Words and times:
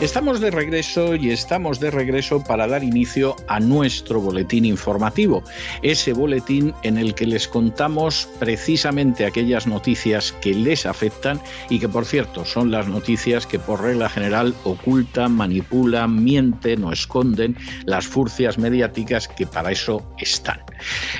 Estamos 0.00 0.40
de 0.40 0.50
regreso 0.50 1.14
y 1.14 1.28
estamos 1.28 1.78
de 1.78 1.90
regreso 1.90 2.42
para 2.42 2.66
dar 2.66 2.82
inicio 2.82 3.36
a 3.48 3.60
nuestro 3.60 4.18
boletín 4.18 4.64
informativo, 4.64 5.44
ese 5.82 6.14
boletín 6.14 6.72
en 6.82 6.96
el 6.96 7.14
que 7.14 7.26
les 7.26 7.46
contamos 7.46 8.26
precisamente 8.38 9.26
aquellas 9.26 9.66
noticias 9.66 10.32
que 10.40 10.54
les 10.54 10.86
afectan 10.86 11.38
y 11.68 11.80
que 11.80 11.88
por 11.90 12.06
cierto 12.06 12.46
son 12.46 12.70
las 12.70 12.88
noticias 12.88 13.46
que 13.46 13.58
por 13.58 13.82
regla 13.82 14.08
general 14.08 14.54
ocultan, 14.64 15.32
manipulan, 15.32 16.24
mienten 16.24 16.82
o 16.84 16.92
esconden 16.94 17.54
las 17.84 18.06
furcias 18.06 18.56
mediáticas 18.56 19.28
que 19.28 19.46
para 19.46 19.70
eso 19.70 20.14
están. 20.16 20.60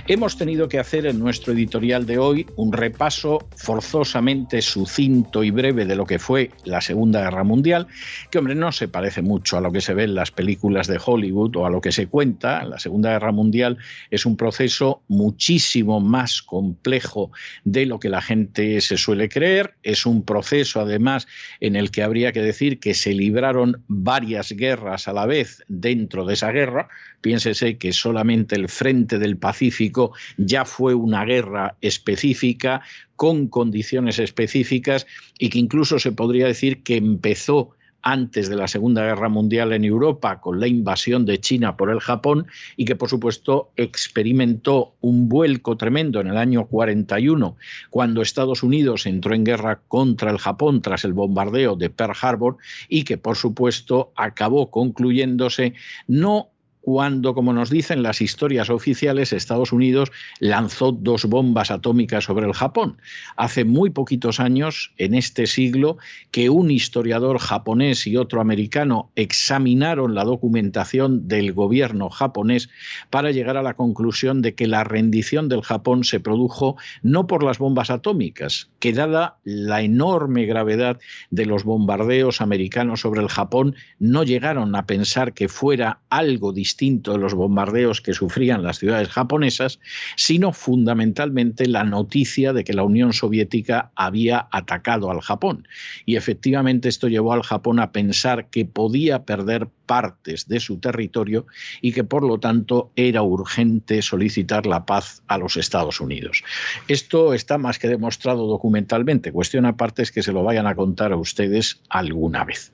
Hemos 0.07 0.39
tenido 0.39 0.71
que 0.71 0.79
hacer 0.79 1.05
en 1.05 1.19
nuestro 1.19 1.53
editorial 1.53 2.07
de 2.07 2.17
hoy 2.17 2.47
un 2.57 2.73
repaso 2.73 3.47
forzosamente 3.57 4.63
sucinto 4.63 5.45
y 5.45 5.51
breve 5.51 5.85
de 5.85 5.97
lo 5.97 6.07
que 6.07 6.19
fue 6.19 6.51
la 6.65 6.81
Segunda 6.81 7.21
Guerra 7.21 7.45
Mundial, 7.45 7.87
que 8.31 8.39
hombre 8.39 8.55
no 8.55 8.70
se 8.73 8.89
parece 8.89 9.23
mucho 9.23 9.57
a 9.57 9.61
lo 9.61 9.73
que 9.73 9.81
se 9.81 9.95
ve 9.95 10.05
en 10.05 10.15
las 10.15 10.31
películas 10.31 10.87
de 10.87 11.01
Hollywood 11.05 11.57
o 11.57 11.67
a 11.67 11.71
lo 11.71 11.81
que 11.81 11.93
se 11.93 12.07
cuenta. 12.07 12.65
La 12.65 12.79
Segunda 12.79 13.11
Guerra 13.11 13.33
Mundial 13.33 13.79
es 14.11 14.27
un 14.27 14.37
proceso 14.37 15.03
muchísimo 15.09 16.01
más 16.01 16.43
complejo 16.43 17.31
de 17.65 17.87
lo 17.87 17.99
que 17.99 18.09
la 18.09 18.23
gente 18.23 18.81
se 18.81 18.97
suele 18.97 19.29
creer. 19.29 19.75
Es 19.83 20.07
un 20.07 20.25
proceso, 20.25 20.81
además, 20.81 21.27
en 21.61 21.77
el 21.77 21.91
que 21.91 22.03
habría 22.03 22.33
que 22.33 22.43
decir 22.43 22.81
que 22.81 22.95
se 22.95 23.15
libraron 23.15 23.83
varias 23.89 24.53
guerras 24.53 25.09
a 25.09 25.13
la 25.13 25.27
vez 25.27 25.63
dentro 25.69 26.25
de 26.25 26.35
esa 26.35 26.53
guerra. 26.53 26.89
Piénsese 27.21 27.79
que 27.79 27.93
solamente 27.93 28.57
el 28.57 28.69
frente 28.69 29.19
del 29.19 29.37
Pacífico 29.37 30.13
ya 30.37 30.65
fue 30.65 30.95
una 30.95 31.25
guerra 31.25 31.77
específica 31.81 32.83
con 33.17 33.49
condiciones 33.49 34.19
específicas 34.19 35.07
y 35.39 35.51
que 35.51 35.59
incluso 35.59 35.99
se 35.99 36.13
podría 36.13 36.47
decir 36.47 36.83
que 36.83 36.97
empezó 36.97 37.77
antes 38.03 38.49
de 38.49 38.57
la 38.57 38.69
Segunda 38.69 39.03
Guerra 39.03 39.29
Mundial 39.29 39.73
en 39.73 39.85
Europa 39.85 40.41
con 40.41 40.61
la 40.61 40.67
invasión 40.67 41.27
de 41.27 41.39
China 41.39 41.77
por 41.77 41.91
el 41.91 42.01
Japón 42.01 42.47
y 42.77 42.85
que 42.85 42.97
por 42.97 43.09
supuesto 43.09 43.71
experimentó 43.77 44.95
un 45.01 45.29
vuelco 45.29 45.77
tremendo 45.77 46.21
en 46.21 46.29
el 46.29 46.37
año 46.37 46.67
41 46.67 47.57
cuando 47.91 48.23
Estados 48.23 48.63
Unidos 48.63 49.07
entró 49.07 49.35
en 49.35 49.45
guerra 49.45 49.81
contra 49.89 50.31
el 50.31 50.39
Japón 50.39 50.83
tras 50.83 51.05
el 51.05 51.13
bombardeo 51.13 51.77
de 51.77 51.91
Pearl 51.91 52.15
Harbor 52.21 52.57
y 52.89 53.05
que 53.05 53.19
por 53.19 53.37
supuesto 53.37 54.13
acabó 54.17 54.71
concluyéndose 54.71 55.75
no 56.07 56.51
cuando, 56.81 57.35
como 57.35 57.53
nos 57.53 57.71
dicen 57.71 58.03
las 58.03 58.21
historias 58.21 58.71
oficiales, 58.71 59.33
Estados 59.33 59.73
Unidos 59.73 60.11
lanzó 60.39 60.93
dos 60.93 61.27
bombas 61.27 61.71
atómicas 61.71 62.25
sobre 62.25 62.47
el 62.47 62.55
Japón. 62.55 62.99
Hace 63.37 63.65
muy 63.65 63.91
poquitos 63.91 64.41
años, 64.41 64.93
en 64.97 65.15
este 65.15 65.47
siglo, 65.47 65.99
que 66.31 66.49
un 66.49 66.71
historiador 66.71 67.39
japonés 67.39 68.07
y 68.07 68.17
otro 68.17 68.41
americano 68.41 69.11
examinaron 69.15 70.15
la 70.15 70.25
documentación 70.25 71.29
del 71.29 71.53
gobierno 71.53 72.09
japonés 72.09 72.71
para 73.11 73.31
llegar 73.31 73.57
a 73.57 73.63
la 73.63 73.75
conclusión 73.75 74.41
de 74.43 74.55
que 74.55 74.67
la 74.67 74.85
rendición 74.85 75.49
del 75.49 75.63
Japón 75.63 76.05
se 76.05 76.21
produjo 76.21 76.77
no 77.03 77.27
por 77.27 77.43
las 77.43 77.59
bombas 77.59 77.91
atómicas, 77.91 78.71
que 78.79 78.93
dada 78.93 79.39
la 79.45 79.83
enorme 79.83 80.47
gravedad 80.47 80.99
de 81.31 81.47
los 81.47 81.65
bombardeos 81.65 82.41
americanos 82.41 83.01
sobre 83.01 83.21
el 83.21 83.29
Japón, 83.29 83.75
no 83.99 84.25
llegaron 84.25 84.75
a 84.75 84.87
pensar 84.87 85.35
que 85.35 85.49
fuera 85.49 86.01
algo 86.09 86.53
distinto 86.53 86.70
distinto 86.71 87.13
de 87.13 87.19
los 87.19 87.35
bombardeos 87.35 88.01
que 88.01 88.15
sufrían 88.15 88.63
las 88.63 88.79
ciudades 88.79 89.09
japonesas, 89.09 89.81
sino 90.15 90.53
fundamentalmente 90.53 91.67
la 91.67 91.83
noticia 91.83 92.53
de 92.53 92.63
que 92.63 92.75
la 92.75 92.85
Unión 92.85 93.13
Soviética 93.13 93.91
había 93.97 94.47
atacado 94.53 95.11
al 95.11 95.21
Japón. 95.21 95.67
Y 96.07 96.15
efectivamente 96.15 96.89
esto 96.89 97.09
llevó 97.09 97.33
al 97.33 97.43
Japón 97.43 97.81
a 97.81 97.91
pensar 97.91 98.51
que 98.51 98.65
podía 98.65 99.25
perder 99.25 99.67
partes 99.87 100.47
de 100.47 100.61
su 100.61 100.79
territorio 100.79 101.47
y 101.83 101.91
que 101.91 102.05
por 102.05 102.23
lo 102.23 102.39
tanto 102.39 102.93
era 102.95 103.23
urgente 103.23 104.03
solicitar 104.03 104.65
la 104.65 104.87
paz 104.87 105.25
a 105.27 105.37
los 105.37 105.57
Estados 105.57 106.01
Unidos. 106.01 106.45
Esto 106.87 107.35
está 107.35 107.59
más 107.59 107.81
que 107.81 107.89
demostrado 107.89 108.47
documentalmente. 108.47 109.33
Cuestión 109.33 109.67
aparte 109.67 110.03
es 110.03 110.13
que 110.13 110.23
se 110.23 110.31
lo 110.31 110.45
vayan 110.45 110.69
a 110.69 110.77
contar 110.77 111.11
a 111.11 111.17
ustedes 111.17 111.81
alguna 111.89 112.45
vez. 112.45 112.73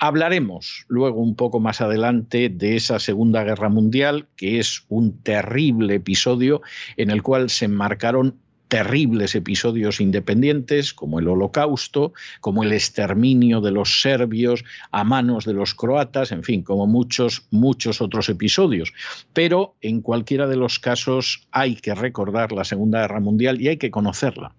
Hablaremos 0.00 0.84
luego 0.88 1.20
un 1.20 1.36
poco 1.36 1.60
más 1.60 1.80
adelante 1.80 2.48
de 2.48 2.74
esa 2.74 2.98
Segunda 2.98 3.35
Guerra 3.44 3.68
Mundial, 3.68 4.26
que 4.36 4.58
es 4.58 4.84
un 4.88 5.22
terrible 5.22 5.96
episodio 5.96 6.62
en 6.96 7.10
el 7.10 7.22
cual 7.22 7.50
se 7.50 7.66
enmarcaron 7.66 8.38
terribles 8.68 9.34
episodios 9.34 10.00
independientes 10.00 10.92
como 10.92 11.20
el 11.20 11.28
holocausto, 11.28 12.12
como 12.40 12.62
el 12.62 12.72
exterminio 12.72 13.60
de 13.60 13.70
los 13.70 14.00
serbios 14.00 14.64
a 14.90 15.04
manos 15.04 15.44
de 15.44 15.52
los 15.52 15.74
croatas, 15.74 16.32
en 16.32 16.42
fin, 16.42 16.62
como 16.62 16.86
muchos, 16.86 17.46
muchos 17.50 18.00
otros 18.00 18.28
episodios. 18.28 18.92
Pero 19.32 19.76
en 19.80 20.00
cualquiera 20.00 20.46
de 20.46 20.56
los 20.56 20.78
casos 20.78 21.46
hay 21.52 21.76
que 21.76 21.94
recordar 21.94 22.52
la 22.52 22.64
Segunda 22.64 23.02
Guerra 23.02 23.20
Mundial 23.20 23.60
y 23.60 23.68
hay 23.68 23.76
que 23.76 23.90
conocerla 23.90 24.54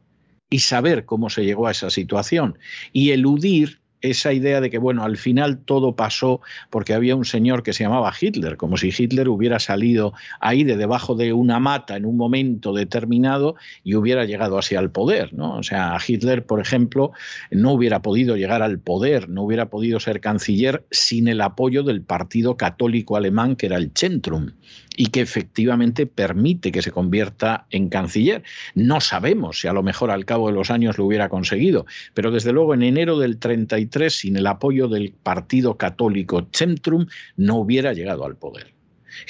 y 0.50 0.60
saber 0.60 1.06
cómo 1.06 1.30
se 1.30 1.44
llegó 1.44 1.68
a 1.68 1.72
esa 1.72 1.90
situación 1.90 2.58
y 2.94 3.12
eludir 3.12 3.82
esa 4.02 4.34
idea 4.34 4.62
de 4.62 4.70
que, 4.70 4.78
bueno, 4.78 5.04
al 5.04 5.18
final 5.18 5.60
todo 5.60 5.96
pasó 5.96 6.42
porque 6.70 6.94
había 6.94 7.16
un 7.16 7.26
señor 7.26 7.64
que 7.64 7.74
se 7.74 7.84
llamaba 7.84 8.14
Hitler, 8.20 8.58
como 8.58 8.78
si 8.78 8.94
Hitler 8.96 9.30
hubiera 9.30 9.60
salido 9.60 10.14
ahí 10.40 10.64
de 10.64 10.78
debajo 10.78 11.16
de 11.16 11.34
una 11.34 11.60
mata 11.60 11.96
en 11.96 12.06
un 12.06 12.18
momento 12.18 12.74
determinado 12.74 13.56
y 13.84 13.96
hubiera 13.96 14.26
llegado 14.26 14.58
así 14.58 14.76
al 14.76 14.92
poder, 14.92 15.34
¿no? 15.34 15.56
O 15.56 15.64
sea, 15.64 15.98
Hitler, 16.06 16.46
por 16.46 16.60
ejemplo, 16.60 17.12
no 17.52 17.72
hubiera 17.72 18.02
podido 18.02 18.36
llegar 18.36 18.62
al 18.62 18.80
poder, 18.80 19.30
no 19.30 19.44
hubiera 19.44 19.70
podido 19.70 20.00
ser 20.00 20.22
canciller 20.22 20.86
sin 20.92 21.28
el 21.28 21.42
apoyo 21.42 21.84
del 21.84 22.02
Partido 22.02 22.58
Católico 22.58 23.16
Alemán, 23.16 23.56
que 23.56 23.68
era 23.68 23.78
el 23.78 23.92
Centrum 23.96 24.52
y 24.98 25.08
que 25.08 25.22
efectivamente 25.22 26.08
permite 26.08 26.72
que 26.72 26.82
se 26.82 26.92
convierta 26.92 27.68
en 27.70 27.88
canciller. 27.88 28.44
No 28.74 29.00
sabemos 29.00 29.62
si 29.62 29.68
a 29.68 29.74
lo 29.74 29.84
mejor 29.84 30.10
al 30.10 30.26
cabo 30.26 30.48
de 30.48 30.54
los 30.54 30.72
años 30.72 30.98
lo 30.98 31.06
hubiera 31.06 31.30
conseguido, 31.30 31.86
pero 32.16 32.32
desde 32.32 32.52
luego 32.52 32.74
en 32.74 32.82
enero 32.82 33.20
del 33.20 33.38
33, 33.38 33.87
sin 34.10 34.38
el 34.38 34.48
apoyo 34.48 34.88
del 34.88 35.12
Partido 35.12 35.78
Católico 35.78 36.48
Centrum, 36.52 37.08
no 37.36 37.56
hubiera 37.56 37.94
llegado 37.94 38.26
al 38.26 38.36
poder. 38.36 38.74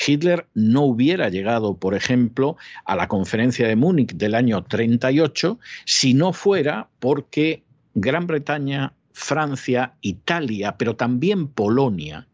Hitler 0.06 0.48
no 0.54 0.84
hubiera 0.84 1.30
llegado, 1.30 1.78
por 1.78 1.96
ejemplo, 1.96 2.58
a 2.86 2.96
la 2.96 3.08
conferencia 3.08 3.68
de 3.68 3.76
Múnich 3.76 4.14
del 4.14 4.36
año 4.36 4.64
38 4.64 5.60
si 5.86 6.14
no 6.14 6.34
fuera 6.34 6.90
porque 7.00 7.64
Gran 7.94 8.28
Bretaña, 8.28 8.94
Francia, 9.14 9.94
Italia, 10.02 10.76
pero 10.78 10.96
también 10.96 11.48
Polonia, 11.48 12.28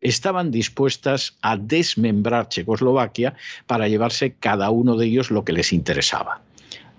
estaban 0.00 0.50
dispuestas 0.50 1.36
a 1.40 1.56
desmembrar 1.56 2.48
Checoslovaquia 2.48 3.34
para 3.66 3.88
llevarse 3.88 4.34
cada 4.34 4.70
uno 4.70 4.96
de 4.96 5.06
ellos 5.06 5.30
lo 5.30 5.44
que 5.44 5.52
les 5.52 5.72
interesaba. 5.72 6.42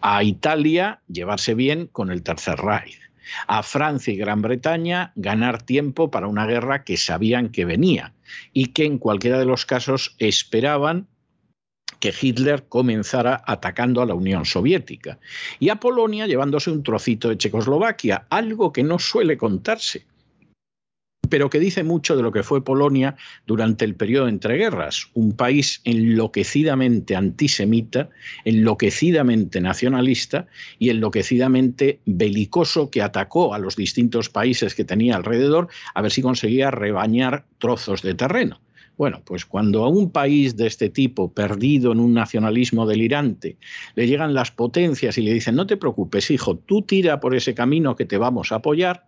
A 0.01 0.23
Italia 0.23 1.01
llevarse 1.07 1.53
bien 1.55 1.87
con 1.87 2.11
el 2.11 2.23
Tercer 2.23 2.57
Reich. 2.57 3.04
A 3.47 3.63
Francia 3.63 4.13
y 4.13 4.17
Gran 4.17 4.41
Bretaña 4.41 5.11
ganar 5.15 5.61
tiempo 5.61 6.11
para 6.11 6.27
una 6.27 6.45
guerra 6.45 6.83
que 6.83 6.97
sabían 6.97 7.49
que 7.49 7.65
venía 7.65 8.13
y 8.53 8.67
que 8.67 8.85
en 8.85 8.97
cualquiera 8.97 9.39
de 9.39 9.45
los 9.45 9.65
casos 9.65 10.15
esperaban 10.19 11.07
que 11.99 12.13
Hitler 12.19 12.67
comenzara 12.67 13.41
atacando 13.45 14.01
a 14.01 14.05
la 14.05 14.13
Unión 14.13 14.45
Soviética. 14.45 15.19
Y 15.59 15.69
a 15.69 15.77
Polonia 15.77 16.27
llevándose 16.27 16.69
un 16.69 16.83
trocito 16.83 17.29
de 17.29 17.37
Checoslovaquia, 17.37 18.27
algo 18.29 18.73
que 18.73 18.83
no 18.83 18.99
suele 18.99 19.37
contarse 19.37 20.05
pero 21.29 21.49
que 21.49 21.59
dice 21.59 21.83
mucho 21.83 22.15
de 22.15 22.23
lo 22.23 22.31
que 22.31 22.43
fue 22.43 22.63
Polonia 22.63 23.15
durante 23.45 23.85
el 23.85 23.95
periodo 23.95 24.27
entre 24.27 24.57
guerras, 24.57 25.07
un 25.13 25.33
país 25.33 25.81
enloquecidamente 25.83 27.15
antisemita, 27.15 28.09
enloquecidamente 28.43 29.61
nacionalista 29.61 30.47
y 30.79 30.89
enloquecidamente 30.89 31.99
belicoso 32.05 32.89
que 32.89 33.01
atacó 33.01 33.53
a 33.53 33.59
los 33.59 33.75
distintos 33.75 34.29
países 34.29 34.75
que 34.75 34.85
tenía 34.85 35.15
alrededor 35.15 35.67
a 35.93 36.01
ver 36.01 36.11
si 36.11 36.21
conseguía 36.21 36.71
rebañar 36.71 37.45
trozos 37.59 38.01
de 38.01 38.13
terreno. 38.13 38.59
Bueno, 38.97 39.21
pues 39.25 39.45
cuando 39.45 39.83
a 39.83 39.89
un 39.89 40.09
país 40.11 40.55
de 40.55 40.67
este 40.67 40.89
tipo, 40.89 41.33
perdido 41.33 41.91
en 41.91 41.99
un 41.99 42.13
nacionalismo 42.13 42.85
delirante, 42.85 43.57
le 43.95 44.07
llegan 44.07 44.33
las 44.33 44.51
potencias 44.51 45.17
y 45.17 45.21
le 45.21 45.33
dicen, 45.33 45.55
no 45.55 45.67
te 45.67 45.75
preocupes, 45.75 46.31
hijo, 46.31 46.55
tú 46.55 46.81
tira 46.81 47.19
por 47.19 47.35
ese 47.35 47.53
camino 47.53 47.97
que 47.97 48.05
te 48.05 48.17
vamos 48.17 48.53
a 48.53 48.55
apoyar, 48.55 49.07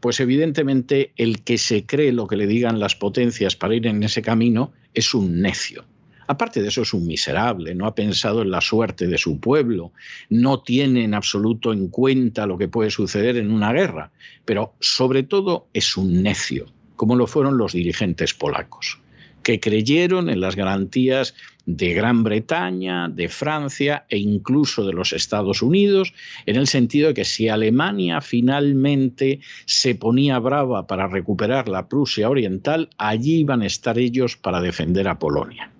pues 0.00 0.20
evidentemente 0.20 1.12
el 1.16 1.42
que 1.42 1.58
se 1.58 1.86
cree 1.86 2.12
lo 2.12 2.26
que 2.26 2.36
le 2.36 2.46
digan 2.46 2.80
las 2.80 2.94
potencias 2.94 3.56
para 3.56 3.74
ir 3.74 3.86
en 3.86 4.02
ese 4.02 4.22
camino 4.22 4.72
es 4.94 5.14
un 5.14 5.40
necio. 5.40 5.84
Aparte 6.28 6.60
de 6.60 6.68
eso 6.68 6.82
es 6.82 6.92
un 6.92 7.06
miserable, 7.06 7.74
no 7.74 7.86
ha 7.86 7.94
pensado 7.94 8.42
en 8.42 8.50
la 8.50 8.60
suerte 8.60 9.06
de 9.06 9.18
su 9.18 9.38
pueblo, 9.38 9.92
no 10.28 10.60
tiene 10.60 11.04
en 11.04 11.14
absoluto 11.14 11.72
en 11.72 11.88
cuenta 11.88 12.46
lo 12.46 12.58
que 12.58 12.68
puede 12.68 12.90
suceder 12.90 13.36
en 13.36 13.52
una 13.52 13.72
guerra, 13.72 14.10
pero 14.44 14.74
sobre 14.80 15.22
todo 15.22 15.68
es 15.72 15.96
un 15.96 16.22
necio, 16.22 16.66
como 16.96 17.14
lo 17.14 17.26
fueron 17.28 17.58
los 17.58 17.74
dirigentes 17.74 18.34
polacos, 18.34 18.98
que 19.46 19.60
creyeron 19.60 20.28
en 20.28 20.40
las 20.40 20.56
garantías 20.56 21.36
de 21.66 21.94
Gran 21.94 22.24
Bretaña, 22.24 23.08
de 23.08 23.28
Francia 23.28 24.04
e 24.08 24.18
incluso 24.18 24.84
de 24.84 24.92
los 24.92 25.12
Estados 25.12 25.62
Unidos, 25.62 26.12
en 26.46 26.56
el 26.56 26.66
sentido 26.66 27.06
de 27.06 27.14
que 27.14 27.24
si 27.24 27.48
Alemania 27.48 28.20
finalmente 28.20 29.38
se 29.64 29.94
ponía 29.94 30.40
brava 30.40 30.88
para 30.88 31.06
recuperar 31.06 31.68
la 31.68 31.86
Prusia 31.86 32.28
Oriental, 32.28 32.90
allí 32.98 33.36
iban 33.36 33.62
a 33.62 33.66
estar 33.66 33.96
ellos 34.00 34.36
para 34.36 34.60
defender 34.60 35.06
a 35.06 35.20
Polonia. 35.20 35.70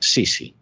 Sí, 0.00 0.24
sí. 0.24 0.54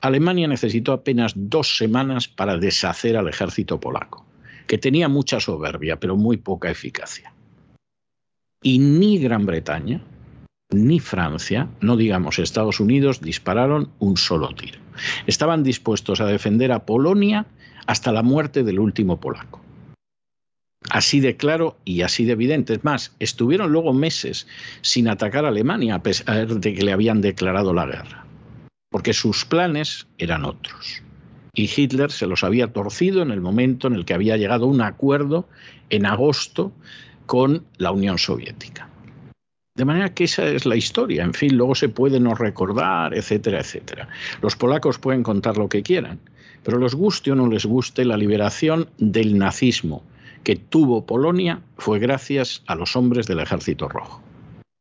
Alemania 0.00 0.48
necesitó 0.48 0.94
apenas 0.94 1.34
dos 1.36 1.76
semanas 1.76 2.28
para 2.28 2.56
deshacer 2.56 3.14
al 3.14 3.28
ejército 3.28 3.78
polaco, 3.78 4.24
que 4.66 4.78
tenía 4.78 5.10
mucha 5.10 5.38
soberbia, 5.38 6.00
pero 6.00 6.16
muy 6.16 6.38
poca 6.38 6.70
eficacia. 6.70 7.34
Y 8.62 8.78
ni 8.78 9.18
Gran 9.18 9.44
Bretaña, 9.44 10.02
ni 10.70 11.00
Francia, 11.00 11.68
no 11.80 11.96
digamos 11.96 12.38
Estados 12.38 12.80
Unidos, 12.80 13.20
dispararon 13.20 13.90
un 13.98 14.16
solo 14.16 14.54
tiro. 14.54 14.78
Estaban 15.26 15.62
dispuestos 15.62 16.20
a 16.20 16.26
defender 16.26 16.72
a 16.72 16.84
Polonia 16.84 17.46
hasta 17.86 18.12
la 18.12 18.22
muerte 18.22 18.62
del 18.62 18.78
último 18.78 19.18
polaco. 19.18 19.60
Así 20.90 21.20
de 21.20 21.36
claro 21.36 21.76
y 21.84 22.02
así 22.02 22.24
de 22.24 22.32
evidente. 22.32 22.74
Es 22.74 22.84
más, 22.84 23.14
estuvieron 23.18 23.72
luego 23.72 23.92
meses 23.92 24.46
sin 24.80 25.08
atacar 25.08 25.44
a 25.44 25.48
Alemania 25.48 25.96
a 25.96 26.02
pesar 26.02 26.46
de 26.46 26.74
que 26.74 26.82
le 26.82 26.92
habían 26.92 27.20
declarado 27.20 27.72
la 27.72 27.86
guerra 27.86 28.28
porque 28.90 29.12
sus 29.12 29.44
planes 29.44 30.06
eran 30.18 30.44
otros. 30.44 31.02
Y 31.54 31.70
Hitler 31.74 32.10
se 32.10 32.26
los 32.26 32.44
había 32.44 32.72
torcido 32.72 33.22
en 33.22 33.30
el 33.30 33.40
momento 33.40 33.88
en 33.88 33.94
el 33.94 34.04
que 34.04 34.14
había 34.14 34.36
llegado 34.36 34.66
un 34.66 34.80
acuerdo 34.80 35.48
en 35.90 36.06
agosto 36.06 36.72
con 37.26 37.66
la 37.76 37.90
Unión 37.90 38.18
Soviética. 38.18 38.88
De 39.78 39.84
manera 39.84 40.12
que 40.12 40.24
esa 40.24 40.46
es 40.46 40.66
la 40.66 40.76
historia. 40.76 41.22
En 41.22 41.32
fin, 41.32 41.56
luego 41.56 41.74
se 41.74 41.88
puede 41.88 42.18
no 42.18 42.34
recordar, 42.34 43.14
etcétera, 43.14 43.60
etcétera. 43.60 44.08
Los 44.42 44.56
polacos 44.56 44.98
pueden 44.98 45.22
contar 45.22 45.56
lo 45.56 45.68
que 45.68 45.82
quieran, 45.82 46.18
pero 46.64 46.78
les 46.78 46.94
guste 46.94 47.30
o 47.30 47.36
no 47.36 47.46
les 47.46 47.64
guste, 47.64 48.04
la 48.04 48.16
liberación 48.16 48.90
del 48.98 49.38
nazismo 49.38 50.02
que 50.42 50.56
tuvo 50.56 51.06
Polonia 51.06 51.62
fue 51.76 51.98
gracias 52.00 52.62
a 52.66 52.74
los 52.74 52.96
hombres 52.96 53.26
del 53.26 53.38
Ejército 53.38 53.88
Rojo 53.88 54.20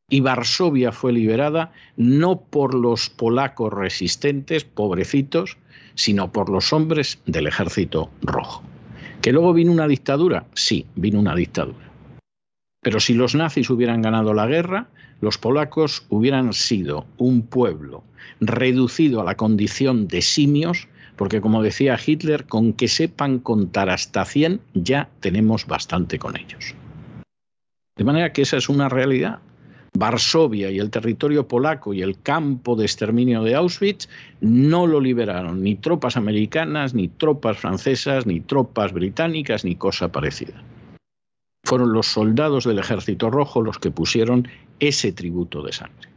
y 0.10 0.22
Varsovia 0.22 0.92
fue 0.94 1.12
liberada 1.12 1.74
no 1.98 2.40
por 2.40 2.74
los 2.74 3.10
polacos 3.10 3.74
resistentes, 3.74 4.64
pobrecitos, 4.64 5.58
sino 5.96 6.32
por 6.32 6.50
los 6.50 6.72
hombres 6.72 7.20
del 7.26 7.48
ejército 7.48 8.10
rojo. 8.22 8.64
¿Que 9.22 9.34
luego 9.34 9.54
vino 9.54 9.72
una 9.72 9.88
dictadura? 9.88 10.46
Sí, 10.54 10.86
vino 10.96 11.20
una 11.20 11.36
dictadura. 11.36 11.87
Pero 12.82 13.00
si 13.00 13.14
los 13.14 13.36
nazis 13.36 13.70
hubieran 13.70 14.02
ganado 14.02 14.34
la 14.34 14.48
guerra, 14.48 14.88
los 15.22 15.38
polacos 15.38 16.06
hubieran 16.10 16.54
sido 16.54 17.06
un 17.18 17.42
pueblo 17.42 18.04
reducido 18.40 19.22
a 19.22 19.24
la 19.24 19.36
condición 19.36 20.08
de 20.08 20.22
simios, 20.22 20.88
porque 21.16 21.42
como 21.42 21.64
decía 21.64 22.00
Hitler, 22.04 22.46
con 22.46 22.74
que 22.74 22.88
sepan 22.88 23.40
contar 23.40 23.90
hasta 23.90 24.26
100 24.26 24.62
ya 24.74 25.10
tenemos 25.20 25.66
bastante 25.66 26.20
con 26.20 26.38
ellos. 26.38 26.76
De 27.96 28.04
manera 28.04 28.32
que 28.32 28.44
esa 28.44 28.58
es 28.58 28.70
una 28.70 28.90
realidad 28.90 29.40
Varsovia 29.98 30.70
y 30.70 30.78
el 30.78 30.92
territorio 30.92 31.48
polaco 31.48 31.94
y 31.94 32.04
el 32.04 32.22
campo 32.22 32.76
de 32.76 32.86
exterminio 32.86 33.42
de 33.42 33.56
Auschwitz 33.56 34.08
no 34.42 34.86
lo 34.86 35.02
liberaron 35.02 35.64
ni 35.64 35.76
tropas 35.76 36.18
americanas, 36.18 36.94
ni 36.94 37.08
tropas 37.08 37.58
francesas, 37.58 38.28
ni 38.28 38.40
tropas 38.40 38.94
británicas, 38.94 39.66
ni 39.66 39.76
cosa 39.76 40.12
parecida. 40.12 40.54
Fueron 41.68 41.92
los 41.92 42.08
soldados 42.08 42.64
del 42.64 42.80
Ejército 42.80 43.30
Rojo 43.30 43.62
los 43.62 43.78
que 43.78 43.92
pusieron 43.92 44.48
ese 44.80 45.12
tributo 45.12 45.62
de 45.62 45.74
sangre. 45.74 46.10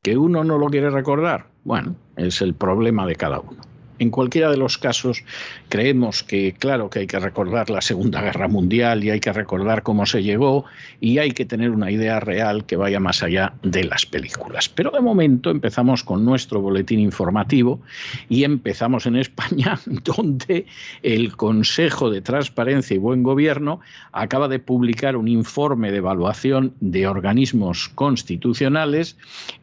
¿Que 0.00 0.16
uno 0.16 0.44
no 0.44 0.58
lo 0.58 0.68
quiere 0.68 0.90
recordar? 0.90 1.48
Bueno, 1.64 1.96
es 2.14 2.40
el 2.40 2.54
problema 2.54 3.04
de 3.04 3.16
cada 3.16 3.40
uno. 3.40 3.60
En 4.02 4.10
cualquiera 4.10 4.50
de 4.50 4.56
los 4.56 4.78
casos, 4.78 5.22
creemos 5.68 6.24
que, 6.24 6.54
claro, 6.54 6.90
que 6.90 6.98
hay 6.98 7.06
que 7.06 7.20
recordar 7.20 7.70
la 7.70 7.80
Segunda 7.80 8.20
Guerra 8.20 8.48
Mundial 8.48 9.04
y 9.04 9.10
hay 9.10 9.20
que 9.20 9.32
recordar 9.32 9.84
cómo 9.84 10.06
se 10.06 10.24
llegó 10.24 10.64
y 11.00 11.18
hay 11.18 11.30
que 11.30 11.44
tener 11.44 11.70
una 11.70 11.88
idea 11.88 12.18
real 12.18 12.66
que 12.66 12.74
vaya 12.74 12.98
más 12.98 13.22
allá 13.22 13.54
de 13.62 13.84
las 13.84 14.04
películas. 14.04 14.68
Pero 14.68 14.90
de 14.90 15.00
momento 15.00 15.50
empezamos 15.50 16.02
con 16.02 16.24
nuestro 16.24 16.60
boletín 16.60 16.98
informativo 16.98 17.80
y 18.28 18.42
empezamos 18.42 19.06
en 19.06 19.14
España, 19.14 19.78
donde 19.86 20.66
el 21.04 21.36
Consejo 21.36 22.10
de 22.10 22.22
Transparencia 22.22 22.96
y 22.96 22.98
Buen 22.98 23.22
Gobierno 23.22 23.78
acaba 24.10 24.48
de 24.48 24.58
publicar 24.58 25.14
un 25.14 25.28
informe 25.28 25.92
de 25.92 25.98
evaluación 25.98 26.74
de 26.80 27.06
organismos 27.06 27.88
constitucionales 27.88 29.16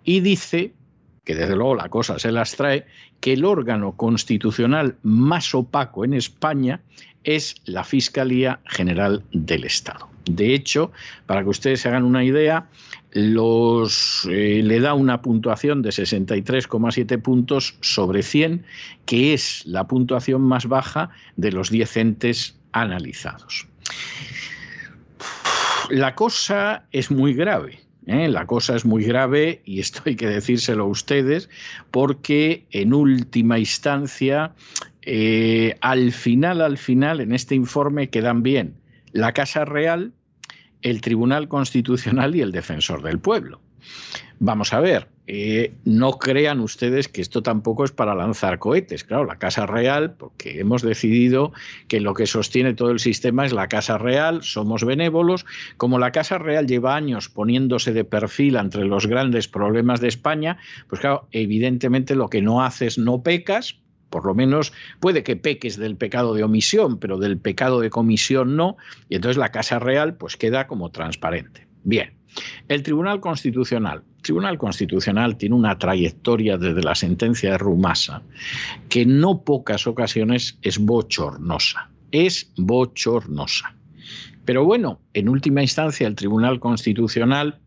y 0.06 0.22
dice 0.22 0.72
que 1.24 1.36
desde 1.36 1.56
luego 1.56 1.76
la 1.76 1.90
cosa 1.90 2.20
se 2.20 2.32
las 2.32 2.56
trae, 2.56 2.86
que 3.20 3.34
el 3.34 3.46
órgano 3.46 3.94
constitucional 3.94 4.96
más 5.04 5.54
opaco 5.54 6.06
en 6.06 6.14
España 6.14 6.82
es 7.24 7.56
la 7.66 7.84
Fiscalía 7.84 8.60
General 8.66 9.24
del 9.32 9.66
Estado. 9.66 10.10
De 10.26 10.54
hecho, 10.54 10.92
para 11.26 11.44
que 11.44 11.50
ustedes 11.50 11.82
se 11.82 11.90
hagan 11.90 12.04
una 12.04 12.24
idea, 12.24 12.68
eh, 13.12 14.62
le 14.64 14.80
da 14.80 14.94
una 14.94 15.22
puntuación 15.22 15.82
de 15.82 15.90
63,7 15.90 17.22
puntos 17.22 17.76
sobre 17.82 18.24
100, 18.24 18.66
que 19.06 19.34
es 19.34 19.66
la 19.66 19.88
puntuación 19.88 20.42
más 20.42 20.68
baja 20.68 21.10
de 21.36 21.52
los 21.52 21.70
10 21.70 21.98
entes 21.98 22.60
analizados. 22.72 23.68
La 25.90 26.14
cosa 26.14 26.84
es 26.92 27.10
muy 27.10 27.34
grave 27.34 27.89
¿eh? 28.10 28.28
La 28.28 28.46
cosa 28.46 28.76
es 28.76 28.86
muy 28.86 29.04
grave 29.04 29.62
y 29.66 29.80
esto 29.80 30.02
hay 30.06 30.16
que 30.16 30.28
decírselo 30.28 30.84
a 30.84 30.88
ustedes 30.88 31.50
porque 31.92 32.66
en 32.72 32.94
última 32.94 33.60
instancia, 33.60 34.54
eh, 35.04 35.78
al 35.82 36.12
final, 36.12 36.62
al 36.62 36.78
final, 36.78 37.22
en 37.22 37.34
este 37.34 37.56
informe 37.56 38.10
quedan 38.10 38.44
bien 38.44 38.76
la 39.12 39.34
Casa 39.34 39.66
Real, 39.66 40.12
el 40.82 41.02
Tribunal 41.02 41.48
Constitucional 41.48 42.36
y 42.36 42.42
el 42.42 42.52
Defensor 42.52 43.02
del 43.02 43.20
Pueblo. 43.20 43.62
Vamos 44.40 44.74
a 44.74 44.80
ver, 44.80 45.10
eh, 45.28 45.74
no 45.86 46.14
crean 46.14 46.60
ustedes 46.60 47.08
que 47.08 47.22
esto 47.22 47.44
tampoco 47.44 47.84
es 47.84 47.92
para 47.92 48.16
lanzar 48.16 48.58
cohetes. 48.58 49.04
Claro, 49.04 49.26
la 49.26 49.38
Casa 49.38 49.68
Real, 49.68 50.16
porque 50.16 50.60
hemos 50.60 50.82
decidido 50.82 51.52
que 51.88 52.00
lo 52.00 52.16
que 52.16 52.26
sostiene 52.26 52.74
todo 52.74 52.90
el 52.90 53.00
sistema 53.00 53.46
es 53.46 53.54
la 53.54 53.68
Casa 53.68 54.00
Real, 54.00 54.42
somos 54.42 54.84
benévolos. 54.84 55.46
Como 55.78 56.00
la 56.00 56.12
Casa 56.12 56.40
Real 56.40 56.66
lleva 56.66 56.96
años 56.96 57.30
poniéndose 57.30 57.94
de 57.94 58.06
perfil 58.06 58.56
entre 58.56 58.86
los 58.86 59.06
grandes 59.06 59.48
problemas 59.48 60.02
de 60.02 60.08
España, 60.08 60.58
pues 60.88 61.02
claro, 61.02 61.28
evidentemente 61.32 62.16
lo 62.16 62.30
que 62.30 62.42
no 62.42 62.64
haces 62.64 62.98
no 62.98 63.22
pecas, 63.22 63.76
por 64.10 64.26
lo 64.26 64.34
menos 64.34 64.74
puede 65.00 65.24
que 65.24 65.36
peques 65.36 65.78
del 65.78 65.96
pecado 65.96 66.34
de 66.34 66.44
omisión, 66.44 66.98
pero 66.98 67.20
del 67.20 67.38
pecado 67.38 67.82
de 67.82 67.92
comisión 67.92 68.56
no, 68.56 68.78
y 69.10 69.16
entonces 69.16 69.38
la 69.38 69.52
Casa 69.52 69.78
Real 69.78 70.16
pues 70.16 70.38
queda 70.38 70.66
como 70.66 70.90
transparente. 70.90 71.68
Bien, 71.84 72.19
el 72.68 72.84
Tribunal 72.84 73.20
Constitucional. 73.20 74.04
El 74.18 74.22
Tribunal 74.22 74.58
Constitucional 74.58 75.38
tiene 75.38 75.56
una 75.56 75.78
trayectoria 75.78 76.58
desde 76.58 76.82
la 76.82 76.96
sentencia 76.96 77.52
de 77.52 77.58
Rumasa 77.58 78.22
que 78.90 79.02
en 79.02 79.20
no 79.20 79.44
pocas 79.44 79.88
ocasiones 79.88 80.58
es 80.62 80.80
bochornosa. 80.80 81.90
Es 82.12 82.52
bochornosa. 82.58 83.76
Pero 84.46 84.66
bueno, 84.66 85.00
en 85.14 85.30
última 85.30 85.62
instancia 85.62 86.08
el 86.08 86.16
Tribunal 86.16 86.60
Constitucional 86.60 87.60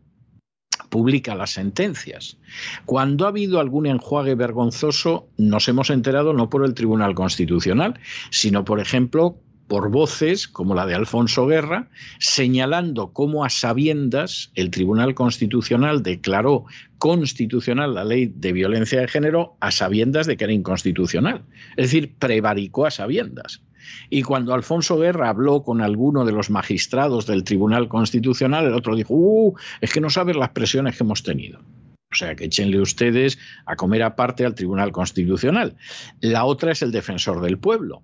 publica 0.89 1.33
las 1.33 1.51
sentencias. 1.51 2.37
Cuando 2.85 3.25
ha 3.25 3.29
habido 3.29 3.59
algún 3.59 3.87
enjuague 3.87 4.35
vergonzoso, 4.35 5.27
nos 5.37 5.67
hemos 5.67 5.89
enterado 5.89 6.33
no 6.33 6.49
por 6.49 6.63
el 6.63 6.75
Tribunal 6.75 7.15
Constitucional, 7.15 7.99
sino, 8.29 8.63
por 8.63 8.79
ejemplo, 8.79 9.39
por 9.67 9.89
voces 9.89 10.47
como 10.47 10.75
la 10.75 10.85
de 10.85 10.95
Alfonso 10.95 11.47
Guerra, 11.47 11.89
señalando 12.19 13.13
cómo 13.13 13.45
a 13.45 13.49
sabiendas 13.49 14.51
el 14.55 14.71
Tribunal 14.71 15.15
Constitucional 15.15 16.03
declaró 16.03 16.65
constitucional 16.97 17.95
la 17.95 18.03
ley 18.03 18.31
de 18.33 18.53
violencia 18.53 18.99
de 19.01 19.07
género 19.07 19.57
a 19.59 19.71
sabiendas 19.71 20.27
de 20.27 20.37
que 20.37 20.43
era 20.45 20.53
inconstitucional. 20.53 21.43
Es 21.75 21.91
decir, 21.91 22.15
prevaricó 22.17 22.85
a 22.85 22.91
sabiendas. 22.91 23.61
Y 24.09 24.23
cuando 24.23 24.53
Alfonso 24.53 24.97
Guerra 24.97 25.29
habló 25.29 25.63
con 25.63 25.81
alguno 25.81 26.23
de 26.25 26.31
los 26.31 26.49
magistrados 26.49 27.25
del 27.25 27.43
Tribunal 27.43 27.87
Constitucional, 27.89 28.65
el 28.65 28.73
otro 28.73 28.95
dijo, 28.95 29.13
uh, 29.13 29.53
es 29.81 29.91
que 29.91 30.01
no 30.01 30.09
sabes 30.09 30.35
las 30.35 30.49
presiones 30.49 30.97
que 30.97 31.03
hemos 31.03 31.23
tenido. 31.23 31.59
O 31.59 32.15
sea, 32.15 32.35
que 32.35 32.45
échenle 32.45 32.79
ustedes 32.79 33.39
a 33.65 33.75
comer 33.75 34.03
aparte 34.03 34.45
al 34.45 34.55
Tribunal 34.55 34.91
Constitucional. 34.91 35.75
La 36.21 36.45
otra 36.45 36.71
es 36.71 36.81
el 36.81 36.91
defensor 36.91 37.41
del 37.41 37.57
pueblo 37.57 38.03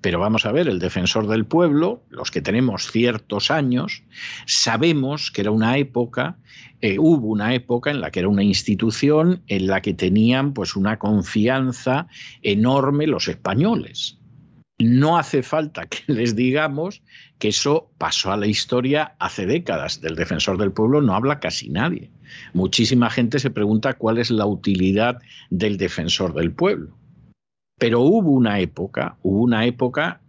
Pero 0.00 0.20
vamos 0.20 0.46
a 0.46 0.52
ver, 0.52 0.68
el 0.68 0.78
defensor 0.78 1.26
del 1.26 1.44
pueblo, 1.44 2.04
los 2.08 2.30
que 2.30 2.40
tenemos 2.40 2.90
ciertos 2.90 3.50
años, 3.50 4.04
sabemos 4.46 5.30
que 5.32 5.40
era 5.40 5.50
una 5.50 5.76
época, 5.76 6.36
eh, 6.80 6.98
hubo 6.98 7.26
una 7.26 7.54
época 7.54 7.90
en 7.90 8.00
la 8.00 8.10
que 8.10 8.20
era 8.20 8.28
una 8.28 8.44
institución 8.44 9.42
en 9.48 9.66
la 9.66 9.82
que 9.82 9.94
tenían 9.94 10.52
pues 10.54 10.76
una 10.76 10.98
confianza 10.98 12.06
enorme 12.42 13.08
los 13.08 13.26
españoles. 13.26 14.18
No 14.78 15.18
hace 15.18 15.42
falta 15.42 15.86
que 15.86 15.98
les 16.12 16.36
digamos 16.36 17.02
que 17.40 17.48
eso 17.48 17.90
pasó 17.98 18.30
a 18.30 18.36
la 18.36 18.46
historia 18.46 19.16
hace 19.18 19.46
décadas. 19.46 20.00
Del 20.00 20.14
defensor 20.14 20.58
del 20.58 20.70
pueblo 20.70 21.00
no 21.00 21.14
habla 21.14 21.40
casi 21.40 21.68
nadie. 21.70 22.12
Muchísima 22.52 23.10
gente 23.10 23.40
se 23.40 23.50
pregunta 23.50 23.94
cuál 23.94 24.18
es 24.18 24.30
la 24.30 24.46
utilidad 24.46 25.18
del 25.50 25.76
defensor 25.76 26.34
del 26.34 26.52
pueblo. 26.52 26.97
Pero 27.78 28.00
hubo 28.00 28.30
una 28.30 28.60
época, 28.60 29.16
hubo 29.22 29.42
una 29.42 29.64
época 29.64 30.20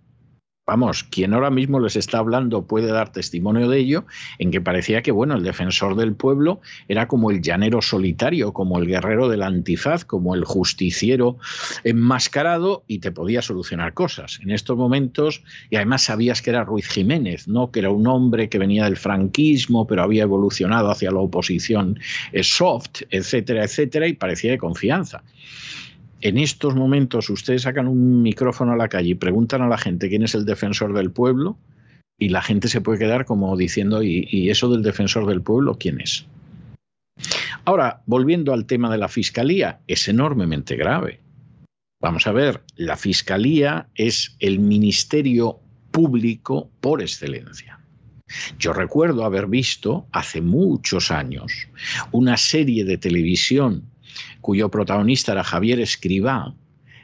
vamos, 0.70 1.04
quien 1.04 1.34
ahora 1.34 1.50
mismo 1.50 1.80
les 1.80 1.96
está 1.96 2.20
hablando 2.20 2.68
puede 2.68 2.92
dar 2.92 3.12
testimonio 3.12 3.68
de 3.70 3.80
ello, 3.80 4.06
en 4.38 4.52
que 4.52 4.62
parecía 4.62 5.02
que, 5.02 5.12
bueno, 5.12 5.34
el 5.34 5.42
defensor 5.42 5.96
del 5.96 6.14
pueblo 6.14 6.62
era 6.88 7.08
como 7.08 7.32
el 7.32 7.42
llanero 7.42 7.82
solitario, 7.82 8.54
como 8.54 8.78
el 8.78 8.86
guerrero 8.86 9.30
del 9.30 9.42
antifaz, 9.42 10.06
como 10.06 10.36
el 10.36 10.46
justiciero 10.46 11.38
enmascarado 11.84 12.84
y 12.86 13.00
te 13.00 13.12
podía 13.12 13.42
solucionar 13.42 13.96
cosas. 13.96 14.40
En 14.44 14.52
estos 14.52 14.78
momentos, 14.78 15.42
y 15.72 15.78
además 15.78 16.04
sabías 16.04 16.44
que 16.44 16.52
era 16.52 16.64
Ruiz 16.64 16.88
Jiménez, 16.88 17.48
¿no? 17.48 17.72
Que 17.72 17.80
era 17.80 17.90
un 17.90 18.06
hombre 18.06 18.48
que 18.48 18.60
venía 18.60 18.84
del 18.84 18.98
franquismo, 18.98 19.88
pero 19.88 20.04
había 20.04 20.22
evolucionado 20.22 20.92
hacia 20.92 21.10
la 21.10 21.20
oposición 21.20 22.00
soft, 22.44 23.02
etcétera, 23.10 23.64
etcétera, 23.64 24.08
y 24.08 24.14
parecía 24.14 24.52
de 24.52 24.60
confianza 24.60 25.24
en 26.22 26.38
estos 26.38 26.76
momentos 26.76 27.30
ustedes 27.30 27.64
sacan 27.64 27.88
un 27.88 28.22
micrófono 28.22 28.74
a 28.74 28.78
la 28.78 28.90
calle 28.90 29.10
y 29.10 29.16
preguntan 29.16 29.62
a 29.62 29.68
la 29.68 29.78
gente 29.78 30.10
quién 30.10 30.24
es 30.24 30.36
el 30.36 30.46
defensor 30.46 30.94
del 30.94 31.12
pueblo 31.12 31.58
y 32.18 32.30
la 32.30 32.42
gente 32.42 32.68
se 32.68 32.82
puede 32.82 33.00
quedar 33.00 33.26
como 33.26 33.56
diciendo, 33.56 34.04
¿y, 34.04 34.50
eso 34.50 34.70
del 34.70 34.84
defensor 34.84 35.26
del 35.26 35.42
pueblo 35.42 35.78
quién 35.80 36.02
es? 36.02 36.26
Ahora, 37.66 38.02
volviendo 38.06 38.54
al 38.54 38.66
tema 38.66 38.92
de 38.92 38.98
la 38.98 39.08
fiscalía, 39.08 39.80
es 39.88 40.08
enormemente 40.08 40.76
grave. 40.76 41.22
Vamos 42.02 42.28
a 42.28 42.32
ver, 42.32 42.62
la 42.76 42.98
fiscalía 42.98 43.88
es 43.96 44.36
el 44.40 44.60
ministerio 44.60 45.60
público 45.92 46.70
por 46.82 47.02
excelencia. 47.02 47.80
Yo 48.58 48.74
recuerdo 48.74 49.26
haber 49.26 49.48
visto 49.48 50.06
hace 50.12 50.42
muchos 50.42 51.12
años 51.12 51.68
una 52.12 52.38
serie 52.38 52.86
de 52.86 52.98
televisión 52.98 53.90
cuyo 54.42 54.70
protagonista 54.70 55.32
era 55.32 55.44
Javier 55.44 55.80
Escribá, 55.80 56.54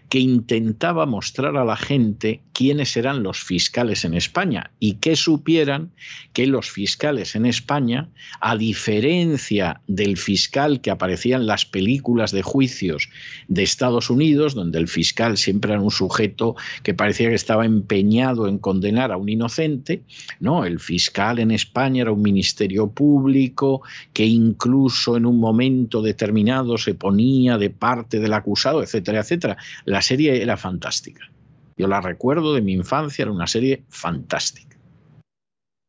que 0.10 0.20
intentaba 0.20 1.06
mostrar 1.06 1.58
a 1.58 1.66
la 1.66 1.76
gente 1.76 2.42
quiénes 2.56 2.96
eran 2.96 3.22
los 3.22 3.44
fiscales 3.44 4.06
en 4.06 4.14
España 4.14 4.72
y 4.80 4.94
que 4.94 5.18
supieran 5.18 5.92
que 6.32 6.48
los 6.48 6.72
fiscales 6.72 7.36
en 7.36 7.46
España, 7.46 8.08
a 8.40 8.56
diferencia 8.56 9.82
del 9.88 10.16
fiscal 10.16 10.80
que 10.80 10.90
aparecía 10.90 11.36
en 11.36 11.48
las 11.48 11.66
películas 11.66 12.32
de 12.32 12.44
juicios 12.44 13.10
de 13.50 13.64
Estados 13.64 14.10
Unidos, 14.10 14.56
donde 14.56 14.80
el 14.80 14.88
fiscal 14.88 15.38
siempre 15.38 15.74
era 15.74 15.82
un 15.82 15.92
sujeto 15.92 16.56
que 16.82 16.94
parecía 16.94 17.28
que 17.28 17.36
estaba 17.36 17.66
empeñado 17.66 18.48
en 18.48 18.58
condenar 18.58 19.12
a 19.12 19.18
un 19.18 19.28
inocente, 19.28 20.04
no, 20.40 20.64
el 20.64 20.80
fiscal 20.80 21.40
en 21.40 21.52
España 21.52 22.04
era 22.04 22.14
un 22.14 22.22
ministerio 22.22 22.90
público 22.90 23.82
que 24.14 24.26
incluso 24.26 25.18
en 25.18 25.26
un 25.26 25.42
momento 25.42 26.02
determinado 26.02 26.78
se 26.78 26.94
ponía 26.94 27.58
de 27.58 27.70
parte 27.70 28.22
del 28.22 28.32
acusado, 28.32 28.82
etcétera, 28.82 29.20
etcétera. 29.20 29.58
La 29.84 30.02
serie 30.02 30.42
era 30.42 30.56
fantástica. 30.56 31.35
Yo 31.78 31.88
la 31.88 32.02
recuerdo 32.02 32.54
de 32.54 32.62
mi 32.62 32.74
infancia, 32.74 33.24
era 33.24 33.32
una 33.32 33.48
serie 33.48 33.84
fantástica. 33.90 34.78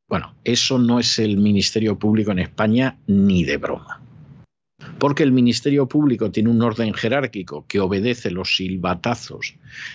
Bueno, 0.09 0.35
eso 0.45 0.79
no 0.79 1.01
es 1.01 1.19
el 1.19 1.37
Ministerio 1.37 1.99
Público 1.99 2.31
en 2.31 2.39
España 2.39 2.99
ni 3.07 3.45
de 3.45 3.57
broma. 3.57 4.01
Porque 4.99 5.23
el 5.23 5.33
Ministerio 5.33 5.89
Público 5.89 6.31
tiene 6.31 6.51
un 6.51 6.63
orden 6.63 6.95
jerárquico 6.95 7.67
que 7.67 7.81
obedece 7.81 8.31
los 8.31 8.57
silbatazos 8.57 9.55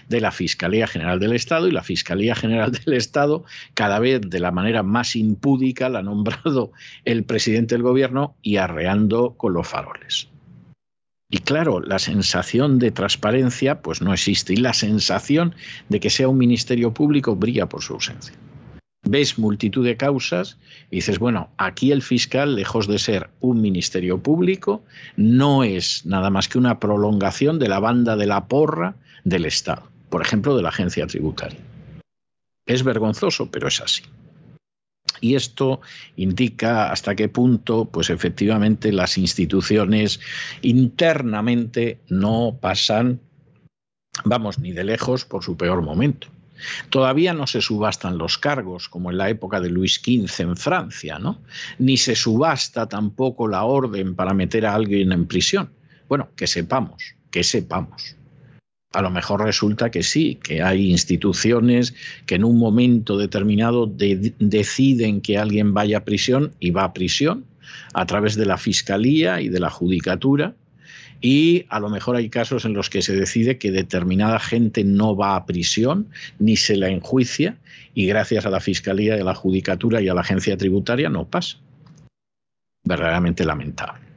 de 0.10 0.22
la 0.22 0.32
Fiscalía 0.32 0.88
General 0.88 1.20
del 1.20 1.34
Estado 1.34 1.68
y 1.68 1.72
la 1.72 1.84
Fiscalía 1.84 2.36
General 2.36 2.72
del 2.72 2.96
Estado 2.96 3.46
cada 3.74 4.00
vez 4.00 4.22
de 4.22 4.40
la 4.40 4.52
manera 4.52 4.84
más 4.84 5.16
impúdica 5.16 5.88
la 5.88 6.00
ha 6.00 6.04
nombrado 6.04 6.72
el 7.06 7.24
presidente 7.24 7.76
del 7.76 7.84
gobierno 7.84 8.36
y 8.42 8.58
arreando 8.58 9.36
con 9.38 9.54
los 9.54 9.68
faroles. 9.68 10.30
Y 11.34 11.38
claro, 11.38 11.80
la 11.80 11.98
sensación 11.98 12.78
de 12.78 12.92
transparencia 12.92 13.82
pues 13.82 14.02
no 14.02 14.14
existe 14.14 14.52
y 14.52 14.58
la 14.58 14.74
sensación 14.74 15.56
de 15.88 16.02
que 16.02 16.10
sea 16.10 16.28
un 16.28 16.38
ministerio 16.38 16.94
público 16.94 17.38
brilla 17.38 17.68
por 17.68 17.82
su 17.82 17.94
ausencia. 17.94 18.36
Ves 19.04 19.40
multitud 19.40 19.84
de 19.86 19.96
causas 19.96 20.58
y 20.92 20.98
dices, 20.98 21.20
bueno, 21.20 21.50
aquí 21.58 21.94
el 21.94 22.02
fiscal, 22.02 22.56
lejos 22.56 22.86
de 22.86 23.00
ser 23.00 23.30
un 23.40 23.62
ministerio 23.62 24.22
público, 24.22 24.84
no 25.16 25.64
es 25.64 26.06
nada 26.06 26.30
más 26.30 26.50
que 26.50 26.58
una 26.58 26.80
prolongación 26.80 27.60
de 27.60 27.70
la 27.70 27.80
banda 27.80 28.18
de 28.18 28.28
la 28.28 28.48
porra 28.48 28.96
del 29.24 29.46
Estado, 29.46 29.90
por 30.10 30.22
ejemplo, 30.22 30.58
de 30.58 30.64
la 30.64 30.70
agencia 30.70 31.08
tributaria. 31.08 31.60
Es 32.66 32.84
vergonzoso, 32.84 33.50
pero 33.50 33.70
es 33.70 33.82
así. 33.82 34.04
Y 35.22 35.36
esto 35.36 35.82
indica 36.18 36.92
hasta 36.92 37.16
qué 37.16 37.30
punto, 37.30 37.86
pues 37.86 38.10
efectivamente, 38.10 38.92
las 38.92 39.18
instituciones 39.18 40.20
internamente 40.62 42.00
no 42.10 42.58
pasan, 42.60 43.22
vamos, 44.26 44.60
ni 44.60 44.72
de 44.72 44.84
lejos 44.84 45.24
por 45.24 45.44
su 45.44 45.56
peor 45.56 45.84
momento. 45.84 46.28
Todavía 46.90 47.34
no 47.34 47.48
se 47.48 47.62
subastan 47.62 48.18
los 48.18 48.38
cargos, 48.38 48.90
como 48.90 49.12
en 49.12 49.18
la 49.18 49.30
época 49.30 49.60
de 49.60 49.70
Luis 49.70 49.96
XV 49.96 50.42
en 50.42 50.58
Francia, 50.58 51.20
¿no? 51.20 51.40
Ni 51.80 51.98
se 51.98 52.16
subasta 52.16 52.88
tampoco 52.88 53.48
la 53.48 53.64
orden 53.64 54.16
para 54.16 54.34
meter 54.34 54.66
a 54.66 54.76
alguien 54.76 55.12
en 55.12 55.26
prisión. 55.26 55.72
Bueno, 56.08 56.30
que 56.36 56.48
sepamos, 56.48 57.16
que 57.30 57.44
sepamos. 57.44 58.16
A 58.94 59.02
lo 59.02 59.10
mejor 59.10 59.44
resulta 59.44 59.90
que 59.90 60.04
sí, 60.04 60.38
que 60.44 60.62
hay 60.62 60.92
instituciones 60.92 61.94
que 62.26 62.36
en 62.36 62.44
un 62.44 62.58
momento 62.58 63.18
determinado 63.18 63.88
deciden 63.88 65.22
que 65.22 65.38
alguien 65.38 65.74
vaya 65.74 66.00
a 66.00 66.04
prisión 66.04 66.54
y 66.60 66.72
va 66.72 66.84
a 66.84 66.94
prisión 66.94 67.46
a 67.94 68.06
través 68.06 68.36
de 68.36 68.46
la 68.46 68.58
fiscalía 68.58 69.40
y 69.40 69.48
de 69.48 69.62
la 69.62 69.70
judicatura. 69.70 70.56
Y 71.22 71.66
a 71.70 71.80
lo 71.80 71.90
mejor 71.90 72.18
hay 72.18 72.30
casos 72.30 72.66
en 72.66 72.74
los 72.74 72.90
que 72.90 73.02
se 73.02 73.16
decide 73.16 73.58
que 73.58 73.72
determinada 73.72 74.40
gente 74.40 74.84
no 74.84 75.16
va 75.16 75.36
a 75.36 75.46
prisión 75.46 76.08
ni 76.40 76.58
se 76.58 76.76
la 76.76 76.90
enjuicia 76.90 77.58
y 77.94 78.08
gracias 78.08 78.46
a 78.46 78.50
la 78.50 78.60
fiscalía 78.60 79.16
y 79.16 79.22
a 79.22 79.24
la 79.24 79.36
judicatura 79.36 80.02
y 80.02 80.10
a 80.10 80.14
la 80.14 80.22
agencia 80.22 80.58
tributaria 80.58 81.10
no 81.10 81.30
pasa. 81.30 81.58
Verdaderamente 82.84 83.46
lamentable. 83.46 84.11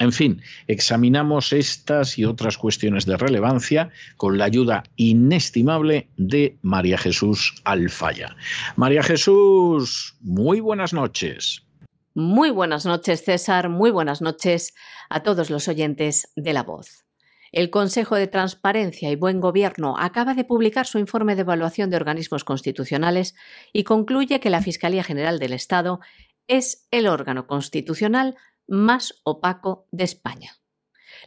En 0.00 0.12
fin, 0.12 0.40
examinamos 0.66 1.52
estas 1.52 2.18
y 2.18 2.24
otras 2.24 2.56
cuestiones 2.56 3.04
de 3.04 3.18
relevancia 3.18 3.90
con 4.16 4.38
la 4.38 4.46
ayuda 4.46 4.82
inestimable 4.96 6.08
de 6.16 6.56
María 6.62 6.96
Jesús 6.96 7.54
Alfaya. 7.64 8.34
María 8.76 9.02
Jesús, 9.02 10.16
muy 10.22 10.60
buenas 10.60 10.94
noches. 10.94 11.66
Muy 12.14 12.48
buenas 12.48 12.86
noches, 12.86 13.24
César. 13.24 13.68
Muy 13.68 13.90
buenas 13.90 14.22
noches 14.22 14.74
a 15.10 15.22
todos 15.22 15.50
los 15.50 15.68
oyentes 15.68 16.32
de 16.34 16.54
La 16.54 16.62
Voz. 16.62 17.04
El 17.52 17.68
Consejo 17.68 18.16
de 18.16 18.26
Transparencia 18.26 19.10
y 19.10 19.16
Buen 19.16 19.38
Gobierno 19.38 19.96
acaba 19.98 20.32
de 20.32 20.44
publicar 20.44 20.86
su 20.86 20.98
informe 20.98 21.34
de 21.34 21.42
evaluación 21.42 21.90
de 21.90 21.96
organismos 21.96 22.44
constitucionales 22.44 23.34
y 23.74 23.84
concluye 23.84 24.40
que 24.40 24.48
la 24.48 24.62
Fiscalía 24.62 25.04
General 25.04 25.38
del 25.38 25.52
Estado 25.52 26.00
es 26.48 26.88
el 26.90 27.06
órgano 27.06 27.46
constitucional 27.46 28.36
más 28.70 29.20
opaco 29.24 29.86
de 29.90 30.04
España. 30.04 30.56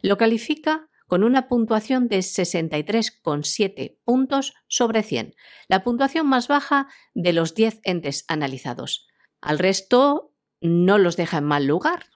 Lo 0.02 0.16
califica 0.16 0.88
con 1.06 1.22
una 1.22 1.46
puntuación 1.46 2.08
de 2.08 2.18
63,7 2.18 3.98
puntos 4.02 4.54
sobre 4.66 5.02
100, 5.02 5.36
la 5.68 5.84
puntuación 5.84 6.26
más 6.26 6.48
baja 6.48 6.88
de 7.12 7.32
los 7.32 7.54
10 7.54 7.80
entes 7.84 8.24
analizados. 8.26 9.06
Al 9.40 9.58
resto 9.58 10.32
no 10.60 10.98
los 10.98 11.16
deja 11.16 11.38
en 11.38 11.44
mal 11.44 11.66
lugar 11.66 12.06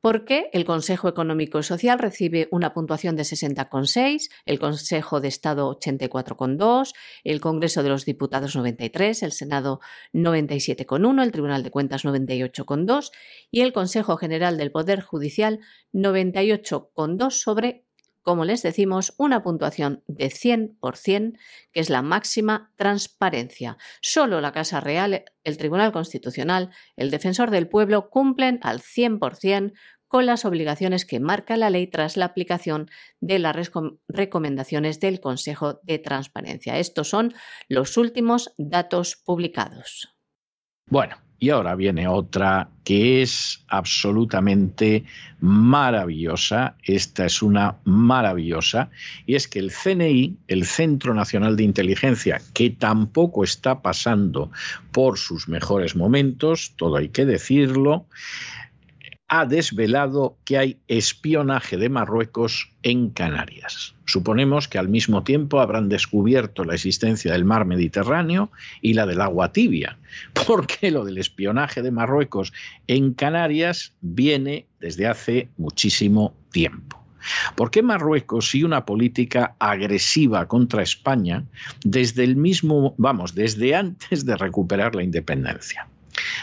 porque 0.00 0.48
el 0.52 0.64
Consejo 0.64 1.08
Económico 1.08 1.58
y 1.58 1.62
Social 1.62 1.98
recibe 1.98 2.48
una 2.50 2.72
puntuación 2.72 3.16
de 3.16 3.22
60,6, 3.22 4.30
el 4.46 4.58
Consejo 4.58 5.20
de 5.20 5.28
Estado 5.28 5.78
84,2, 5.78 6.94
el 7.24 7.40
Congreso 7.40 7.82
de 7.82 7.90
los 7.90 8.04
Diputados 8.04 8.56
93, 8.56 9.22
el 9.22 9.32
Senado 9.32 9.80
97,1, 10.12 11.22
el 11.22 11.32
Tribunal 11.32 11.62
de 11.62 11.70
Cuentas 11.70 12.04
98,2 12.04 13.10
y 13.50 13.60
el 13.60 13.72
Consejo 13.72 14.16
General 14.16 14.56
del 14.56 14.72
Poder 14.72 15.02
Judicial 15.02 15.60
98,2 15.92 17.30
sobre 17.30 17.84
como 18.22 18.44
les 18.44 18.62
decimos, 18.62 19.14
una 19.16 19.42
puntuación 19.42 20.02
de 20.06 20.26
100%, 20.30 21.38
que 21.72 21.80
es 21.80 21.90
la 21.90 22.02
máxima 22.02 22.72
transparencia. 22.76 23.78
Solo 24.00 24.40
la 24.40 24.52
Casa 24.52 24.80
Real, 24.80 25.24
el 25.44 25.56
Tribunal 25.58 25.92
Constitucional, 25.92 26.70
el 26.96 27.10
Defensor 27.10 27.50
del 27.50 27.68
Pueblo 27.68 28.10
cumplen 28.10 28.60
al 28.62 28.80
100% 28.80 29.72
con 30.10 30.26
las 30.26 30.44
obligaciones 30.44 31.06
que 31.06 31.20
marca 31.20 31.56
la 31.56 31.70
ley 31.70 31.86
tras 31.86 32.16
la 32.16 32.24
aplicación 32.24 32.90
de 33.20 33.38
las 33.38 33.70
recomendaciones 34.08 34.98
del 34.98 35.20
Consejo 35.20 35.78
de 35.84 36.00
Transparencia. 36.00 36.78
Estos 36.78 37.08
son 37.08 37.32
los 37.68 37.96
últimos 37.96 38.52
datos 38.58 39.14
publicados. 39.24 40.16
Bueno, 40.86 41.16
y 41.40 41.48
ahora 41.48 41.74
viene 41.74 42.06
otra 42.06 42.68
que 42.84 43.22
es 43.22 43.64
absolutamente 43.68 45.04
maravillosa. 45.40 46.74
Esta 46.84 47.24
es 47.24 47.40
una 47.40 47.76
maravillosa. 47.84 48.90
Y 49.26 49.36
es 49.36 49.48
que 49.48 49.58
el 49.58 49.72
CNI, 49.72 50.36
el 50.48 50.66
Centro 50.66 51.14
Nacional 51.14 51.56
de 51.56 51.62
Inteligencia, 51.62 52.42
que 52.52 52.68
tampoco 52.68 53.42
está 53.42 53.80
pasando 53.80 54.50
por 54.92 55.18
sus 55.18 55.48
mejores 55.48 55.96
momentos, 55.96 56.74
todo 56.76 56.96
hay 56.96 57.08
que 57.08 57.24
decirlo, 57.24 58.04
ha 59.32 59.46
desvelado 59.46 60.36
que 60.44 60.58
hay 60.58 60.78
espionaje 60.88 61.76
de 61.76 61.88
Marruecos 61.88 62.72
en 62.82 63.10
Canarias. 63.10 63.94
Suponemos 64.04 64.66
que 64.66 64.76
al 64.76 64.88
mismo 64.88 65.22
tiempo 65.22 65.60
habrán 65.60 65.88
descubierto 65.88 66.64
la 66.64 66.74
existencia 66.74 67.32
del 67.32 67.44
mar 67.44 67.64
Mediterráneo 67.64 68.50
y 68.82 68.94
la 68.94 69.06
del 69.06 69.20
agua 69.20 69.52
tibia, 69.52 69.96
porque 70.46 70.90
lo 70.90 71.04
del 71.04 71.18
espionaje 71.18 71.80
de 71.80 71.92
Marruecos 71.92 72.52
en 72.88 73.14
Canarias 73.14 73.94
viene 74.00 74.66
desde 74.80 75.06
hace 75.06 75.48
muchísimo 75.56 76.34
tiempo. 76.50 77.00
¿Por 77.54 77.70
qué 77.70 77.82
Marruecos 77.82 78.50
sigue 78.50 78.64
una 78.64 78.84
política 78.84 79.54
agresiva 79.60 80.48
contra 80.48 80.82
España 80.82 81.44
desde 81.84 82.24
el 82.24 82.34
mismo, 82.34 82.96
vamos, 82.98 83.36
desde 83.36 83.76
antes 83.76 84.26
de 84.26 84.36
recuperar 84.36 84.96
la 84.96 85.04
independencia? 85.04 85.86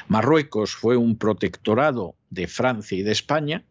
Marruecos 0.08 0.72
fue 0.72 0.96
un 0.96 1.18
protectorado 1.18 2.16
de 2.30 2.48
Francia 2.48 2.98
y 2.98 3.04
de 3.04 3.12
España. 3.12 3.64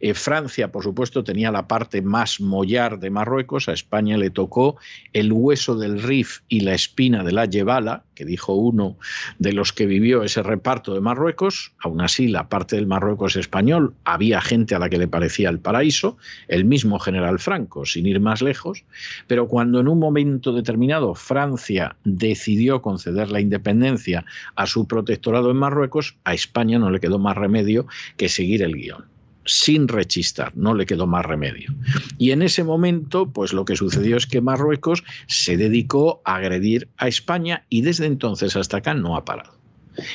Eh, 0.00 0.14
Francia, 0.14 0.70
por 0.70 0.82
supuesto, 0.82 1.24
tenía 1.24 1.50
la 1.50 1.66
parte 1.66 2.02
más 2.02 2.40
mollar 2.40 2.98
de 2.98 3.10
Marruecos, 3.10 3.68
a 3.68 3.72
España 3.72 4.16
le 4.16 4.30
tocó 4.30 4.76
el 5.12 5.32
hueso 5.32 5.76
del 5.76 6.02
Rif 6.02 6.40
y 6.48 6.60
la 6.60 6.74
espina 6.74 7.24
de 7.24 7.32
la 7.32 7.46
Yebala, 7.46 8.04
que 8.14 8.24
dijo 8.24 8.54
uno 8.54 8.96
de 9.38 9.52
los 9.52 9.72
que 9.72 9.86
vivió 9.86 10.22
ese 10.22 10.42
reparto 10.42 10.94
de 10.94 11.00
Marruecos. 11.00 11.72
Aún 11.82 12.00
así, 12.00 12.28
la 12.28 12.48
parte 12.48 12.76
del 12.76 12.86
Marruecos 12.86 13.36
español 13.36 13.94
había 14.04 14.40
gente 14.40 14.74
a 14.74 14.78
la 14.78 14.88
que 14.88 14.98
le 14.98 15.08
parecía 15.08 15.48
el 15.48 15.58
paraíso, 15.58 16.16
el 16.48 16.64
mismo 16.64 16.98
general 16.98 17.38
Franco, 17.38 17.84
sin 17.86 18.06
ir 18.06 18.20
más 18.20 18.42
lejos, 18.42 18.84
pero 19.26 19.48
cuando 19.48 19.80
en 19.80 19.88
un 19.88 19.98
momento 19.98 20.52
determinado 20.52 21.14
Francia 21.14 21.96
decidió 22.04 22.82
conceder 22.82 23.30
la 23.30 23.40
independencia 23.40 24.24
a 24.54 24.66
su 24.66 24.86
protectorado 24.86 25.50
en 25.50 25.56
Marruecos, 25.56 26.16
a 26.24 26.34
España 26.34 26.78
no 26.78 26.90
le 26.90 27.00
quedó 27.00 27.18
más 27.18 27.36
remedio 27.36 27.86
que 28.16 28.28
seguir 28.28 28.62
el 28.62 28.74
guion 28.74 29.14
sin 29.46 29.88
rechistar, 29.88 30.56
no 30.56 30.74
le 30.74 30.86
quedó 30.86 31.06
más 31.06 31.24
remedio. 31.24 31.74
Y 32.18 32.30
en 32.30 32.42
ese 32.42 32.64
momento, 32.64 33.30
pues 33.30 33.52
lo 33.52 33.64
que 33.64 33.76
sucedió 33.76 34.16
es 34.16 34.26
que 34.26 34.40
Marruecos 34.40 35.04
se 35.26 35.56
dedicó 35.56 36.22
a 36.24 36.36
agredir 36.36 36.88
a 36.96 37.08
España 37.08 37.64
y 37.68 37.82
desde 37.82 38.06
entonces 38.06 38.56
hasta 38.56 38.78
acá 38.78 38.94
no 38.94 39.16
ha 39.16 39.24
parado. 39.24 39.54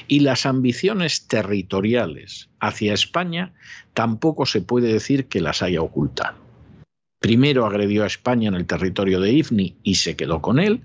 Y 0.08 0.22
las 0.22 0.46
ambiciones 0.46 1.28
territoriales 1.28 2.50
hacia 2.60 2.94
España 2.94 3.54
tampoco 3.94 4.46
se 4.46 4.62
puede 4.62 4.92
decir 4.92 5.28
que 5.28 5.42
las 5.42 5.62
haya 5.62 5.82
ocultado. 5.82 6.38
Primero 7.20 7.66
agredió 7.66 8.04
a 8.04 8.08
España 8.08 8.48
en 8.48 8.56
el 8.56 8.66
territorio 8.66 9.20
de 9.20 9.34
Ifni 9.34 9.76
y 9.84 9.96
se 9.96 10.16
quedó 10.16 10.42
con 10.42 10.58
él, 10.58 10.82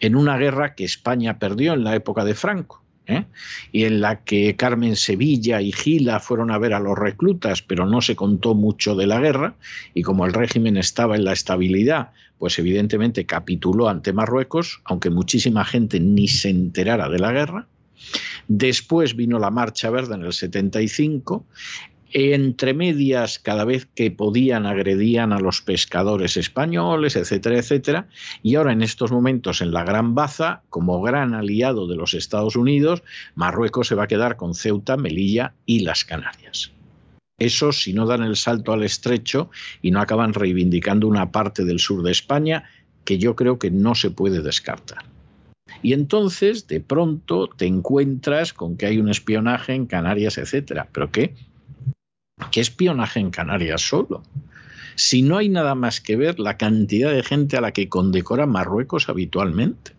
en 0.00 0.16
una 0.16 0.36
guerra 0.36 0.74
que 0.74 0.84
España 0.84 1.38
perdió 1.38 1.74
en 1.74 1.84
la 1.84 1.94
época 1.94 2.24
de 2.24 2.34
Franco 2.34 2.85
¿eh? 3.06 3.24
y 3.72 3.84
en 3.84 4.00
la 4.00 4.20
que 4.24 4.56
Carmen 4.56 4.96
Sevilla 4.96 5.60
y 5.60 5.72
Gila 5.72 6.20
fueron 6.20 6.50
a 6.50 6.58
ver 6.58 6.74
a 6.74 6.80
los 6.80 6.98
reclutas, 6.98 7.62
pero 7.62 7.86
no 7.86 8.00
se 8.00 8.16
contó 8.16 8.54
mucho 8.54 8.94
de 8.94 9.06
la 9.06 9.20
guerra, 9.20 9.54
y 9.94 10.02
como 10.02 10.26
el 10.26 10.32
régimen 10.32 10.76
estaba 10.76 11.16
en 11.16 11.24
la 11.24 11.32
estabilidad, 11.32 12.10
pues 12.38 12.58
evidentemente 12.58 13.26
capituló 13.26 13.88
ante 13.88 14.12
Marruecos, 14.12 14.80
aunque 14.84 15.10
muchísima 15.10 15.64
gente 15.64 16.00
ni 16.00 16.28
se 16.28 16.50
enterara 16.50 17.08
de 17.08 17.18
la 17.18 17.32
guerra. 17.32 17.66
Después 18.46 19.16
vino 19.16 19.38
la 19.38 19.50
Marcha 19.50 19.90
Verde 19.90 20.14
en 20.14 20.24
el 20.24 20.32
75 20.32 21.46
entre 22.12 22.74
medias, 22.74 23.38
cada 23.38 23.64
vez 23.64 23.86
que 23.94 24.10
podían, 24.10 24.66
agredían 24.66 25.32
a 25.32 25.40
los 25.40 25.60
pescadores 25.60 26.36
españoles, 26.36 27.16
etcétera, 27.16 27.58
etcétera. 27.58 28.08
Y 28.42 28.54
ahora, 28.54 28.72
en 28.72 28.82
estos 28.82 29.10
momentos, 29.10 29.60
en 29.60 29.72
la 29.72 29.84
Gran 29.84 30.14
Baza, 30.14 30.62
como 30.70 31.02
gran 31.02 31.34
aliado 31.34 31.86
de 31.86 31.96
los 31.96 32.14
Estados 32.14 32.56
Unidos, 32.56 33.02
Marruecos 33.34 33.88
se 33.88 33.94
va 33.94 34.04
a 34.04 34.08
quedar 34.08 34.36
con 34.36 34.54
Ceuta, 34.54 34.96
Melilla 34.96 35.54
y 35.66 35.80
las 35.80 36.04
Canarias. 36.04 36.72
Eso 37.38 37.72
si 37.72 37.92
no 37.92 38.06
dan 38.06 38.22
el 38.22 38.36
salto 38.36 38.72
al 38.72 38.82
estrecho 38.82 39.50
y 39.82 39.90
no 39.90 40.00
acaban 40.00 40.32
reivindicando 40.32 41.06
una 41.06 41.32
parte 41.32 41.64
del 41.64 41.80
sur 41.80 42.02
de 42.02 42.12
España 42.12 42.64
que 43.04 43.18
yo 43.18 43.36
creo 43.36 43.58
que 43.58 43.70
no 43.70 43.94
se 43.94 44.10
puede 44.10 44.42
descartar. 44.42 45.04
Y 45.82 45.92
entonces, 45.92 46.66
de 46.66 46.80
pronto, 46.80 47.48
te 47.48 47.66
encuentras 47.66 48.52
con 48.52 48.76
que 48.76 48.86
hay 48.86 48.98
un 48.98 49.08
espionaje 49.10 49.74
en 49.74 49.86
Canarias, 49.86 50.38
etcétera. 50.38 50.88
¿Pero 50.92 51.10
qué? 51.10 51.34
¿Qué 52.50 52.60
espionaje 52.60 53.20
en 53.20 53.30
Canarias 53.30 53.82
solo? 53.82 54.22
Si 54.94 55.22
no 55.22 55.38
hay 55.38 55.48
nada 55.48 55.74
más 55.74 56.00
que 56.00 56.16
ver 56.16 56.38
la 56.38 56.56
cantidad 56.56 57.12
de 57.12 57.22
gente 57.22 57.56
a 57.56 57.60
la 57.60 57.72
que 57.72 57.88
condecora 57.88 58.46
Marruecos 58.46 59.08
habitualmente. 59.08 59.92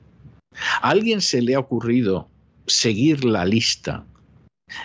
¿A 0.81 0.89
alguien 0.89 1.21
se 1.21 1.41
le 1.41 1.55
ha 1.55 1.59
ocurrido 1.59 2.29
seguir 2.65 3.25
la 3.25 3.45
lista 3.45 4.05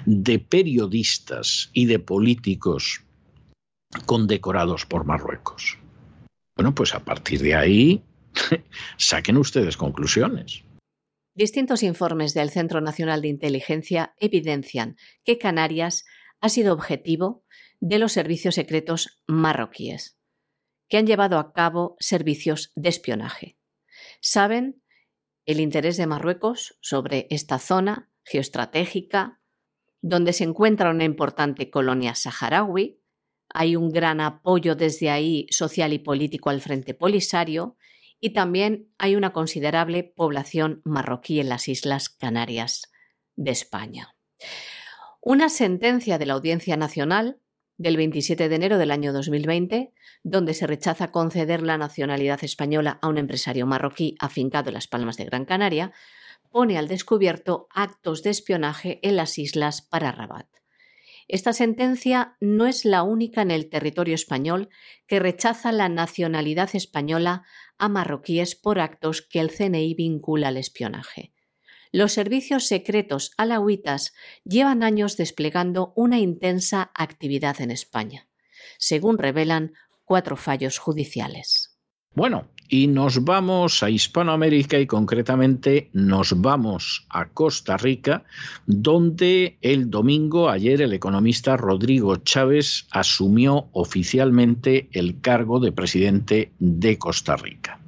de 0.07 0.39
periodistas 0.39 1.71
y 1.73 1.87
de 1.87 1.99
políticos 1.99 3.03
condecorados 4.07 4.87
por 4.87 5.05
Marruecos? 5.05 5.79
Bueno, 6.57 6.75
pues 6.75 6.95
a 6.95 7.05
partir 7.05 7.41
de 7.41 7.55
ahí 7.55 8.03
saquen 8.97 9.37
ustedes 9.37 9.77
conclusiones. 9.77 10.63
Distintos 11.35 11.83
informes 11.83 12.35
del 12.35 12.51
Centro 12.51 12.83
Nacional 12.83 13.23
de 13.23 13.29
Inteligencia 13.29 14.15
evidencian 14.19 14.97
que 15.25 15.39
Canarias 15.39 16.05
ha 16.43 16.49
sido 16.49 16.75
objetivo 16.75 17.45
de 17.81 17.99
los 17.99 18.13
servicios 18.13 18.57
secretos 18.57 19.23
marroquíes, 19.27 20.19
que 20.89 20.99
han 20.99 21.07
llevado 21.07 21.39
a 21.39 21.53
cabo 21.53 21.97
servicios 22.01 22.73
de 22.75 22.91
espionaje. 22.91 23.57
Saben 24.21 24.83
el 25.47 25.61
interés 25.61 25.97
de 25.97 26.07
Marruecos 26.07 26.77
sobre 26.81 27.27
esta 27.31 27.59
zona 27.59 28.11
geoestratégica, 28.25 29.41
donde 30.01 30.33
se 30.33 30.45
encuentra 30.45 30.91
una 30.91 31.05
importante 31.05 31.71
colonia 31.71 32.15
saharaui, 32.15 33.01
hay 33.49 33.77
un 33.77 33.91
gran 33.91 34.21
apoyo 34.21 34.75
desde 34.75 35.11
ahí 35.11 35.47
social 35.51 35.93
y 35.93 35.99
político 35.99 36.51
al 36.51 36.61
Frente 36.61 36.95
Polisario 36.95 37.77
y 38.19 38.31
también 38.31 38.93
hay 38.99 39.15
una 39.15 39.33
considerable 39.33 40.05
población 40.05 40.81
marroquí 40.85 41.39
en 41.39 41.49
las 41.49 41.69
Islas 41.69 42.09
Canarias 42.09 42.91
de 43.37 43.51
España. 43.51 44.17
Una 45.25 45.49
sentencia 45.51 46.19
de 46.19 46.27
la 46.27 46.35
Audiencia 46.35 46.77
Nacional 46.77 47.39
del 47.77 47.97
27 47.97 48.49
de 48.49 48.57
enero 48.57 48.77
del 48.77 48.91
año 48.91 49.13
2020, 49.13 49.93
donde 50.25 50.53
se 50.53 50.67
rechaza 50.67 51.13
conceder 51.13 51.63
la 51.63 51.79
nacionalidad 51.79 52.43
española 52.43 52.99
a 53.01 53.07
un 53.07 53.19
empresario 53.19 53.65
marroquí 53.65 54.17
afincado 54.19 54.71
en 54.71 54.75
las 54.75 54.89
Palmas 54.89 55.17
de 55.17 55.27
Gran 55.27 55.45
Canaria, 55.45 55.93
pone 56.51 56.77
al 56.77 56.89
descubierto 56.89 57.69
actos 57.71 58.25
de 58.25 58.31
espionaje 58.31 58.99
en 59.05 59.15
las 59.15 59.39
islas 59.39 59.81
para 59.81 60.11
Rabat. 60.11 60.49
Esta 61.29 61.53
sentencia 61.53 62.37
no 62.41 62.67
es 62.67 62.85
la 62.85 63.05
única 63.05 63.43
en 63.43 63.53
el 63.53 63.71
territorio 63.71 64.17
español 64.17 64.71
que 65.07 65.21
rechaza 65.21 65.71
la 65.71 65.89
nacionalidad 65.89 66.71
española 66.75 67.45
a 67.79 67.89
marroquíes 67.89 68.57
por 68.57 68.81
actos 68.81 69.23
que 69.23 69.39
el 69.39 69.53
CNI 69.53 69.95
vincula 69.95 70.49
al 70.49 70.57
espionaje 70.57 71.33
los 71.93 72.13
servicios 72.13 72.67
secretos 72.67 73.33
alawitas 73.37 74.15
llevan 74.45 74.83
años 74.83 75.17
desplegando 75.17 75.93
una 75.95 76.19
intensa 76.19 76.91
actividad 76.95 77.61
en 77.61 77.71
España, 77.71 78.29
según 78.79 79.19
revelan 79.19 79.75
cuatro 80.05 80.37
fallos 80.37 80.79
judiciales. 80.79 81.79
Bueno, 82.15 82.49
y 82.69 82.87
nos 82.87 83.25
vamos 83.25 83.83
a 83.83 83.91
Hispanoamérica 83.91 84.79
y 84.79 84.87
concretamente 84.87 85.91
nos 85.93 86.41
vamos 86.41 87.07
a 87.11 87.29
Costa 87.29 87.77
Rica, 87.77 88.25
donde 88.67 89.59
el 89.61 89.91
domingo, 89.91 90.49
ayer, 90.49 90.81
el 90.81 90.93
economista 90.93 91.57
Rodrigo 91.57 92.17
Chávez 92.17 92.87
asumió 92.91 93.69
oficialmente 93.73 94.89
el 94.93 95.21
cargo 95.21 95.61
de 95.61 95.73
presidente 95.73 96.53
de 96.59 96.99
Costa 96.99 97.37
Rica. 97.37 97.79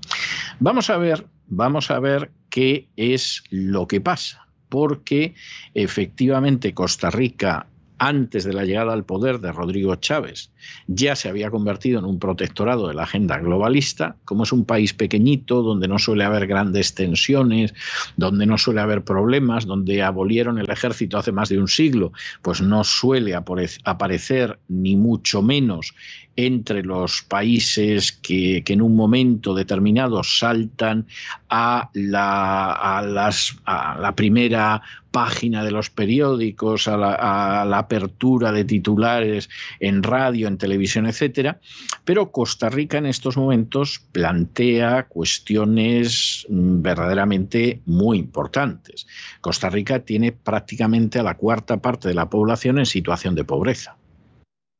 Vamos 0.61 0.90
a 0.90 0.99
ver, 0.99 1.27
vamos 1.47 1.90
a 1.90 1.99
ver 2.01 2.31
qué 2.55 2.87
es 2.97 3.43
lo 3.51 3.88
que 3.88 4.01
pasa, 4.01 4.47
porque 4.69 5.35
efectivamente 5.75 6.73
Costa 6.73 7.11
Rica 7.11 7.67
antes 7.99 8.45
de 8.45 8.53
la 8.53 8.64
llegada 8.64 8.93
al 8.93 9.05
poder 9.05 9.40
de 9.40 9.51
Rodrigo 9.51 9.97
Chávez, 9.97 10.53
ya 10.87 11.17
se 11.17 11.29
había 11.29 11.51
convertido 11.51 11.99
en 11.99 12.05
un 12.05 12.21
protectorado 12.21 12.87
de 12.87 12.95
la 12.95 13.05
agenda 13.05 13.38
globalista, 13.38 14.17
como 14.25 14.45
es 14.45 14.53
un 14.53 14.64
país 14.64 14.95
pequeñito, 14.95 15.62
donde 15.62 15.88
no 15.88 15.99
suele 15.99 16.23
haber 16.23 16.47
grandes 16.47 16.95
tensiones, 16.95 17.75
donde 18.17 18.47
no 18.47 18.57
suele 18.57 18.83
haber 18.83 19.03
problemas, 19.03 19.67
donde 19.67 20.03
abolieron 20.03 20.59
el 20.59 20.71
ejército 20.71 21.19
hace 21.19 21.33
más 21.33 21.49
de 21.49 21.59
un 21.59 21.69
siglo, 21.69 22.12
pues 22.43 22.61
no 22.61 22.85
suele 22.85 23.35
aparecer 23.35 24.61
ni 24.69 24.97
mucho 24.97 25.43
menos 25.43 25.95
entre 26.37 26.83
los 26.83 27.23
países 27.23 28.12
que, 28.12 28.62
en 28.66 28.83
un 28.83 28.97
momento 28.97 29.55
determinado 29.55 30.23
saltan 30.25 31.07
a 31.49 31.90
la, 31.94 32.73
a 32.73 33.31
a 33.64 33.99
la 33.99 34.14
primera 34.16 34.83
página 35.14 35.64
de 35.64 35.70
los 35.70 35.90
periódicos, 35.90 36.88
a 36.88 36.97
la, 36.97 37.79
apertura 37.79 38.51
de 38.51 38.64
titulares 38.64 39.49
en 39.79 40.03
radio, 40.03 40.49
en 40.49 40.59
televisión, 40.59 41.07
etcétera. 41.07 41.61
Pero 42.05 42.33
Costa 42.33 42.68
Rica 42.68 42.99
en 42.99 43.07
estos 43.07 43.37
momentos 43.37 44.01
plantea 44.11 45.07
cuestiones 45.07 46.44
mm, 46.49 46.83
verdaderamente 46.83 47.81
muy 47.87 48.18
importantes. 48.18 49.07
Costa 49.40 49.70
Rica 49.70 50.01
tiene 50.01 50.33
prácticamente 50.33 51.20
a 51.20 51.23
la 51.23 51.37
cuarta 51.37 51.77
parte 51.77 52.09
de 52.09 52.14
la 52.14 52.29
población 52.29 52.81
en 52.81 52.87
situación 52.87 53.37
de 53.37 53.44
pobreza 53.44 53.97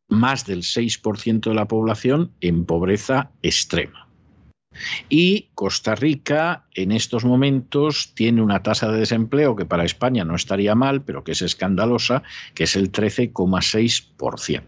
más 0.09 0.47
del 0.47 0.63
6% 0.63 1.41
de 1.41 1.55
la 1.55 1.67
población 1.67 2.33
en 2.41 2.65
pobreza 2.65 3.31
extrema. 3.43 4.05
Y 5.09 5.51
Costa 5.55 5.95
Rica 5.95 6.65
en 6.75 6.91
estos 6.93 7.25
momentos 7.25 8.13
tiene 8.15 8.43
una 8.43 8.63
tasa 8.63 8.91
de 8.91 8.99
desempleo 8.99 9.55
que 9.55 9.65
para 9.65 9.85
España 9.85 10.25
no 10.25 10.35
estaría 10.35 10.75
mal, 10.75 11.03
pero 11.03 11.23
que 11.23 11.33
es 11.33 11.43
escandalosa, 11.43 12.23
que 12.55 12.65
es 12.65 12.75
el 12.77 12.91
13,6%. 12.91 14.63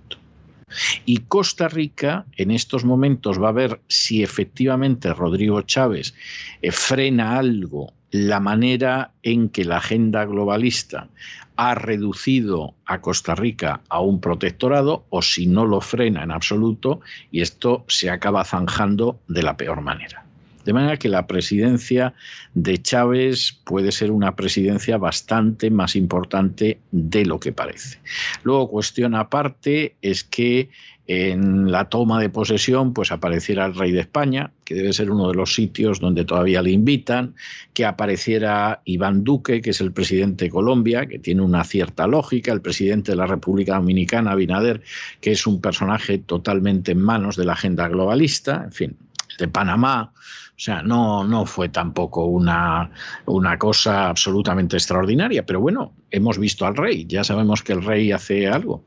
Y 1.05 1.19
Costa 1.19 1.69
Rica 1.69 2.27
en 2.37 2.51
estos 2.51 2.85
momentos 2.85 3.41
va 3.41 3.51
a 3.51 3.53
ver 3.53 3.81
si 3.89 4.23
efectivamente 4.23 5.15
Rodrigo 5.15 5.63
Chávez 5.63 6.15
eh, 6.61 6.73
frena 6.73 7.39
algo 7.39 7.93
la 8.11 8.41
manera 8.41 9.13
en 9.23 9.49
que 9.49 9.65
la 9.65 9.79
agenda 9.79 10.25
globalista 10.25 11.09
ha 11.57 11.75
reducido 11.75 12.75
a 12.85 13.01
Costa 13.01 13.35
Rica 13.35 13.81
a 13.89 14.01
un 14.01 14.21
protectorado 14.21 15.05
o 15.11 15.23
si 15.23 15.47
no 15.47 15.65
lo 15.65 15.81
frena 15.81 16.23
en 16.23 16.31
absoluto 16.31 17.01
y 17.31 17.41
esto 17.41 17.85
se 17.89 18.11
acaba 18.11 18.45
zanjando 18.45 19.21
de 19.29 19.43
la 19.43 19.57
peor 19.57 19.81
manera. 19.81 20.26
De 20.67 20.73
manera 20.73 20.97
que 20.97 21.09
la 21.09 21.27
presidencia 21.27 22.13
de 22.55 22.77
Chávez 22.79 23.57
puede 23.65 23.93
ser 23.93 24.11
una 24.11 24.35
presidencia 24.35 24.99
bastante 24.99 25.71
más 25.71 25.95
importante 25.95 26.81
de 26.91 27.25
lo 27.25 27.39
que 27.39 27.53
parece. 27.53 28.01
Luego, 28.43 28.69
cuestión 28.69 29.15
aparte 29.15 29.95
es 30.03 30.25
que 30.25 30.69
en 31.07 31.71
la 31.71 31.89
toma 31.89 32.21
de 32.21 32.31
posesión 32.31 32.93
pues 32.93 33.13
apareciera 33.13 33.65
el 33.67 33.75
rey 33.75 33.93
de 33.93 34.01
España, 34.01 34.51
que 34.65 34.75
debe 34.75 34.93
ser 34.93 35.11
uno 35.11 35.29
de 35.29 35.35
los 35.35 35.55
sitios 35.55 36.01
donde 36.01 36.25
todavía 36.25 36.63
le 36.63 36.73
invitan, 36.73 37.37
que 37.73 37.85
apareciera 37.85 38.83
Iván 38.85 39.23
Duque, 39.23 39.61
que 39.63 39.71
es 39.71 39.81
el 39.81 39.93
presidente 39.93 40.47
de 40.47 40.51
Colombia, 40.51 41.07
que 41.07 41.21
tiene 41.21 41.43
una 41.43 41.63
cierta 41.63 42.09
lógica, 42.09 42.53
el 42.53 42.61
presidente 42.61 43.13
de 43.13 43.17
la 43.17 43.27
República 43.27 43.77
Dominicana, 43.77 44.33
Abinader, 44.33 44.83
que 45.21 45.31
es 45.31 45.47
un 45.47 45.61
personaje 45.61 46.19
totalmente 46.19 46.93
en 46.93 47.01
manos 47.01 47.37
de 47.37 47.45
la 47.45 47.53
agenda 47.53 47.87
globalista, 47.87 48.63
en 48.65 48.73
fin, 48.73 48.97
de 49.39 49.47
Panamá, 49.47 50.13
o 50.57 50.59
sea, 50.59 50.83
no, 50.83 51.23
no 51.23 51.45
fue 51.45 51.69
tampoco 51.69 52.25
una, 52.25 52.91
una 53.27 53.59
cosa 53.59 54.09
absolutamente 54.09 54.77
extraordinaria, 54.77 55.45
pero 55.45 55.61
bueno, 55.61 55.93
hemos 56.11 56.39
visto 56.39 56.65
al 56.65 56.77
rey, 56.77 57.05
ya 57.07 57.25
sabemos 57.25 57.63
que 57.63 57.75
el 57.75 57.85
rey 57.85 58.11
hace 58.11 58.47
algo. 58.47 58.83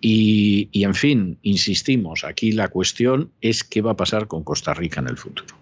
Y, 0.00 0.70
y 0.72 0.84
en 0.84 0.94
fin, 0.94 1.38
insistimos, 1.42 2.24
aquí 2.24 2.52
la 2.52 2.68
cuestión 2.68 3.32
es 3.42 3.64
qué 3.64 3.82
va 3.82 3.92
a 3.92 3.96
pasar 3.96 4.28
con 4.28 4.44
Costa 4.44 4.72
Rica 4.72 5.00
en 5.00 5.08
el 5.08 5.18
futuro. 5.18 5.60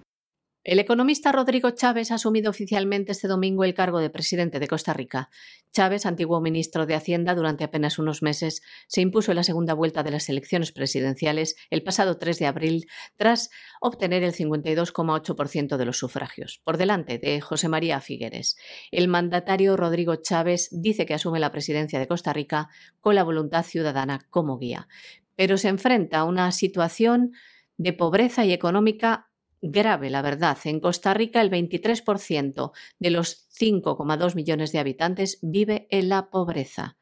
El 0.68 0.80
economista 0.80 1.32
Rodrigo 1.32 1.70
Chávez 1.70 2.10
ha 2.10 2.16
asumido 2.16 2.50
oficialmente 2.50 3.12
este 3.12 3.26
domingo 3.26 3.64
el 3.64 3.72
cargo 3.72 4.00
de 4.00 4.10
presidente 4.10 4.60
de 4.60 4.68
Costa 4.68 4.92
Rica. 4.92 5.30
Chávez, 5.72 6.04
antiguo 6.04 6.42
ministro 6.42 6.84
de 6.84 6.94
Hacienda 6.94 7.34
durante 7.34 7.64
apenas 7.64 7.98
unos 7.98 8.22
meses, 8.22 8.60
se 8.86 9.00
impuso 9.00 9.32
en 9.32 9.36
la 9.36 9.44
segunda 9.44 9.72
vuelta 9.72 10.02
de 10.02 10.10
las 10.10 10.28
elecciones 10.28 10.70
presidenciales 10.70 11.56
el 11.70 11.82
pasado 11.82 12.18
3 12.18 12.38
de 12.38 12.46
abril 12.46 12.86
tras 13.16 13.48
obtener 13.80 14.22
el 14.22 14.34
52,8% 14.34 15.78
de 15.78 15.84
los 15.86 15.96
sufragios, 15.96 16.60
por 16.62 16.76
delante 16.76 17.16
de 17.16 17.40
José 17.40 17.70
María 17.70 18.02
Figueres. 18.02 18.58
El 18.90 19.08
mandatario 19.08 19.74
Rodrigo 19.74 20.16
Chávez 20.16 20.68
dice 20.70 21.06
que 21.06 21.14
asume 21.14 21.40
la 21.40 21.50
presidencia 21.50 21.98
de 21.98 22.08
Costa 22.08 22.34
Rica 22.34 22.68
con 23.00 23.14
la 23.14 23.24
voluntad 23.24 23.64
ciudadana 23.64 24.20
como 24.28 24.58
guía, 24.58 24.86
pero 25.34 25.56
se 25.56 25.68
enfrenta 25.68 26.18
a 26.18 26.24
una 26.24 26.52
situación 26.52 27.32
de 27.78 27.94
pobreza 27.94 28.44
y 28.44 28.52
económica 28.52 29.27
grave, 29.62 30.10
la 30.10 30.22
verdad. 30.22 30.58
En 30.64 30.80
Costa 30.80 31.14
Rica 31.14 31.40
el 31.40 31.50
23% 31.50 32.72
de 32.98 33.10
los 33.10 33.48
5,2 33.58 34.34
millones 34.34 34.72
de 34.72 34.78
habitantes 34.78 35.38
vive 35.42 35.86
en 35.90 36.08
la 36.08 36.30
pobreza 36.30 36.96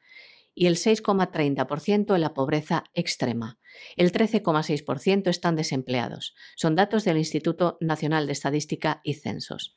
y 0.53 0.65
el 0.65 0.75
6,30% 0.75 2.15
en 2.15 2.21
la 2.21 2.33
pobreza 2.33 2.83
extrema. 2.95 3.59
El 3.95 4.11
13,6% 4.11 5.29
están 5.29 5.55
desempleados. 5.55 6.33
Son 6.55 6.75
datos 6.75 7.03
del 7.03 7.17
Instituto 7.17 7.77
Nacional 7.79 8.25
de 8.25 8.33
Estadística 8.33 8.99
y 9.03 9.13
Censos. 9.13 9.75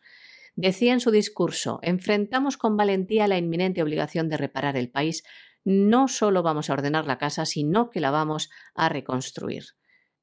Decía 0.56 0.94
en 0.94 1.00
su 1.00 1.10
discurso, 1.10 1.80
enfrentamos 1.82 2.56
con 2.56 2.78
valentía 2.78 3.28
la 3.28 3.36
inminente 3.36 3.82
obligación 3.82 4.30
de 4.30 4.38
reparar 4.38 4.78
el 4.78 4.90
país. 4.90 5.22
No 5.64 6.08
solo 6.08 6.42
vamos 6.42 6.70
a 6.70 6.72
ordenar 6.72 7.06
la 7.06 7.18
casa, 7.18 7.44
sino 7.44 7.90
que 7.90 8.00
la 8.00 8.10
vamos 8.10 8.48
a 8.74 8.88
reconstruir. 8.88 9.64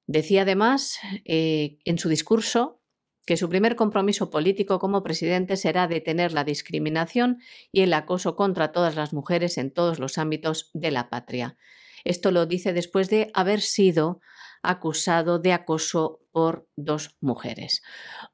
Decía 0.08 0.42
además 0.44 1.00
eh, 1.26 1.78
en 1.86 2.00
su 2.00 2.10
discurso 2.10 2.82
que 3.26 3.36
su 3.36 3.50
primer 3.50 3.76
compromiso 3.76 4.30
político 4.30 4.80
como 4.80 5.04
presidente 5.04 5.58
será 5.58 5.88
detener 5.88 6.32
la 6.32 6.46
discriminación 6.46 7.40
y 7.74 7.82
el 7.82 7.94
acoso 7.94 8.38
contra 8.38 8.72
todas 8.72 8.96
las 8.96 9.12
mujeres 9.12 9.58
en 9.58 9.70
todos 9.70 10.00
los 10.00 10.18
ámbitos 10.18 10.72
de 10.74 10.92
la 10.92 11.10
patria. 11.10 11.58
Esto 12.06 12.32
lo 12.32 12.46
dice 12.46 12.72
después 12.72 13.10
de 13.10 13.30
haber 13.34 13.60
sido 13.60 14.22
acusado 14.64 15.40
de 15.40 15.52
acoso 15.52 16.22
por 16.32 16.70
dos 16.78 17.18
mujeres. 17.20 17.82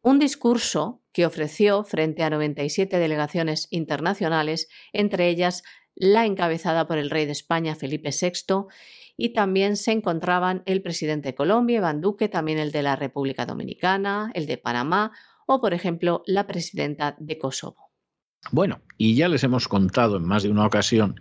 Un 0.02 0.20
discurso 0.20 1.02
que 1.12 1.26
ofreció 1.26 1.84
frente 1.84 2.22
a 2.22 2.30
97 2.30 3.00
delegaciones 3.00 3.68
internacionales, 3.72 4.68
entre 4.94 5.28
ellas 5.28 5.64
la 5.96 6.26
encabezada 6.26 6.88
por 6.88 6.98
el 6.98 7.10
rey 7.10 7.26
de 7.26 7.32
España 7.32 7.76
Felipe 7.76 8.10
VI 8.10 8.68
y 9.18 9.34
también 9.34 9.78
se 9.78 9.92
encontraban 9.92 10.64
el 10.66 10.82
presidente 10.82 11.30
de 11.30 11.36
Colombia, 11.36 11.78
Iván 11.78 12.02
Duque, 12.02 12.30
también 12.30 12.58
el 12.58 12.72
de 12.72 12.84
la 12.84 12.96
República 12.96 13.46
Dominicana, 13.46 14.32
el 14.34 14.48
de 14.48 14.58
Panamá 14.58 15.12
o, 15.46 15.62
por 15.62 15.74
ejemplo, 15.74 16.24
la 16.26 16.48
presidenta 16.48 17.16
de 17.20 17.38
Kosovo. 17.38 17.92
Bueno, 18.52 18.82
y 18.98 19.16
ya 19.16 19.30
les 19.30 19.44
hemos 19.44 19.68
contado 19.68 20.18
en 20.18 20.24
más 20.24 20.44
de 20.44 20.50
una 20.50 20.66
ocasión 20.66 21.20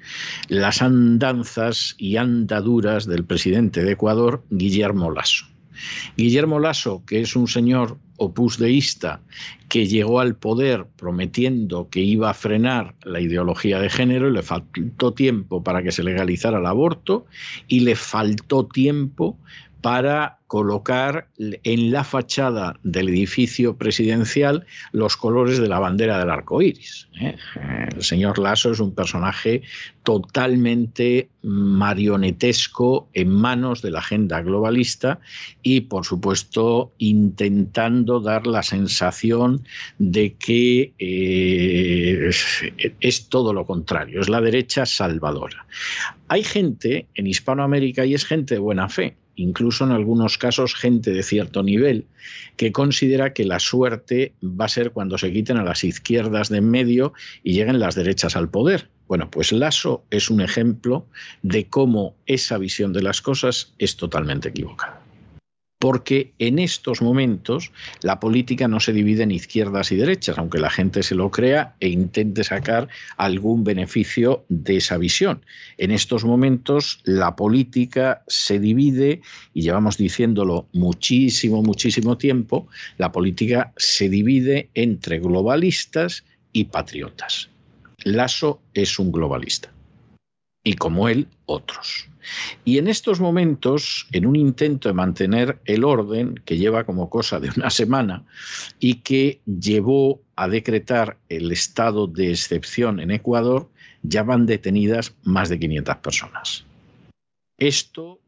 las 0.49 0.83
andanzas 0.83 1.95
y 1.99 2.17
andaduras 2.17 3.07
del 3.07 3.25
presidente 3.25 3.85
de 3.85 3.93
Ecuador, 3.93 4.45
Guillermo 4.51 5.11
Lasso. 5.11 5.52
Guillermo 6.17 6.59
Lasso, 6.59 7.03
que 7.07 7.21
es 7.21 7.37
un 7.37 7.49
señor 7.49 7.99
opusdeísta 8.17 9.21
que 9.69 9.87
llegó 9.87 10.21
al 10.21 10.37
poder 10.37 10.87
prometiendo 10.97 11.89
que 11.89 12.01
iba 12.01 12.31
a 12.31 12.35
frenar 12.35 12.95
la 13.05 13.21
ideología 13.21 13.81
de 13.81 13.91
género 13.91 14.29
y 14.29 14.33
le 14.33 14.43
faltó 14.43 15.13
tiempo 15.13 15.63
para 15.63 15.83
que 15.83 15.93
se 15.93 16.05
legalizara 16.05 16.59
el 16.59 16.67
aborto 16.67 17.27
y 17.69 17.81
le 17.81 17.97
faltó 17.97 18.67
tiempo 18.67 19.39
para 19.83 20.39
colocar 20.47 21.29
en 21.39 21.91
la 21.91 22.05
fachada 22.05 22.79
del 22.83 23.09
edificio 23.09 23.77
presidencial 23.77 24.65
los 24.93 25.17
colores 25.17 25.59
de 25.59 25.67
la 25.67 25.79
bandera 25.79 26.19
del 26.19 26.31
arco 26.31 26.63
iris. 26.63 27.09
¿eh? 27.21 27.37
El 27.95 28.03
señor 28.03 28.39
Lasso 28.39 28.71
es 28.71 28.79
un 28.79 28.95
personaje 28.95 29.63
totalmente 30.03 31.31
marionetesco 31.43 33.09
en 33.15 33.31
manos 33.31 33.83
de 33.83 33.91
la 33.91 34.01
agenda 34.01 34.43
globalista 34.43 35.21
y, 35.63 35.81
por 35.81 36.05
supuesto, 36.05 36.93
intentando 36.99 38.21
dar 38.21 38.47
la 38.47 38.63
sensación 38.63 39.65
de 39.99 40.35
que 40.35 40.93
eh, 40.99 42.31
es 43.01 43.29
todo 43.29 43.53
lo 43.53 43.65
contrario, 43.65 44.21
es 44.21 44.29
la 44.29 44.41
derecha 44.41 44.87
salvadora. 44.87 45.67
Hay 46.29 46.45
gente 46.45 47.09
en 47.15 47.27
Hispanoamérica 47.27 48.05
y 48.05 48.15
es 48.15 48.25
gente 48.25 48.55
de 48.55 48.61
buena 48.61 48.89
fe 48.89 49.17
incluso 49.37 49.85
en 49.85 49.93
algunos 49.93 50.39
casos 50.39 50.75
gente 50.75 51.11
de 51.11 51.23
cierto 51.23 51.63
nivel, 51.63 52.07
que 52.57 52.73
considera 52.73 53.33
que 53.33 53.45
la 53.45 53.59
suerte 53.59 54.35
va 54.43 54.67
a 54.67 54.69
ser 54.69 54.93
cuando 54.93 55.19
se 55.19 55.33
quiten 55.33 55.57
a 55.57 55.65
las 55.65 55.85
izquierdas 55.85 56.49
de 56.49 56.59
en 56.59 56.71
medio 56.71 57.13
y 57.43 57.55
lleguen 57.55 57.81
las 57.81 57.95
derechas 57.95 58.37
al 58.37 58.49
poder. 58.49 58.89
Bueno, 59.09 59.31
pues 59.31 59.53
Lasso 59.53 60.05
es 60.11 60.31
un 60.31 60.41
ejemplo 60.41 61.07
de 61.43 61.67
cómo 61.67 62.15
esa 62.27 62.57
visión 62.59 62.93
de 62.93 63.03
las 63.03 63.21
cosas 63.21 63.75
es 63.79 63.97
totalmente 63.97 64.49
equivocada. 64.49 65.02
Porque 65.83 66.33
en 66.39 66.61
estos 66.61 67.03
momentos 67.03 67.73
la 68.03 68.21
política 68.21 68.69
no 68.69 68.79
se 68.79 68.93
divide 68.93 69.25
en 69.25 69.33
izquierdas 69.33 69.91
y 69.91 69.97
derechas, 69.97 70.39
aunque 70.39 70.61
la 70.61 70.71
gente 70.71 71.03
se 71.03 71.17
lo 71.17 71.33
crea 71.33 71.75
e 71.81 71.89
intente 71.89 72.45
sacar 72.45 72.87
algún 73.17 73.65
beneficio 73.65 74.45
de 74.49 74.77
esa 74.77 74.97
visión. 74.97 75.45
En 75.79 75.91
estos 75.91 76.25
momentos 76.25 77.01
la 77.03 77.35
política 77.35 78.23
se 78.29 78.61
divide, 78.61 79.23
y 79.55 79.63
llevamos 79.63 79.97
diciéndolo 79.97 80.69
muchísimo, 80.73 81.65
muchísimo 81.65 82.17
tiempo, 82.17 82.69
la 82.97 83.11
política 83.11 83.73
se 83.77 84.09
divide 84.09 84.69
entre 84.75 85.19
globalistas 85.19 86.23
y 86.53 86.67
patriotas. 86.67 87.51
Lasso 88.05 88.61
es 88.73 89.01
un 89.01 89.11
globalista 89.11 89.73
y 90.65 90.75
como 90.75 91.09
él 91.09 91.29
otros. 91.47 92.09
Y 92.65 92.79
en 92.79 92.89
estos 92.89 93.21
momentos, 93.21 94.07
en 94.13 94.27
un 94.27 94.37
intento 94.37 94.89
de 94.89 94.95
mantener 94.95 95.59
el 95.65 95.85
orden, 95.85 96.41
que 96.45 96.57
lleva 96.57 96.85
como 96.85 97.11
cosa 97.11 97.41
de 97.41 97.51
una 97.57 97.71
semana 97.71 98.25
y 98.79 98.97
que 98.97 99.41
llevó 99.45 100.23
a 100.37 100.49
decretar 100.49 101.19
el 101.29 101.51
estado 101.51 102.07
de 102.07 102.31
excepción 102.31 103.01
en 103.01 103.11
Ecuador, 103.11 103.69
ya 104.03 104.23
van 104.23 104.47
detenidas 104.47 105.15
más 105.25 105.49
de 105.49 105.59
500 105.59 105.97
personas. 105.97 106.65
Esto, 107.59 108.21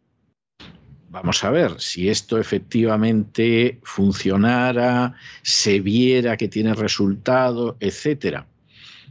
vamos 1.10 1.42
a 1.44 1.50
ver, 1.50 1.80
si 1.80 2.08
esto 2.08 2.38
efectivamente 2.38 3.80
funcionara, 3.82 5.14
se 5.42 5.80
viera 5.80 6.36
que 6.36 6.48
tiene 6.48 6.74
resultado, 6.74 7.76
etcétera 7.80 8.46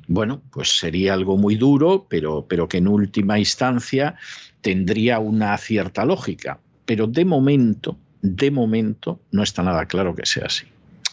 bueno, 0.07 0.41
pues 0.51 0.77
sería 0.77 1.13
algo 1.13 1.37
muy 1.37 1.55
duro, 1.55 2.07
pero, 2.09 2.45
pero 2.47 2.67
que 2.67 2.77
en 2.77 2.87
última 2.87 3.39
instancia 3.39 4.15
tendría 4.61 5.19
una 5.19 5.57
cierta 5.57 6.05
lógica. 6.05 6.59
Pero 6.85 7.07
de 7.07 7.25
momento, 7.25 7.97
de 8.21 8.51
momento, 8.51 9.19
no 9.31 9.43
está 9.43 9.63
nada 9.63 9.85
claro 9.85 10.15
que 10.15 10.25
sea 10.25 10.45
así. 10.47 10.65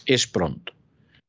Es 0.05 0.27
pronto. 0.27 0.73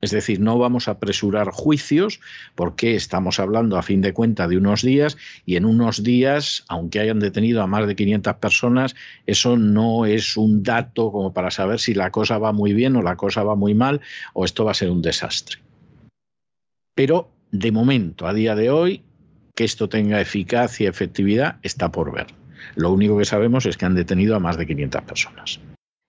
Es 0.02 0.10
decir, 0.10 0.40
no 0.40 0.58
vamos 0.58 0.88
a 0.88 0.92
apresurar 0.92 1.50
juicios 1.52 2.20
porque 2.56 2.96
estamos 2.96 3.38
hablando 3.38 3.78
a 3.78 3.82
fin 3.82 4.00
de 4.00 4.12
cuentas 4.12 4.50
de 4.50 4.56
unos 4.56 4.82
días 4.82 5.16
y 5.46 5.54
en 5.54 5.64
unos 5.64 6.02
días, 6.02 6.64
aunque 6.66 6.98
hayan 6.98 7.20
detenido 7.20 7.62
a 7.62 7.68
más 7.68 7.86
de 7.86 7.94
500 7.94 8.34
personas, 8.34 8.96
eso 9.26 9.56
no 9.56 10.04
es 10.04 10.36
un 10.36 10.64
dato 10.64 11.12
como 11.12 11.32
para 11.32 11.52
saber 11.52 11.78
si 11.78 11.94
la 11.94 12.10
cosa 12.10 12.38
va 12.38 12.52
muy 12.52 12.72
bien 12.72 12.96
o 12.96 13.02
la 13.02 13.14
cosa 13.14 13.44
va 13.44 13.54
muy 13.54 13.74
mal 13.74 14.00
o 14.34 14.44
esto 14.44 14.64
va 14.64 14.72
a 14.72 14.74
ser 14.74 14.90
un 14.90 15.02
desastre. 15.02 15.60
Pero 16.96 17.30
de 17.52 17.70
momento, 17.70 18.26
a 18.26 18.32
día 18.32 18.56
de 18.56 18.70
hoy, 18.70 19.04
que 19.54 19.64
esto 19.64 19.88
tenga 19.88 20.20
eficacia 20.20 20.84
y 20.84 20.88
efectividad 20.88 21.58
está 21.62 21.92
por 21.92 22.12
ver. 22.12 22.26
Lo 22.74 22.90
único 22.90 23.18
que 23.18 23.26
sabemos 23.26 23.66
es 23.66 23.76
que 23.76 23.84
han 23.84 23.94
detenido 23.94 24.34
a 24.34 24.40
más 24.40 24.56
de 24.56 24.66
500 24.66 25.02
personas. 25.02 25.60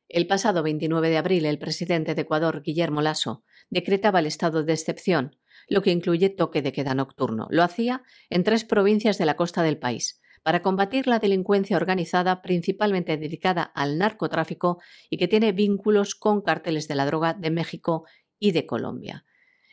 El 0.08 0.25
pasado 0.25 0.63
29 0.63 1.10
de 1.10 1.17
abril, 1.17 1.45
el 1.45 1.60
presidente 1.60 2.15
de 2.15 2.21
Ecuador, 2.21 2.62
Guillermo 2.63 3.01
Lasso, 3.01 3.43
decretaba 3.69 4.19
el 4.19 4.25
estado 4.25 4.63
de 4.63 4.71
excepción, 4.71 5.36
lo 5.67 5.82
que 5.82 5.91
incluye 5.91 6.29
toque 6.29 6.62
de 6.62 6.71
queda 6.71 6.95
nocturno. 6.95 7.47
Lo 7.49 7.63
hacía 7.63 8.03
en 8.29 8.43
tres 8.43 8.63
provincias 8.63 9.17
de 9.17 9.25
la 9.25 9.36
costa 9.36 9.63
del 9.63 9.79
país, 9.79 10.21
para 10.43 10.62
combatir 10.62 11.08
la 11.08 11.19
delincuencia 11.19 11.75
organizada 11.75 12.41
principalmente 12.41 13.17
dedicada 13.17 13.63
al 13.63 13.97
narcotráfico 13.97 14.79
y 15.10 15.17
que 15.17 15.27
tiene 15.27 15.51
vínculos 15.51 16.15
con 16.15 16.41
cárteles 16.41 16.88
de 16.88 16.95
la 16.95 17.06
droga 17.06 17.34
de 17.34 17.51
México 17.51 18.06
y 18.39 18.51
de 18.51 18.65
Colombia. 18.65 19.25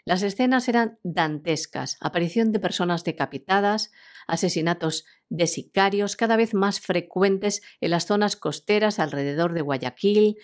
Las 0.05 0.23
escenas 0.23 0.69
eran 0.69 0.99
dantescas, 1.03 1.97
aparición 2.01 2.53
de 2.53 2.61
personas 2.61 3.05
decapitadas, 3.05 3.93
asesinatos 4.27 5.05
de 5.29 5.47
sicarios 5.47 6.17
cada 6.17 6.37
vez 6.37 6.55
más 6.55 6.81
frecuentes 6.81 7.63
en 7.81 7.91
las 7.91 8.07
zonas 8.07 8.37
costeras 8.37 8.99
alrededor 8.99 9.53
de 9.53 9.63
Guayaquil, 9.63 10.37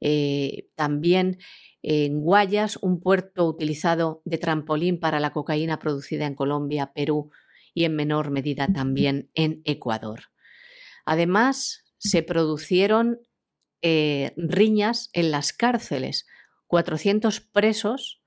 eh, 0.00 0.68
también 0.74 1.38
en 1.82 2.20
Guayas, 2.20 2.76
un 2.76 3.00
puerto 3.00 3.46
utilizado 3.46 4.22
de 4.24 4.38
trampolín 4.38 4.98
para 4.98 5.20
la 5.20 5.32
cocaína 5.32 5.78
producida 5.78 6.26
en 6.26 6.34
Colombia, 6.34 6.92
Perú 6.94 7.30
y 7.74 7.84
en 7.84 7.96
menor 7.96 8.30
medida 8.30 8.68
también 8.68 9.30
en 9.34 9.62
Ecuador. 9.64 10.24
Además, 11.04 11.84
se 11.98 12.22
produjeron 12.22 13.20
eh, 13.82 14.32
riñas 14.36 15.10
en 15.12 15.30
las 15.30 15.52
cárceles. 15.52 16.26
400 16.68 17.40
presos 17.40 18.21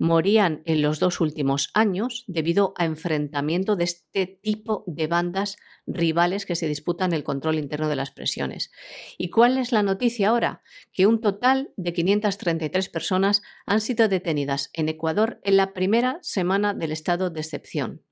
morían 0.00 0.62
en 0.64 0.80
los 0.80 0.98
dos 0.98 1.20
últimos 1.20 1.70
años 1.74 2.24
debido 2.26 2.72
a 2.78 2.86
enfrentamiento 2.86 3.76
de 3.76 3.84
este 3.84 4.26
tipo 4.26 4.82
de 4.86 5.06
bandas 5.06 5.58
rivales 5.86 6.46
que 6.46 6.56
se 6.56 6.66
disputan 6.66 7.12
el 7.12 7.22
control 7.22 7.58
interno 7.58 7.86
de 7.86 7.96
las 7.96 8.10
presiones. 8.10 8.72
¿Y 9.18 9.28
cuál 9.28 9.58
es 9.58 9.72
la 9.72 9.82
noticia 9.82 10.30
ahora? 10.30 10.62
Que 10.94 11.06
un 11.06 11.20
total 11.20 11.74
de 11.76 11.92
533 11.92 12.88
personas 12.88 13.42
han 13.66 13.82
sido 13.82 14.08
detenidas 14.08 14.70
en 14.72 14.88
Ecuador 14.88 15.38
en 15.44 15.58
la 15.58 15.74
primera 15.74 16.18
semana 16.22 16.72
del 16.72 16.92
estado 16.92 17.28
de 17.28 17.40
excepción, 17.40 18.02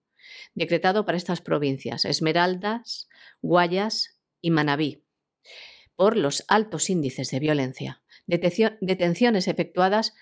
decretado 0.54 1.06
para 1.06 1.16
estas 1.16 1.40
provincias, 1.40 2.04
Esmeraldas, 2.04 3.08
Guayas 3.40 4.20
y 4.42 4.50
Manabí, 4.50 5.06
por 5.96 6.18
los 6.18 6.44
altos 6.48 6.90
índices 6.90 7.30
de 7.30 7.40
violencia. 7.40 8.02
Detenciones 8.26 9.48
efectuadas 9.48 10.12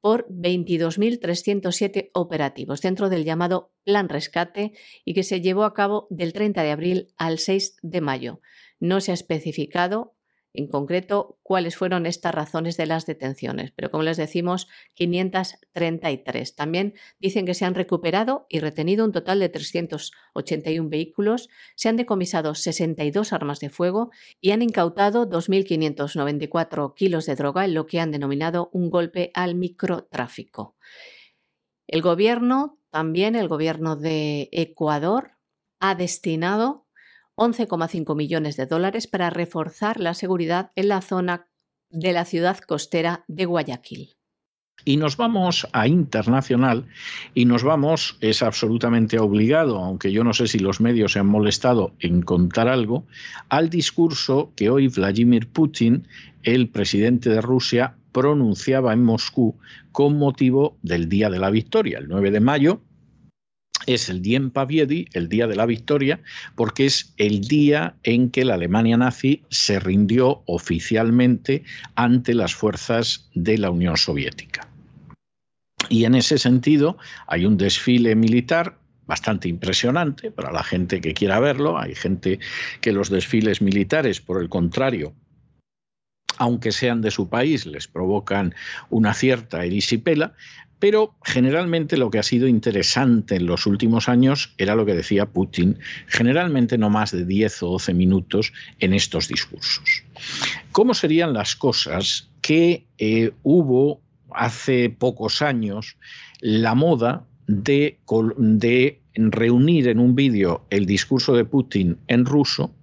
por 0.00 0.26
22.307 0.28 2.10
operativos 2.14 2.80
dentro 2.80 3.08
del 3.08 3.24
llamado 3.24 3.72
Plan 3.84 4.08
Rescate 4.08 4.72
y 5.04 5.14
que 5.14 5.22
se 5.22 5.40
llevó 5.40 5.64
a 5.64 5.74
cabo 5.74 6.06
del 6.10 6.32
30 6.32 6.62
de 6.62 6.70
abril 6.70 7.14
al 7.16 7.38
6 7.38 7.76
de 7.82 8.00
mayo. 8.00 8.40
No 8.78 9.00
se 9.00 9.10
ha 9.10 9.14
especificado 9.14 10.16
en 10.52 10.66
concreto 10.66 11.38
cuáles 11.42 11.76
fueron 11.76 12.06
estas 12.06 12.34
razones 12.34 12.76
de 12.76 12.86
las 12.86 13.06
detenciones, 13.06 13.72
pero 13.74 13.90
como 13.90 14.02
les 14.02 14.16
decimos, 14.16 14.68
533. 14.94 16.54
También 16.54 16.94
dicen 17.18 17.46
que 17.46 17.54
se 17.54 17.64
han 17.64 17.74
recuperado 17.74 18.46
y 18.48 18.60
retenido 18.60 19.04
un 19.04 19.12
total 19.12 19.40
de 19.40 19.48
381 19.48 20.88
vehículos, 20.88 21.48
se 21.76 21.88
han 21.88 21.96
decomisado 21.96 22.54
62 22.54 23.32
armas 23.32 23.60
de 23.60 23.70
fuego 23.70 24.10
y 24.40 24.50
han 24.50 24.62
incautado 24.62 25.28
2.594 25.28 26.94
kilos 26.94 27.26
de 27.26 27.36
droga 27.36 27.64
en 27.64 27.74
lo 27.74 27.86
que 27.86 28.00
han 28.00 28.10
denominado 28.10 28.70
un 28.72 28.90
golpe 28.90 29.30
al 29.34 29.54
microtráfico. 29.54 30.76
El 31.86 32.02
gobierno, 32.02 32.78
también 32.90 33.34
el 33.34 33.48
gobierno 33.48 33.96
de 33.96 34.48
Ecuador, 34.52 35.32
ha 35.80 35.94
destinado 35.94 36.86
11,5 37.40 38.14
millones 38.14 38.58
de 38.58 38.66
dólares 38.66 39.06
para 39.06 39.30
reforzar 39.30 39.98
la 39.98 40.12
seguridad 40.12 40.72
en 40.76 40.88
la 40.88 41.00
zona 41.00 41.46
de 41.88 42.12
la 42.12 42.26
ciudad 42.26 42.58
costera 42.58 43.24
de 43.28 43.46
Guayaquil. 43.46 44.10
Y 44.84 44.98
nos 44.98 45.16
vamos 45.16 45.66
a 45.72 45.88
internacional 45.88 46.86
y 47.34 47.46
nos 47.46 47.64
vamos, 47.64 48.18
es 48.20 48.42
absolutamente 48.42 49.18
obligado, 49.18 49.78
aunque 49.78 50.12
yo 50.12 50.22
no 50.22 50.34
sé 50.34 50.48
si 50.48 50.58
los 50.58 50.82
medios 50.82 51.12
se 51.12 51.20
han 51.20 51.28
molestado 51.28 51.94
en 51.98 52.20
contar 52.20 52.68
algo, 52.68 53.06
al 53.48 53.70
discurso 53.70 54.52
que 54.54 54.68
hoy 54.68 54.88
Vladimir 54.88 55.48
Putin, 55.48 56.06
el 56.42 56.68
presidente 56.68 57.30
de 57.30 57.40
Rusia, 57.40 57.96
pronunciaba 58.12 58.92
en 58.92 59.02
Moscú 59.02 59.56
con 59.92 60.18
motivo 60.18 60.76
del 60.82 61.08
Día 61.08 61.30
de 61.30 61.38
la 61.38 61.50
Victoria, 61.50 61.98
el 61.98 62.08
9 62.08 62.32
de 62.32 62.40
mayo, 62.40 62.82
es 63.86 64.08
el 64.08 64.22
Dien 64.22 64.50
Paviedi, 64.50 65.06
el 65.12 65.28
día 65.28 65.46
de 65.46 65.56
la 65.56 65.66
victoria, 65.66 66.20
porque 66.54 66.86
es 66.86 67.12
el 67.16 67.42
día 67.42 67.94
en 68.02 68.30
que 68.30 68.44
la 68.44 68.54
Alemania 68.54 68.96
nazi 68.96 69.42
se 69.48 69.80
rindió 69.80 70.42
oficialmente 70.46 71.62
ante 71.94 72.34
las 72.34 72.54
fuerzas 72.54 73.28
de 73.34 73.58
la 73.58 73.70
Unión 73.70 73.96
Soviética. 73.96 74.68
Y 75.88 76.04
en 76.04 76.14
ese 76.14 76.38
sentido 76.38 76.98
hay 77.26 77.46
un 77.46 77.56
desfile 77.56 78.14
militar 78.14 78.78
bastante 79.06 79.48
impresionante 79.48 80.30
para 80.30 80.52
la 80.52 80.62
gente 80.62 81.00
que 81.00 81.14
quiera 81.14 81.40
verlo. 81.40 81.78
Hay 81.78 81.96
gente 81.96 82.38
que 82.80 82.92
los 82.92 83.10
desfiles 83.10 83.60
militares, 83.60 84.20
por 84.20 84.40
el 84.40 84.48
contrario, 84.48 85.14
aunque 86.38 86.70
sean 86.70 87.02
de 87.02 87.10
su 87.10 87.28
país, 87.28 87.66
les 87.66 87.88
provocan 87.88 88.54
una 88.88 89.12
cierta 89.12 89.64
erisipela, 89.64 90.32
pero 90.80 91.14
generalmente 91.22 91.96
lo 91.96 92.10
que 92.10 92.18
ha 92.18 92.22
sido 92.22 92.48
interesante 92.48 93.36
en 93.36 93.46
los 93.46 93.66
últimos 93.66 94.08
años 94.08 94.54
era 94.58 94.74
lo 94.74 94.86
que 94.86 94.94
decía 94.94 95.26
Putin, 95.26 95.78
generalmente 96.06 96.78
no 96.78 96.90
más 96.90 97.12
de 97.12 97.24
10 97.24 97.62
o 97.62 97.66
12 97.72 97.94
minutos 97.94 98.52
en 98.80 98.94
estos 98.94 99.28
discursos. 99.28 100.02
¿Cómo 100.72 100.94
serían 100.94 101.34
las 101.34 101.54
cosas 101.54 102.30
que 102.40 102.86
eh, 102.98 103.32
hubo 103.42 104.00
hace 104.32 104.88
pocos 104.90 105.42
años 105.42 105.96
la 106.40 106.74
moda 106.74 107.26
de, 107.46 107.98
de 108.38 109.00
reunir 109.14 109.88
en 109.88 109.98
un 109.98 110.14
vídeo 110.14 110.64
el 110.70 110.86
discurso 110.86 111.34
de 111.34 111.44
Putin 111.44 111.98
en 112.08 112.24
ruso 112.24 112.74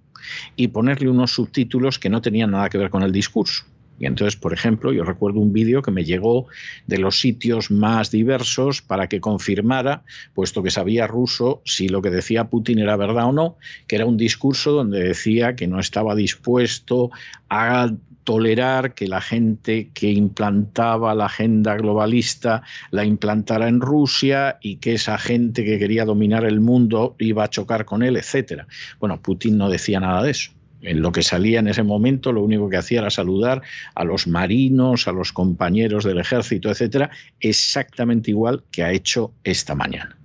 y 0.56 0.68
ponerle 0.68 1.08
unos 1.08 1.32
subtítulos 1.32 1.98
que 1.98 2.10
no 2.10 2.22
tenían 2.22 2.52
nada 2.52 2.68
que 2.68 2.78
ver 2.78 2.90
con 2.90 3.02
el 3.02 3.12
discurso? 3.12 3.64
Y 3.98 4.06
entonces, 4.06 4.36
por 4.36 4.52
ejemplo, 4.52 4.92
yo 4.92 5.04
recuerdo 5.04 5.40
un 5.40 5.52
vídeo 5.52 5.82
que 5.82 5.90
me 5.90 6.04
llegó 6.04 6.46
de 6.86 6.98
los 6.98 7.20
sitios 7.20 7.70
más 7.70 8.10
diversos 8.10 8.82
para 8.82 9.08
que 9.08 9.20
confirmara, 9.20 10.04
puesto 10.34 10.62
que 10.62 10.70
sabía 10.70 11.06
ruso, 11.06 11.62
si 11.64 11.88
lo 11.88 12.02
que 12.02 12.10
decía 12.10 12.48
Putin 12.48 12.78
era 12.78 12.96
verdad 12.96 13.26
o 13.26 13.32
no, 13.32 13.56
que 13.86 13.96
era 13.96 14.06
un 14.06 14.16
discurso 14.16 14.72
donde 14.72 15.02
decía 15.02 15.56
que 15.56 15.66
no 15.66 15.80
estaba 15.80 16.14
dispuesto 16.14 17.10
a 17.48 17.90
tolerar 18.28 18.92
que 18.92 19.08
la 19.08 19.22
gente 19.22 19.88
que 19.94 20.10
implantaba 20.10 21.14
la 21.14 21.24
agenda 21.24 21.76
globalista 21.76 22.62
la 22.90 23.06
implantara 23.06 23.68
en 23.68 23.80
Rusia 23.80 24.58
y 24.60 24.76
que 24.76 24.92
esa 24.92 25.16
gente 25.16 25.64
que 25.64 25.78
quería 25.78 26.04
dominar 26.04 26.44
el 26.44 26.60
mundo 26.60 27.16
iba 27.18 27.44
a 27.44 27.48
chocar 27.48 27.86
con 27.86 28.02
él, 28.02 28.18
etcétera. 28.18 28.66
Bueno, 29.00 29.22
Putin 29.22 29.56
no 29.56 29.70
decía 29.70 29.98
nada 29.98 30.22
de 30.22 30.32
eso. 30.32 30.50
En 30.82 31.02
lo 31.02 31.12
que 31.12 31.22
salía 31.22 31.60
en 31.60 31.68
ese 31.68 31.82
momento, 31.82 32.32
lo 32.32 32.42
único 32.42 32.68
que 32.68 32.76
hacía 32.76 33.00
era 33.00 33.10
saludar 33.10 33.62
a 33.94 34.04
los 34.04 34.26
marinos, 34.26 35.08
a 35.08 35.12
los 35.12 35.32
compañeros 35.32 36.04
del 36.04 36.18
ejército, 36.18 36.70
etcétera, 36.70 37.10
exactamente 37.40 38.30
igual 38.30 38.62
que 38.70 38.82
ha 38.82 38.92
hecho 38.92 39.32
esta 39.44 39.74
mañana. 39.74 40.17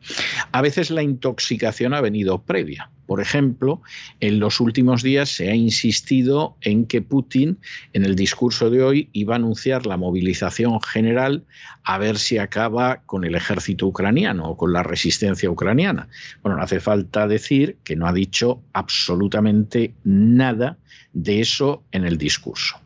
A 0.52 0.62
veces 0.62 0.92
la 0.92 1.04
intoxicación 1.04 1.94
ha 1.94 2.02
venido 2.02 2.44
previa. 2.44 2.90
Por 3.06 3.22
ejemplo, 3.22 3.82
en 4.22 4.40
los 4.40 4.60
últimos 4.60 5.04
días 5.04 5.30
se 5.30 5.50
ha 5.50 5.56
insistido 5.56 6.58
en 6.62 6.86
que 6.86 7.02
Putin, 7.02 7.60
en 7.92 8.06
el 8.06 8.16
discurso 8.16 8.70
de 8.70 8.82
hoy, 8.82 9.10
iba 9.12 9.36
a 9.36 9.38
anunciar 9.38 9.86
la 9.86 9.98
movilización 9.98 10.82
general 10.82 11.46
a 11.84 11.98
ver 11.98 12.18
si 12.18 12.38
acaba 12.38 13.02
con 13.06 13.26
el 13.26 13.36
ejército 13.36 13.88
ucraniano 13.88 14.46
o 14.46 14.58
con 14.58 14.72
la 14.72 14.84
resistencia 14.84 15.50
ucraniana. 15.50 16.08
Bueno, 16.42 16.58
no 16.58 16.64
hace 16.64 16.80
falta 16.80 17.28
decir 17.28 17.78
que 17.84 17.96
no 17.96 18.08
ha 18.08 18.14
dicho 18.14 18.62
absolutamente 18.72 19.94
nada 20.04 20.78
de 21.12 21.42
eso 21.42 21.84
en 21.92 22.06
el 22.06 22.18
discurso. 22.18 22.80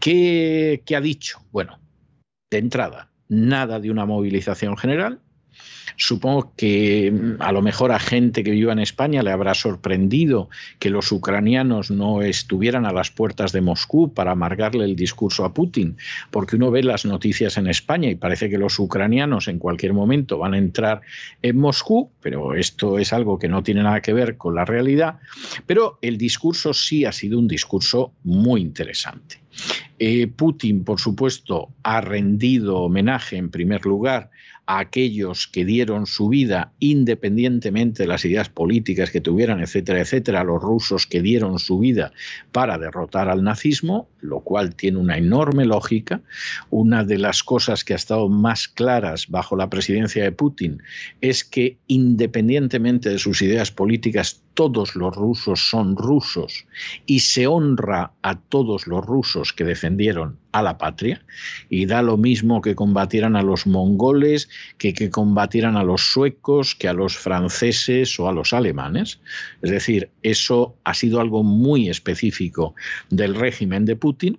¿Qué, 0.00 0.82
qué 0.84 0.96
ha 0.96 1.00
dicho? 1.00 1.40
Bueno, 1.52 1.78
de 2.50 2.58
entrada, 2.58 3.10
nada 3.28 3.80
de 3.80 3.90
una 3.90 4.06
movilización 4.06 4.76
general, 4.76 5.20
Supongo 5.96 6.52
que 6.56 7.10
mm, 7.12 7.42
a 7.42 7.52
lo 7.52 7.62
mejor 7.62 7.92
a 7.92 7.98
gente 7.98 8.42
que 8.42 8.50
viva 8.50 8.72
en 8.72 8.78
España 8.78 9.22
le 9.22 9.30
habrá 9.30 9.54
sorprendido 9.54 10.48
que 10.78 10.90
los 10.90 11.12
ucranianos 11.12 11.90
no 11.90 12.22
estuvieran 12.22 12.86
a 12.86 12.92
las 12.92 13.10
puertas 13.10 13.52
de 13.52 13.60
Moscú 13.60 14.12
para 14.12 14.32
amargarle 14.32 14.84
el 14.84 14.96
discurso 14.96 15.44
a 15.44 15.54
Putin, 15.54 15.96
porque 16.30 16.56
uno 16.56 16.70
ve 16.70 16.82
las 16.82 17.04
noticias 17.04 17.56
en 17.56 17.66
España 17.68 18.10
y 18.10 18.16
parece 18.16 18.50
que 18.50 18.58
los 18.58 18.78
ucranianos 18.78 19.48
en 19.48 19.58
cualquier 19.58 19.92
momento 19.92 20.38
van 20.38 20.54
a 20.54 20.58
entrar 20.58 21.00
en 21.42 21.56
Moscú, 21.56 22.10
pero 22.20 22.54
esto 22.54 22.98
es 22.98 23.12
algo 23.12 23.38
que 23.38 23.48
no 23.48 23.62
tiene 23.62 23.82
nada 23.82 24.00
que 24.00 24.12
ver 24.12 24.36
con 24.36 24.54
la 24.54 24.64
realidad. 24.64 25.18
Pero 25.66 25.98
el 26.02 26.18
discurso 26.18 26.74
sí 26.74 27.04
ha 27.04 27.12
sido 27.12 27.38
un 27.38 27.48
discurso 27.48 28.12
muy 28.24 28.60
interesante. 28.60 29.45
Eh, 29.98 30.26
Putin, 30.26 30.84
por 30.84 31.00
supuesto, 31.00 31.70
ha 31.82 32.00
rendido 32.00 32.78
homenaje 32.78 33.36
en 33.36 33.50
primer 33.50 33.86
lugar 33.86 34.30
a 34.66 34.80
aquellos 34.80 35.46
que 35.46 35.64
dieron 35.64 36.06
su 36.06 36.28
vida 36.28 36.72
independientemente 36.80 38.02
de 38.02 38.08
las 38.08 38.24
ideas 38.24 38.48
políticas 38.48 39.10
que 39.10 39.20
tuvieran, 39.20 39.60
etcétera, 39.60 40.00
etcétera, 40.00 40.40
a 40.40 40.44
los 40.44 40.60
rusos 40.60 41.06
que 41.06 41.22
dieron 41.22 41.58
su 41.58 41.78
vida 41.78 42.12
para 42.52 42.76
derrotar 42.76 43.28
al 43.28 43.44
nazismo, 43.44 44.08
lo 44.20 44.40
cual 44.40 44.74
tiene 44.74 44.98
una 44.98 45.16
enorme 45.16 45.64
lógica. 45.64 46.20
Una 46.70 47.04
de 47.04 47.18
las 47.18 47.42
cosas 47.44 47.84
que 47.84 47.92
ha 47.92 47.96
estado 47.96 48.28
más 48.28 48.66
claras 48.66 49.28
bajo 49.28 49.56
la 49.56 49.70
presidencia 49.70 50.24
de 50.24 50.32
Putin 50.32 50.82
es 51.20 51.44
que 51.44 51.78
independientemente 51.86 53.08
de 53.08 53.18
sus 53.18 53.40
ideas 53.42 53.70
políticas, 53.70 54.42
todos 54.54 54.96
los 54.96 55.14
rusos 55.14 55.68
son 55.68 55.96
rusos 55.96 56.66
y 57.04 57.20
se 57.20 57.46
honra 57.46 58.12
a 58.22 58.40
todos 58.40 58.86
los 58.86 59.04
rusos 59.04 59.45
que 59.52 59.64
defendieron 59.64 60.38
a 60.52 60.62
la 60.62 60.78
patria 60.78 61.24
y 61.68 61.86
da 61.86 62.02
lo 62.02 62.16
mismo 62.16 62.60
que 62.60 62.74
combatieran 62.74 63.36
a 63.36 63.42
los 63.42 63.66
mongoles, 63.66 64.48
que 64.78 64.94
que 64.94 65.10
combatieran 65.10 65.76
a 65.76 65.84
los 65.84 66.12
suecos, 66.12 66.74
que 66.74 66.88
a 66.88 66.92
los 66.92 67.16
franceses 67.16 68.18
o 68.18 68.28
a 68.28 68.32
los 68.32 68.52
alemanes. 68.52 69.20
Es 69.62 69.70
decir, 69.70 70.10
eso 70.22 70.76
ha 70.84 70.94
sido 70.94 71.20
algo 71.20 71.42
muy 71.42 71.88
específico 71.88 72.74
del 73.10 73.34
régimen 73.34 73.84
de 73.84 73.96
Putin. 73.96 74.38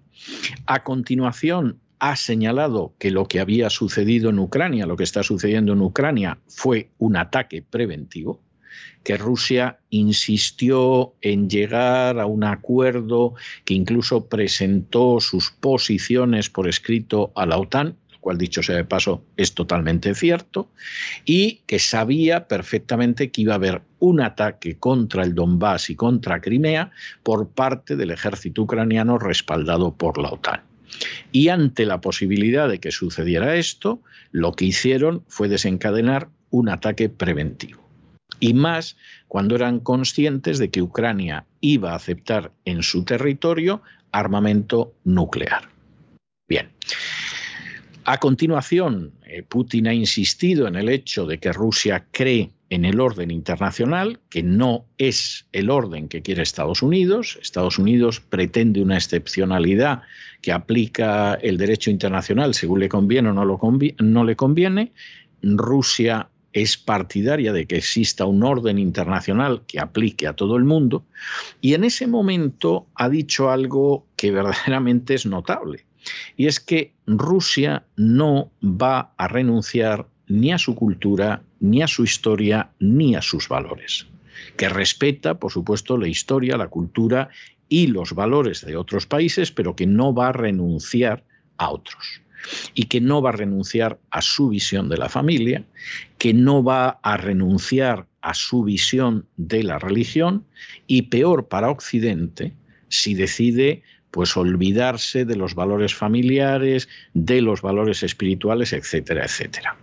A 0.66 0.84
continuación, 0.84 1.80
ha 2.00 2.16
señalado 2.16 2.94
que 3.00 3.12
lo 3.12 3.28
que 3.28 3.40
había 3.40 3.70
sucedido 3.70 4.30
en 4.30 4.40
Ucrania, 4.40 4.86
lo 4.86 4.98
que 4.98 5.04
está 5.04 5.24
sucediendo 5.24 5.74
en 5.74 5.82
Ucrania, 5.82 6.38
fue 6.48 6.90
un 7.00 7.18
ataque 7.18 7.64
preventivo 7.64 8.42
que 9.08 9.16
Rusia 9.16 9.80
insistió 9.90 11.14
en 11.22 11.50
llegar 11.50 12.20
a 12.20 12.26
un 12.26 12.44
acuerdo 12.44 13.36
que 13.64 13.74
incluso 13.74 14.26
presentó 14.26 15.22
sus 15.22 15.50
posiciones 15.50 16.50
por 16.50 16.68
escrito 16.68 17.32
a 17.34 17.46
la 17.46 17.58
OTAN, 17.58 17.96
lo 18.12 18.20
cual 18.20 18.38
dicho 18.38 18.62
sea 18.62 18.76
de 18.76 18.84
paso 18.84 19.24
es 19.38 19.54
totalmente 19.54 20.14
cierto, 20.14 20.70
y 21.24 21.62
que 21.68 21.80
sabía 21.80 22.50
perfectamente 22.50 23.32
que 23.32 23.44
iba 23.44 23.54
a 23.54 23.56
haber 23.56 23.82
un 24.00 24.20
ataque 24.20 24.76
contra 24.76 25.24
el 25.24 25.34
Donbass 25.36 25.90
y 25.90 25.96
contra 25.96 26.42
Crimea 26.42 26.92
por 27.24 27.48
parte 27.48 27.96
del 27.96 28.12
ejército 28.12 28.64
ucraniano 28.64 29.18
respaldado 29.18 29.96
por 29.96 30.18
la 30.18 30.32
OTAN. 30.32 30.64
Y 31.32 31.48
ante 31.48 31.86
la 31.86 32.02
posibilidad 32.02 32.68
de 32.68 32.80
que 32.80 32.92
sucediera 32.92 33.56
esto, 33.56 34.02
lo 34.32 34.52
que 34.52 34.66
hicieron 34.66 35.24
fue 35.30 35.48
desencadenar 35.48 36.28
un 36.50 36.68
ataque 36.68 37.08
preventivo 37.08 37.87
y 38.40 38.54
más 38.54 38.98
cuando 39.28 39.56
eran 39.56 39.80
conscientes 39.80 40.58
de 40.60 40.70
que 40.70 40.82
Ucrania 40.82 41.46
iba 41.62 41.92
a 41.92 41.96
aceptar 41.96 42.52
en 42.66 42.84
su 42.84 43.04
territorio 43.04 43.82
armamento 44.12 44.94
nuclear. 45.04 45.70
Bien. 46.48 46.70
A 48.06 48.20
continuación, 48.20 49.12
eh, 49.26 49.44
Putin 49.44 49.88
ha 49.88 49.94
insistido 49.94 50.68
en 50.68 50.78
el 50.78 50.88
hecho 50.88 51.26
de 51.26 51.40
que 51.40 51.52
Rusia 51.52 52.06
cree 52.12 52.52
en 52.70 52.86
el 52.86 53.00
orden 53.00 53.32
internacional, 53.32 54.20
que 54.30 54.44
no 54.44 54.86
es 54.98 55.46
el 55.52 55.70
orden 55.70 56.08
que 56.08 56.22
quiere 56.22 56.44
Estados 56.44 56.82
Unidos. 56.82 57.38
Estados 57.42 57.78
Unidos 57.80 58.22
pretende 58.22 58.82
una 58.82 58.96
excepcionalidad 58.96 60.04
que 60.42 60.52
aplica 60.52 61.36
el 61.36 61.58
derecho 61.58 61.92
internacional 61.92 62.54
según 62.54 62.80
le 62.80 62.90
conviene 62.90 63.30
o 63.30 63.34
no, 63.34 63.60
no 64.00 64.24
le 64.24 64.36
conviene. 64.36 64.94
Rusia 65.42 66.30
es 66.54 66.78
partidaria 66.78 67.54
de 67.54 67.68
que 67.68 67.78
exista 67.78 68.26
un 68.26 68.44
orden 68.44 68.80
internacional 68.80 69.64
que 69.68 69.80
aplique 69.80 70.28
a 70.28 70.34
todo 70.34 70.56
el 70.56 70.64
mundo, 70.64 71.06
y 71.62 71.74
en 71.74 71.84
ese 71.84 72.08
momento 72.08 72.88
ha 72.96 73.10
dicho 73.10 73.50
algo 73.50 74.06
que 74.16 74.32
verdaderamente 74.32 75.14
es 75.14 75.26
notable, 75.26 75.86
y 76.36 76.48
es 76.48 76.60
que 76.60 76.94
Rusia 77.06 77.86
no 77.96 78.52
va 78.64 79.14
a 79.18 79.28
renunciar 79.28 80.08
ni 80.28 80.52
a 80.52 80.58
su 80.58 80.76
cultura, 80.76 81.44
ni 81.60 81.82
a 81.82 81.88
su 81.88 82.04
historia, 82.04 82.72
ni 82.80 83.16
a 83.16 83.22
sus 83.22 83.50
valores, 83.50 84.08
que 84.56 84.70
respeta, 84.70 85.40
por 85.40 85.52
supuesto, 85.52 85.98
la 85.98 86.08
historia, 86.08 86.58
la 86.58 86.68
cultura 86.68 87.30
y 87.70 87.88
los 87.88 88.14
valores 88.14 88.66
de 88.66 88.78
otros 88.78 89.06
países, 89.06 89.52
pero 89.52 89.76
que 89.76 89.88
no 89.88 90.14
va 90.14 90.30
a 90.30 90.34
renunciar 90.34 91.24
a 91.58 91.70
otros 91.70 92.22
y 92.74 92.84
que 92.84 93.02
no 93.02 93.22
va 93.22 93.30
a 93.30 93.34
renunciar 93.34 94.00
a 94.12 94.22
su 94.22 94.50
visión 94.50 94.90
de 94.90 94.98
la 94.98 95.10
familia, 95.10 95.64
que 96.18 96.34
no 96.34 96.64
va 96.64 97.00
a 97.02 97.18
renunciar 97.18 98.06
a 98.22 98.34
su 98.34 98.64
visión 98.64 99.26
de 99.38 99.64
la 99.64 99.80
religión 99.80 100.46
y 100.86 101.04
peor 101.04 101.48
para 101.48 101.70
Occidente 101.70 102.54
si 102.90 103.14
decide 103.14 103.84
pues 104.12 104.36
olvidarse 104.38 105.26
de 105.26 105.36
los 105.36 105.54
valores 105.54 105.94
familiares, 105.94 106.88
de 107.14 107.42
los 107.42 107.62
valores 107.62 108.04
espirituales, 108.04 108.74
etcétera, 108.74 109.26
etcétera. 109.26 109.78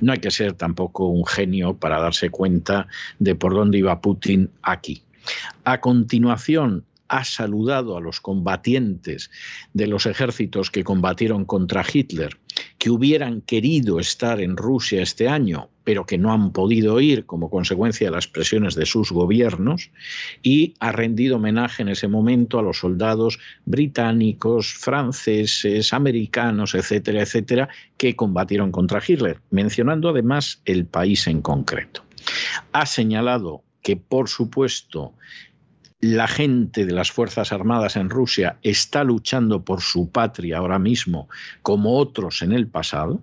No 0.00 0.12
hay 0.12 0.18
que 0.18 0.30
ser 0.30 0.54
tampoco 0.54 1.06
un 1.06 1.24
genio 1.26 1.74
para 1.74 2.00
darse 2.00 2.30
cuenta 2.30 2.88
de 3.18 3.34
por 3.34 3.54
dónde 3.54 3.78
iba 3.78 4.00
Putin 4.00 4.50
aquí. 4.62 5.02
A 5.64 5.80
continuación, 5.80 6.84
ha 7.10 7.24
saludado 7.24 7.96
a 7.96 8.00
los 8.00 8.20
combatientes 8.20 9.30
de 9.74 9.88
los 9.88 10.06
ejércitos 10.06 10.70
que 10.70 10.84
combatieron 10.84 11.44
contra 11.44 11.84
Hitler, 11.84 12.38
que 12.78 12.88
hubieran 12.88 13.40
querido 13.40 13.98
estar 13.98 14.40
en 14.40 14.56
Rusia 14.56 15.02
este 15.02 15.28
año, 15.28 15.68
pero 15.82 16.06
que 16.06 16.18
no 16.18 16.32
han 16.32 16.52
podido 16.52 17.00
ir 17.00 17.26
como 17.26 17.50
consecuencia 17.50 18.06
de 18.06 18.14
las 18.14 18.28
presiones 18.28 18.76
de 18.76 18.86
sus 18.86 19.10
gobiernos, 19.10 19.90
y 20.40 20.74
ha 20.78 20.92
rendido 20.92 21.36
homenaje 21.36 21.82
en 21.82 21.88
ese 21.88 22.06
momento 22.06 22.60
a 22.60 22.62
los 22.62 22.78
soldados 22.78 23.40
británicos, 23.64 24.72
franceses, 24.72 25.92
americanos, 25.92 26.76
etcétera, 26.76 27.22
etcétera, 27.22 27.68
que 27.96 28.14
combatieron 28.14 28.70
contra 28.70 29.02
Hitler, 29.04 29.40
mencionando 29.50 30.10
además 30.10 30.62
el 30.64 30.86
país 30.86 31.26
en 31.26 31.42
concreto. 31.42 32.04
Ha 32.70 32.86
señalado 32.86 33.64
que, 33.82 33.96
por 33.96 34.28
supuesto, 34.28 35.14
la 36.00 36.28
gente 36.28 36.86
de 36.86 36.92
las 36.92 37.10
Fuerzas 37.10 37.52
Armadas 37.52 37.96
en 37.96 38.08
Rusia 38.08 38.58
está 38.62 39.04
luchando 39.04 39.64
por 39.64 39.82
su 39.82 40.10
patria 40.10 40.58
ahora 40.58 40.78
mismo 40.78 41.28
como 41.62 41.98
otros 41.98 42.42
en 42.42 42.52
el 42.52 42.66
pasado, 42.66 43.20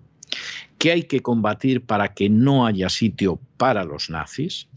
que 0.77 0.91
hay 0.91 1.03
que 1.03 1.21
combatir 1.21 1.81
para 1.81 2.13
que 2.13 2.29
no 2.29 2.67
haya 2.67 2.89
sitio 2.89 3.39
para 3.57 3.83
los 3.83 4.09
nazis 4.09 4.67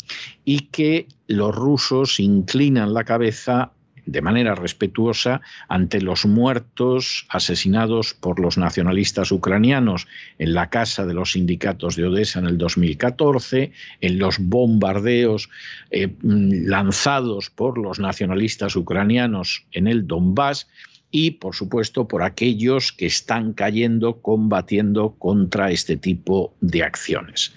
y 0.44 0.60
que 0.68 1.08
los 1.26 1.54
rusos 1.54 2.20
inclinan 2.20 2.94
la 2.94 3.04
cabeza 3.04 3.72
de 4.06 4.22
manera 4.22 4.54
respetuosa 4.54 5.40
ante 5.68 6.00
los 6.00 6.26
muertos 6.26 7.26
asesinados 7.28 8.14
por 8.14 8.40
los 8.40 8.58
nacionalistas 8.58 9.32
ucranianos 9.32 10.06
en 10.38 10.54
la 10.54 10.70
casa 10.70 11.06
de 11.06 11.14
los 11.14 11.32
sindicatos 11.32 11.96
de 11.96 12.06
Odessa 12.06 12.38
en 12.38 12.46
el 12.46 12.58
2014, 12.58 13.72
en 14.00 14.18
los 14.18 14.38
bombardeos 14.38 15.48
eh, 15.90 16.14
lanzados 16.22 17.50
por 17.50 17.78
los 17.78 17.98
nacionalistas 17.98 18.76
ucranianos 18.76 19.64
en 19.72 19.86
el 19.86 20.06
Donbass 20.06 20.66
y, 21.10 21.32
por 21.32 21.54
supuesto, 21.54 22.06
por 22.06 22.22
aquellos 22.22 22.92
que 22.92 23.06
están 23.06 23.52
cayendo 23.52 24.20
combatiendo 24.22 25.16
contra 25.18 25.70
este 25.70 25.96
tipo 25.96 26.54
de 26.60 26.84
acciones. 26.84 27.52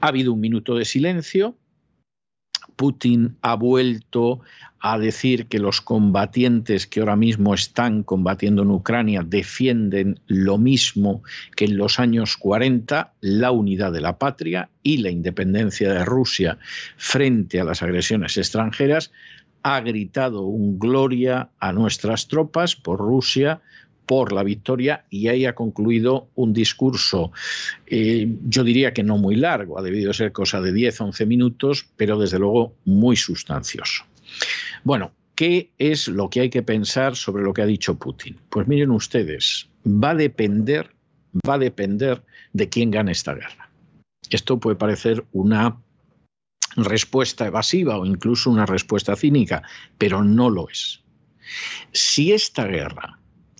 Ha 0.00 0.08
habido 0.08 0.32
un 0.32 0.40
minuto 0.40 0.74
de 0.76 0.84
silencio. 0.84 1.56
Putin 2.76 3.36
ha 3.42 3.56
vuelto 3.56 4.40
a 4.78 4.98
decir 4.98 5.46
que 5.46 5.58
los 5.58 5.80
combatientes 5.80 6.86
que 6.86 7.00
ahora 7.00 7.16
mismo 7.16 7.54
están 7.54 8.02
combatiendo 8.02 8.62
en 8.62 8.70
Ucrania 8.70 9.24
defienden 9.26 10.20
lo 10.26 10.58
mismo 10.58 11.22
que 11.56 11.64
en 11.64 11.76
los 11.76 11.98
años 11.98 12.36
40, 12.36 13.12
la 13.20 13.50
unidad 13.50 13.92
de 13.92 14.00
la 14.00 14.18
patria 14.18 14.68
y 14.82 14.98
la 14.98 15.10
independencia 15.10 15.92
de 15.92 16.04
Rusia 16.04 16.58
frente 16.96 17.58
a 17.58 17.64
las 17.64 17.82
agresiones 17.82 18.36
extranjeras, 18.36 19.10
ha 19.62 19.80
gritado 19.80 20.42
un 20.42 20.78
gloria 20.78 21.48
a 21.58 21.72
nuestras 21.72 22.28
tropas 22.28 22.76
por 22.76 23.00
Rusia, 23.00 23.60
por 24.06 24.32
la 24.32 24.44
victoria 24.44 25.04
y 25.10 25.28
ahí 25.28 25.44
ha 25.44 25.54
concluido 25.54 26.28
un 26.36 26.52
discurso, 26.52 27.32
eh, 27.86 28.28
yo 28.46 28.64
diría 28.64 28.94
que 28.94 29.02
no 29.02 29.18
muy 29.18 29.36
largo, 29.36 29.78
ha 29.78 29.82
debido 29.82 30.12
ser 30.12 30.32
cosa 30.32 30.60
de 30.60 30.72
10, 30.72 31.00
11 31.00 31.26
minutos, 31.26 31.86
pero 31.96 32.18
desde 32.18 32.38
luego 32.38 32.74
muy 32.84 33.16
sustancioso. 33.16 34.04
Bueno, 34.84 35.12
¿qué 35.34 35.70
es 35.78 36.08
lo 36.08 36.30
que 36.30 36.40
hay 36.40 36.50
que 36.50 36.62
pensar 36.62 37.16
sobre 37.16 37.42
lo 37.42 37.52
que 37.52 37.62
ha 37.62 37.66
dicho 37.66 37.98
Putin? 37.98 38.36
Pues 38.48 38.68
miren 38.68 38.92
ustedes, 38.92 39.68
va 39.84 40.10
a 40.10 40.14
depender, 40.14 40.90
va 41.48 41.54
a 41.54 41.58
depender 41.58 42.22
de 42.52 42.68
quién 42.68 42.90
gane 42.90 43.12
esta 43.12 43.34
guerra. 43.34 43.68
Esto 44.30 44.58
puede 44.58 44.76
parecer 44.76 45.24
una 45.32 45.76
respuesta 46.76 47.46
evasiva 47.46 47.98
o 47.98 48.06
incluso 48.06 48.50
una 48.50 48.66
respuesta 48.66 49.16
cínica, 49.16 49.62
pero 49.98 50.22
no 50.22 50.50
lo 50.50 50.68
es. 50.68 51.02
Si 51.92 52.32
esta 52.32 52.66
guerra 52.66 53.18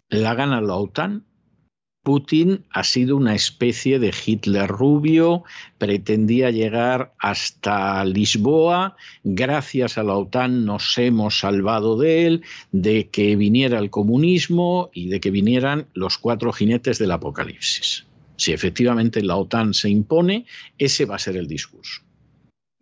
la 0.09 0.35
gana 0.35 0.61
la 0.61 0.77
OTAN, 0.77 1.25
Putin 2.07 2.65
ha 2.71 2.85
sido 2.85 3.17
una 3.17 3.35
especie 3.35 3.99
de 3.99 4.15
Hitler 4.25 4.69
rubio, 4.69 5.43
pretendía 5.79 6.53
llegar 6.53 7.13
hasta 7.19 8.05
Lisboa, 8.05 8.95
gracias 9.25 9.99
a 9.99 10.05
la 10.05 10.15
OTAN 10.15 10.65
nos 10.65 10.97
hemos 10.99 11.41
salvado 11.41 11.99
de 11.99 12.27
él, 12.27 12.45
de 12.71 13.09
que 13.09 13.35
viniera 13.35 13.81
el 13.81 13.91
comunismo 13.91 14.89
y 14.95 15.09
de 15.09 15.19
que 15.19 15.33
vinieran 15.33 15.89
los 15.95 16.17
cuatro 16.17 16.53
jinetes 16.53 17.01
del 17.01 17.11
apocalipsis. 17.11 18.07
Si 18.37 18.53
efectivamente 18.53 19.21
la 19.21 19.37
OTAN 19.37 19.75
se 19.75 19.91
impone, 19.91 20.47
ese 20.79 21.07
va 21.07 21.17
a 21.17 21.19
ser 21.19 21.37
el 21.37 21.49
discurso. 21.49 22.06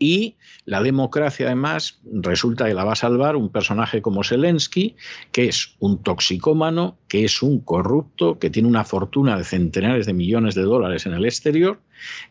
Y 0.04 0.36
la 0.66 0.82
democracia, 0.82 1.46
además, 1.46 1.98
resulta 2.04 2.66
que 2.66 2.74
la 2.74 2.84
va 2.84 2.92
a 2.92 2.94
salvar 2.94 3.36
un 3.36 3.48
personaje 3.48 4.02
como 4.02 4.22
Zelensky, 4.22 4.96
que 5.32 5.46
es 5.46 5.76
un 5.78 6.02
toxicómano, 6.02 6.98
que 7.08 7.24
es 7.24 7.42
un 7.42 7.60
corrupto, 7.60 8.38
que 8.38 8.50
tiene 8.50 8.68
una 8.68 8.84
fortuna 8.84 9.38
de 9.38 9.44
centenares 9.44 10.04
de 10.04 10.12
millones 10.12 10.54
de 10.54 10.60
dólares 10.60 11.06
en 11.06 11.14
el 11.14 11.24
exterior, 11.24 11.80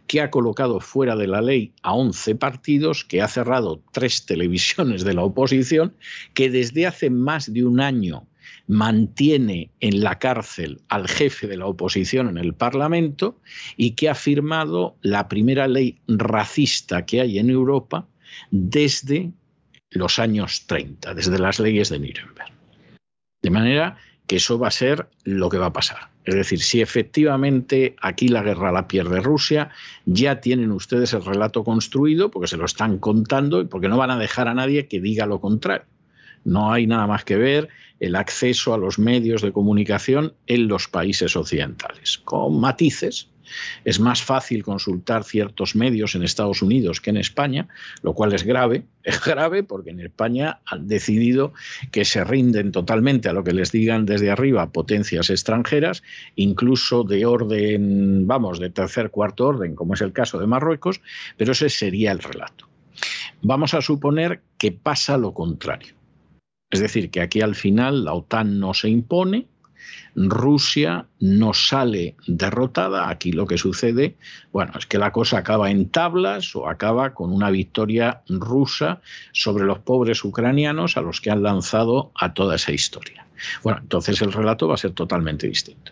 que 0.06 0.22
ha 0.22 0.30
colocado 0.30 0.82
fuera 0.82 1.16
de 1.16 1.26
la 1.26 1.42
ley 1.42 1.74
a 1.82 1.96
11 1.96 2.36
partidos, 2.36 3.04
que 3.04 3.24
ha 3.24 3.28
cerrado 3.28 3.82
tres 3.92 4.28
televisiones 4.28 5.04
de 5.04 5.16
la 5.16 5.24
oposición, 5.24 5.96
que 6.36 6.52
desde 6.52 6.86
hace 6.86 7.10
más 7.10 7.52
de 7.52 7.66
un 7.66 7.80
año 7.80 8.28
mantiene 8.68 9.72
en 9.80 10.02
la 10.02 10.20
cárcel 10.20 10.82
al 10.88 11.08
jefe 11.08 11.48
de 11.48 11.58
la 11.58 11.68
oposición 11.68 12.30
en 12.30 12.38
el 12.38 12.54
Parlamento 12.54 13.40
y 13.76 13.92
que 13.92 14.10
ha 14.10 14.16
firmado 14.16 14.96
la 15.02 15.28
primera 15.28 15.68
ley 15.68 16.00
racista 16.08 17.06
que 17.06 17.22
hay 17.22 17.40
en 17.40 17.50
Europa 17.50 18.08
desde 18.52 19.32
los 19.90 20.20
años 20.20 20.66
30, 20.66 21.14
desde 21.14 21.38
las 21.40 21.60
leyes 21.60 21.90
de 21.90 22.00
Nuremberg. 22.00 22.52
De 23.42 23.50
manera 23.50 23.98
que 24.28 24.38
eso 24.38 24.58
va 24.58 24.70
a 24.70 24.72
ser 24.72 25.10
lo 25.24 25.50
que 25.50 25.58
va 25.58 25.68
a 25.68 25.74
pasar. 25.74 26.10
Es 26.26 26.36
decir, 26.36 26.62
si 26.62 26.82
efectivamente 26.82 27.96
aquí 28.02 28.30
la 28.30 28.44
guerra 28.44 28.72
la 28.72 28.88
pierde 28.88 29.20
Rusia, 29.20 29.70
ya 30.06 30.40
tienen 30.40 30.72
ustedes 30.72 31.14
el 31.14 31.26
relato 31.26 31.66
construido 31.66 32.32
porque 32.32 32.48
se 32.48 32.56
lo 32.56 32.66
están 32.66 32.98
contando 33.00 33.60
y 33.60 33.66
porque 33.66 33.90
no 33.90 33.98
van 33.98 34.12
a 34.12 34.18
dejar 34.18 34.48
a 34.48 34.54
nadie 34.54 34.88
que 34.88 35.02
diga 35.02 35.26
lo 35.26 35.42
contrario. 35.42 35.86
No 36.46 36.72
hay 36.72 36.88
nada 36.88 37.08
más 37.08 37.24
que 37.24 37.38
ver 37.38 37.70
el 38.00 38.16
acceso 38.16 38.74
a 38.74 38.78
los 38.78 39.00
medios 39.00 39.42
de 39.42 39.54
comunicación 39.54 40.34
en 40.48 40.68
los 40.68 40.88
países 40.90 41.38
occidentales, 41.38 42.18
con 42.18 42.60
matices. 42.60 43.30
Es 43.86 44.00
más 44.00 44.22
fácil 44.22 44.64
consultar 44.64 45.24
ciertos 45.24 45.76
medios 45.76 46.16
en 46.16 46.24
Estados 46.24 46.62
Unidos 46.62 47.00
que 47.00 47.12
en 47.12 47.18
España, 47.18 47.68
lo 48.02 48.14
cual 48.14 48.34
es 48.34 48.44
grave. 48.44 48.84
Es 49.04 49.24
grave 49.24 49.64
porque 49.64 49.90
en 49.90 50.00
España 50.00 50.60
han 50.66 50.88
decidido 50.88 51.54
que 51.92 52.06
se 52.06 52.24
rinden 52.24 52.72
totalmente 52.72 53.28
a 53.28 53.34
lo 53.34 53.44
que 53.44 53.54
les 53.54 53.72
digan 53.74 54.06
desde 54.06 54.32
arriba 54.32 54.72
potencias 54.72 55.30
extranjeras, 55.30 56.04
incluso 56.38 57.04
de 57.04 57.26
orden, 57.26 58.26
vamos, 58.28 58.60
de 58.60 58.70
tercer, 58.70 59.12
cuarto 59.12 59.48
orden, 59.48 59.76
como 59.76 59.94
es 59.94 60.02
el 60.02 60.14
caso 60.14 60.40
de 60.40 60.48
Marruecos, 60.48 61.02
pero 61.36 61.52
ese 61.52 61.70
sería 61.70 62.14
el 62.14 62.20
relato. 62.20 62.70
Vamos 63.42 63.74
a 63.74 63.82
suponer 63.82 64.42
que 64.58 64.72
pasa 64.72 65.18
lo 65.18 65.34
contrario 65.34 65.96
es 66.74 66.80
decir, 66.80 67.12
que 67.12 67.22
aquí 67.22 67.42
al 67.42 67.54
final 67.54 68.04
la 68.04 68.14
OTAN 68.14 68.60
no 68.60 68.74
se 68.74 68.90
impone, 68.90 69.46
Rusia 70.16 71.06
no 71.20 71.54
sale 71.54 72.16
derrotada. 72.26 73.10
Aquí 73.10 73.32
lo 73.32 73.46
que 73.46 73.60
sucede, 73.60 74.18
bueno, 74.52 74.74
es 74.80 74.88
que 74.88 74.98
la 74.98 75.12
cosa 75.12 75.38
acaba 75.38 75.70
en 75.70 75.90
tablas 75.90 76.56
o 76.56 76.68
acaba 76.68 77.14
con 77.14 77.32
una 77.32 77.52
victoria 77.52 78.24
rusa 78.28 79.02
sobre 79.34 79.66
los 79.66 79.80
pobres 79.80 80.24
ucranianos 80.24 80.98
a 80.98 81.02
los 81.02 81.22
que 81.22 81.30
han 81.30 81.44
lanzado 81.44 82.12
a 82.16 82.34
toda 82.34 82.56
esa 82.56 82.72
historia. 82.72 83.28
Bueno, 83.62 83.80
entonces 83.82 84.20
el 84.24 84.34
relato 84.34 84.68
va 84.68 84.74
a 84.74 84.78
ser 84.78 84.94
totalmente 84.94 85.48
distinto. 85.48 85.92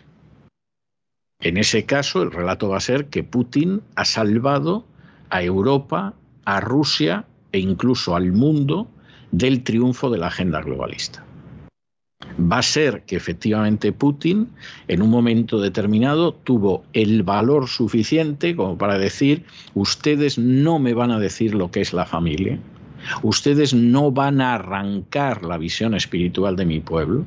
En 1.38 1.58
ese 1.58 1.86
caso, 1.86 2.22
el 2.22 2.32
relato 2.32 2.70
va 2.70 2.78
a 2.78 2.80
ser 2.80 3.06
que 3.06 3.22
Putin 3.22 3.82
ha 3.94 4.04
salvado 4.04 4.84
a 5.30 5.44
Europa, 5.44 6.14
a 6.44 6.58
Rusia 6.60 7.24
e 7.52 7.60
incluso 7.60 8.16
al 8.16 8.32
mundo 8.32 8.88
del 9.32 9.62
triunfo 9.64 10.10
de 10.10 10.18
la 10.18 10.28
agenda 10.28 10.60
globalista. 10.60 11.24
Va 12.38 12.58
a 12.58 12.62
ser 12.62 13.02
que 13.04 13.16
efectivamente 13.16 13.92
Putin 13.92 14.48
en 14.88 15.02
un 15.02 15.10
momento 15.10 15.60
determinado 15.60 16.32
tuvo 16.32 16.84
el 16.92 17.22
valor 17.24 17.68
suficiente 17.68 18.54
como 18.54 18.78
para 18.78 18.98
decir, 18.98 19.44
ustedes 19.74 20.38
no 20.38 20.78
me 20.78 20.94
van 20.94 21.10
a 21.10 21.18
decir 21.18 21.54
lo 21.54 21.70
que 21.70 21.80
es 21.80 21.92
la 21.92 22.06
familia, 22.06 22.58
ustedes 23.22 23.74
no 23.74 24.12
van 24.12 24.40
a 24.40 24.54
arrancar 24.54 25.42
la 25.42 25.58
visión 25.58 25.94
espiritual 25.94 26.56
de 26.56 26.64
mi 26.64 26.80
pueblo, 26.80 27.24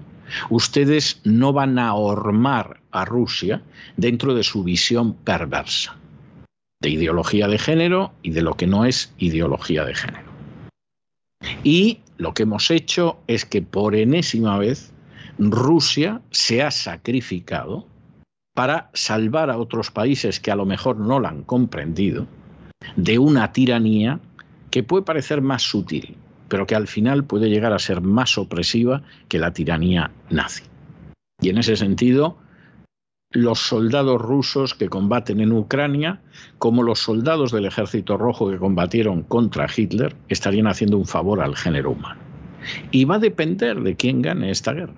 ustedes 0.49 1.19
no 1.23 1.53
van 1.53 1.77
a 1.77 1.93
hormar 1.93 2.79
a 2.91 3.05
Rusia 3.05 3.61
dentro 3.97 4.33
de 4.33 4.43
su 4.43 4.63
visión 4.63 5.13
perversa 5.13 5.97
de 6.81 6.89
ideología 6.89 7.47
de 7.47 7.57
género 7.57 8.13
y 8.21 8.31
de 8.31 8.41
lo 8.41 8.55
que 8.55 8.67
no 8.67 8.85
es 8.85 9.13
ideología 9.17 9.85
de 9.85 9.95
género. 9.95 10.34
Y 11.63 11.99
lo 12.17 12.33
que 12.33 12.43
hemos 12.43 12.71
hecho 12.71 13.19
es 13.27 13.45
que 13.45 13.61
por 13.61 13.95
enésima 13.95 14.57
vez 14.57 14.93
Rusia 15.37 16.21
se 16.31 16.63
ha 16.63 16.71
sacrificado 16.71 17.87
para 18.53 18.89
salvar 18.93 19.49
a 19.49 19.57
otros 19.57 19.91
países 19.91 20.39
que 20.39 20.51
a 20.51 20.55
lo 20.55 20.65
mejor 20.65 20.97
no 20.97 21.19
la 21.19 21.29
han 21.29 21.43
comprendido 21.43 22.27
de 22.95 23.19
una 23.19 23.51
tiranía 23.51 24.19
que 24.71 24.83
puede 24.83 25.03
parecer 25.03 25.41
más 25.41 25.63
sutil, 25.63 26.15
pero 26.47 26.65
que 26.65 26.75
al 26.75 26.87
final 26.87 27.25
puede 27.25 27.49
llegar 27.49 27.73
a 27.73 27.79
ser 27.79 28.01
más 28.01 28.37
opresiva 28.37 29.03
que 29.27 29.39
la 29.39 29.51
tiranía 29.51 30.11
nazi. 30.29 30.63
Y 31.41 31.49
en 31.49 31.57
ese 31.57 31.75
sentido, 31.75 32.37
los 33.35 33.59
soldados 33.59 34.21
rusos 34.21 34.73
que 34.73 34.87
combaten 34.87 35.41
en 35.41 35.51
Ucrania, 35.51 36.21
como 36.57 36.83
los 36.83 36.99
soldados 36.99 37.51
del 37.51 37.65
Ejército 37.65 38.17
Rojo 38.17 38.49
que 38.49 38.57
combatieron 38.57 39.23
contra 39.23 39.67
Hitler, 39.75 40.15
estarían 40.29 40.67
haciendo 40.67 40.97
un 40.97 41.05
favor 41.05 41.41
al 41.41 41.55
género 41.55 41.91
humano. 41.91 42.21
Y 42.91 43.03
va 43.03 43.15
a 43.15 43.19
depender 43.19 43.81
de 43.81 43.95
quién 43.95 44.21
gane 44.21 44.51
esta 44.51 44.71
guerra. 44.71 44.95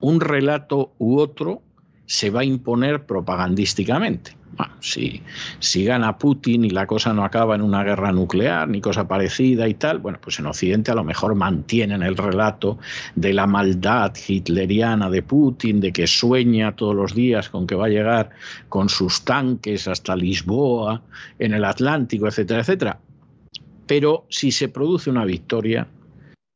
Un 0.00 0.20
relato 0.20 0.92
u 0.98 1.18
otro 1.18 1.62
se 2.06 2.30
va 2.30 2.40
a 2.40 2.44
imponer 2.44 3.06
propagandísticamente. 3.06 4.36
Bueno, 4.56 4.74
si, 4.80 5.22
si 5.58 5.84
gana 5.84 6.16
Putin 6.16 6.64
y 6.64 6.70
la 6.70 6.86
cosa 6.86 7.12
no 7.12 7.24
acaba 7.24 7.54
en 7.54 7.62
una 7.62 7.84
guerra 7.84 8.10
nuclear 8.10 8.68
ni 8.68 8.80
cosa 8.80 9.06
parecida 9.06 9.68
y 9.68 9.74
tal, 9.74 9.98
bueno, 9.98 10.18
pues 10.20 10.38
en 10.38 10.46
Occidente 10.46 10.90
a 10.90 10.94
lo 10.94 11.04
mejor 11.04 11.34
mantienen 11.34 12.02
el 12.02 12.16
relato 12.16 12.78
de 13.14 13.34
la 13.34 13.46
maldad 13.46 14.14
hitleriana 14.26 15.10
de 15.10 15.22
Putin, 15.22 15.80
de 15.80 15.92
que 15.92 16.06
sueña 16.06 16.74
todos 16.74 16.94
los 16.94 17.14
días 17.14 17.50
con 17.50 17.66
que 17.66 17.74
va 17.74 17.86
a 17.86 17.90
llegar 17.90 18.30
con 18.70 18.88
sus 18.88 19.24
tanques 19.24 19.88
hasta 19.88 20.16
Lisboa, 20.16 21.02
en 21.38 21.52
el 21.52 21.64
Atlántico, 21.64 22.26
etcétera, 22.26 22.60
etcétera. 22.60 22.98
Pero 23.86 24.26
si 24.30 24.50
se 24.50 24.68
produce 24.68 25.10
una 25.10 25.24
victoria, 25.24 25.86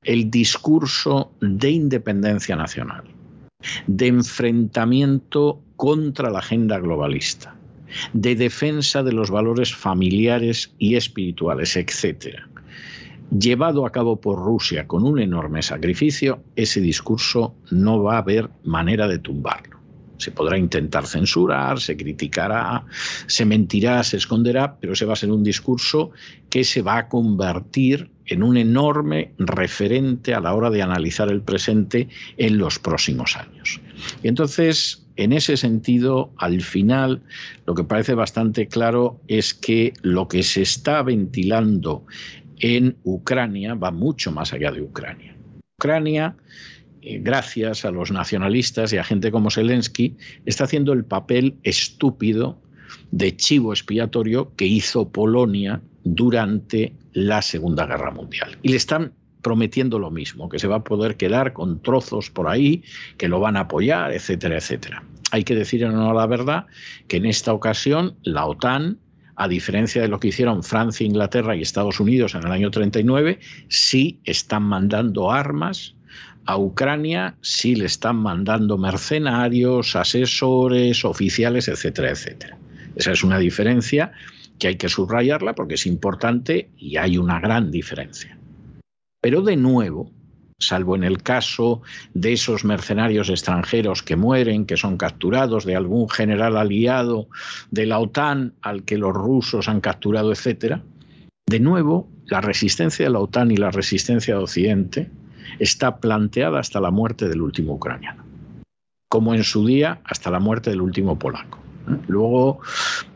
el 0.03 0.31
discurso 0.31 1.33
de 1.41 1.71
independencia 1.71 2.57
nacional, 2.57 3.05
de 3.87 4.07
enfrentamiento 4.07 5.61
contra 5.77 6.31
la 6.31 6.39
agenda 6.39 6.79
globalista, 6.79 7.55
de 8.13 8.35
defensa 8.35 9.03
de 9.03 9.13
los 9.13 9.31
valores 9.31 9.75
familiares 9.75 10.73
y 10.79 10.97
espirituales, 10.97 11.77
etc., 11.77 12.41
llevado 13.31 13.87
a 13.87 13.93
cabo 13.93 14.21
por 14.21 14.39
Rusia 14.39 14.87
con 14.87 15.05
un 15.05 15.21
enorme 15.21 15.63
sacrificio, 15.63 16.43
ese 16.57 16.81
discurso 16.81 17.55
no 17.71 18.03
va 18.03 18.17
a 18.17 18.19
haber 18.19 18.51
manera 18.65 19.07
de 19.09 19.19
tumbarlo. 19.19 19.79
Se 20.19 20.33
podrá 20.33 20.59
intentar 20.59 21.07
censurar, 21.07 21.81
se 21.81 21.97
criticará, 21.97 22.85
se 23.27 23.47
mentirá, 23.47 24.03
se 24.03 24.19
esconderá, 24.19 24.77
pero 24.79 24.93
ese 24.93 25.07
va 25.07 25.15
a 25.15 25.17
ser 25.17 25.31
un 25.31 25.43
discurso 25.43 26.11
que 26.51 26.63
se 26.63 26.83
va 26.83 26.99
a 26.99 27.09
convertir 27.09 28.11
en 28.27 28.43
un 28.43 28.59
enorme 28.59 29.33
referente 29.39 30.35
a 30.35 30.41
la 30.41 30.55
hora 30.55 30.69
de 30.69 30.83
analizar 30.83 31.31
el 31.31 31.41
presente 31.41 32.09
en 32.37 32.59
los 32.59 32.79
próximos 32.79 33.37
años. 33.37 33.81
Y 34.23 34.29
entonces, 34.29 35.07
en 35.21 35.35
ese 35.35 35.59
sentido, 35.59 36.33
al 36.39 36.63
final, 36.63 37.23
lo 37.67 37.75
que 37.75 37.85
parece 37.85 38.15
bastante 38.15 38.69
claro 38.69 39.21
es 39.29 39.53
que 39.53 39.93
lo 40.01 40.29
que 40.29 40.43
se 40.43 40.63
está 40.63 41.03
ventilando 41.03 42.07
en 42.59 42.97
Ucrania 43.05 43.75
va 43.75 43.91
mucho 43.91 44.33
más 44.33 44.55
allá 44.55 44.73
de 44.73 44.81
Ucrania. 44.81 45.37
Ucrania, 45.79 46.37
eh, 47.03 47.19
gracias 47.23 47.85
a 47.85 47.91
los 47.91 48.11
nacionalistas 48.11 48.95
y 48.95 48.97
a 48.97 49.05
gente 49.05 49.31
como 49.31 49.51
Zelensky, 49.51 50.17
está 50.47 50.65
haciendo 50.65 50.95
el 50.95 51.05
papel 51.05 51.59
estúpido 51.65 52.59
de 53.11 53.37
chivo 53.37 53.75
expiatorio 53.75 54.55
que 54.57 54.65
hizo 54.65 55.11
Polonia 55.11 55.83
durante 56.03 56.95
la 57.13 57.43
Segunda 57.43 57.85
Guerra 57.85 58.11
Mundial. 58.11 58.57
Y 58.63 58.71
le 58.71 58.77
están 58.77 59.13
prometiendo 59.43 59.99
lo 59.99 60.11
mismo, 60.11 60.49
que 60.49 60.59
se 60.59 60.69
va 60.69 60.77
a 60.77 60.85
poder 60.85 61.17
quedar 61.17 61.53
con 61.53 61.83
trozos 61.83 62.31
por 62.31 62.49
ahí, 62.49 62.83
que 63.17 63.29
lo 63.29 63.41
van 63.41 63.57
a 63.57 63.61
apoyar, 63.61 64.13
etcétera, 64.13 64.57
etcétera. 64.57 65.03
Hay 65.31 65.45
que 65.45 65.55
decir 65.55 65.83
en 65.83 65.91
honor 65.91 66.17
a 66.17 66.21
la 66.21 66.27
verdad 66.27 66.67
que 67.09 67.19
en 67.19 67.27
esta 67.27 67.53
ocasión 67.53 68.17
la 68.23 68.47
OTAN, 68.47 68.99
a 69.37 69.49
diferencia 69.49 70.03
de 70.03 70.09
lo 70.09 70.21
que 70.21 70.29
hicieron 70.29 70.63
Francia, 70.63 71.07
Inglaterra 71.07 71.57
y 71.57 71.63
Estados 71.63 72.01
Unidos 72.01 72.35
en 72.35 72.45
el 72.45 72.53
año 72.53 72.71
39, 72.71 73.39
sí 73.69 74.21
están 74.25 74.65
mandando 74.65 75.31
armas 75.31 75.95
a 76.47 76.59
Ucrania, 76.59 77.37
sí 77.43 77.77
le 77.77 77.87
están 77.87 78.17
mandando 78.17 78.77
mercenarios, 78.77 79.95
asesores, 79.95 81.05
oficiales, 81.05 81.69
etcétera, 81.69 82.11
etcétera. 82.11 82.59
Esa 82.97 83.13
es 83.13 83.23
una 83.23 83.39
diferencia 83.39 84.13
que 84.59 84.69
hay 84.69 84.77
que 84.77 84.89
subrayarla 84.89 85.55
porque 85.55 85.75
es 85.75 85.87
importante 85.87 86.71
y 86.77 86.97
hay 86.97 87.19
una 87.19 87.41
gran 87.41 87.71
diferencia. 87.71 88.40
Pero 89.21 89.43
de 89.43 89.57
nuevo, 89.57 90.11
salvo 90.59 90.95
en 90.97 91.05
el 91.05 91.23
caso 91.23 91.83
de 92.15 92.33
esos 92.33 92.65
mercenarios 92.65 93.29
extranjeros 93.29 94.03
que 94.03 94.17
mueren, 94.17 94.67
que 94.67 94.77
son 94.77 94.97
capturados, 94.97 95.65
de 95.65 95.77
algún 95.77 96.09
general 96.09 96.57
aliado 96.57 97.29
de 97.71 97.87
la 97.87 97.99
OTAN 97.99 98.55
al 98.63 98.85
que 98.85 98.99
los 98.99 99.13
rusos 99.13 99.69
han 99.69 99.81
capturado, 99.81 100.33
etc., 100.33 100.81
de 101.47 101.59
nuevo, 101.59 102.09
la 102.27 102.41
resistencia 102.41 103.05
de 103.05 103.11
la 103.11 103.19
OTAN 103.19 103.51
y 103.51 103.57
la 103.57 103.73
resistencia 103.73 104.37
de 104.37 104.43
Occidente 104.43 105.11
está 105.59 105.97
planteada 105.97 106.61
hasta 106.61 106.81
la 106.81 106.93
muerte 106.93 107.29
del 107.29 107.43
último 107.43 107.73
ucraniano, 107.73 108.23
como 109.09 109.35
en 109.35 109.43
su 109.43 109.67
día 109.67 110.01
hasta 110.05 110.31
la 110.31 110.39
muerte 110.39 110.71
del 110.71 110.81
último 110.81 111.19
polaco. 111.19 111.60
Luego 112.09 112.61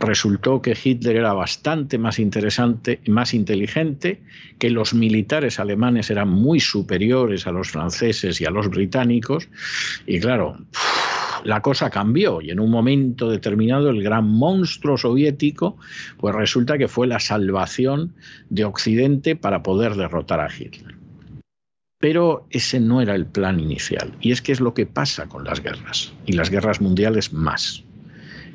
resultó 0.01 0.63
que 0.63 0.77
Hitler 0.83 1.17
era 1.17 1.33
bastante 1.33 1.99
más 1.99 2.19
interesante, 2.19 3.01
más 3.07 3.35
inteligente, 3.35 4.23
que 4.59 4.71
los 4.71 4.95
militares 4.95 5.61
alemanes 5.61 6.11
eran 6.11 6.29
muy 6.29 6.61
superiores 6.61 7.47
a 7.47 7.53
los 7.53 7.71
franceses 7.71 8.41
y 8.41 8.45
a 8.45 8.51
los 8.51 8.69
británicos, 8.69 9.49
y 10.07 10.21
claro, 10.21 10.59
la 11.45 11.61
cosa 11.61 11.91
cambió 11.91 12.41
y 12.41 12.51
en 12.51 12.61
un 12.61 12.71
momento 12.71 13.29
determinado 13.29 13.91
el 13.91 14.03
gran 14.03 14.29
monstruo 14.29 14.97
soviético, 14.97 15.77
pues 16.19 16.35
resulta 16.35 16.79
que 16.79 16.89
fue 16.89 17.07
la 17.07 17.21
salvación 17.21 18.15
de 18.49 18.65
Occidente 18.65 19.37
para 19.37 19.63
poder 19.63 19.95
derrotar 19.95 20.41
a 20.41 20.49
Hitler. 20.49 20.97
Pero 21.99 22.47
ese 22.51 22.81
no 22.81 23.01
era 23.01 23.15
el 23.15 23.27
plan 23.27 23.61
inicial. 23.61 24.13
Y 24.21 24.33
es 24.33 24.43
que 24.43 24.53
es 24.53 24.61
lo 24.61 24.75
que 24.75 24.85
pasa 24.85 25.27
con 25.27 25.45
las 25.45 25.63
guerras, 25.63 26.13
y 26.27 26.33
las 26.33 26.51
guerras 26.51 26.81
mundiales 26.81 27.33
más 27.33 27.85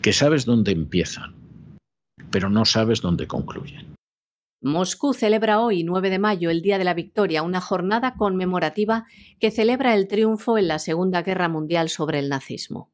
que 0.01 0.13
sabes 0.13 0.45
dónde 0.45 0.71
empiezan, 0.71 1.35
pero 2.31 2.49
no 2.49 2.65
sabes 2.65 3.01
dónde 3.01 3.27
concluyen. 3.27 3.95
Moscú 4.61 5.13
celebra 5.13 5.61
hoy, 5.61 5.83
9 5.83 6.09
de 6.09 6.19
mayo, 6.19 6.49
el 6.49 6.61
Día 6.61 6.77
de 6.77 6.83
la 6.83 6.93
Victoria, 6.93 7.43
una 7.43 7.61
jornada 7.61 8.15
conmemorativa 8.15 9.05
que 9.39 9.51
celebra 9.51 9.95
el 9.95 10.07
triunfo 10.07 10.57
en 10.57 10.67
la 10.67 10.79
Segunda 10.79 11.21
Guerra 11.21 11.47
Mundial 11.47 11.87
sobre 11.89 12.19
el 12.19 12.27
nazismo. 12.27 12.91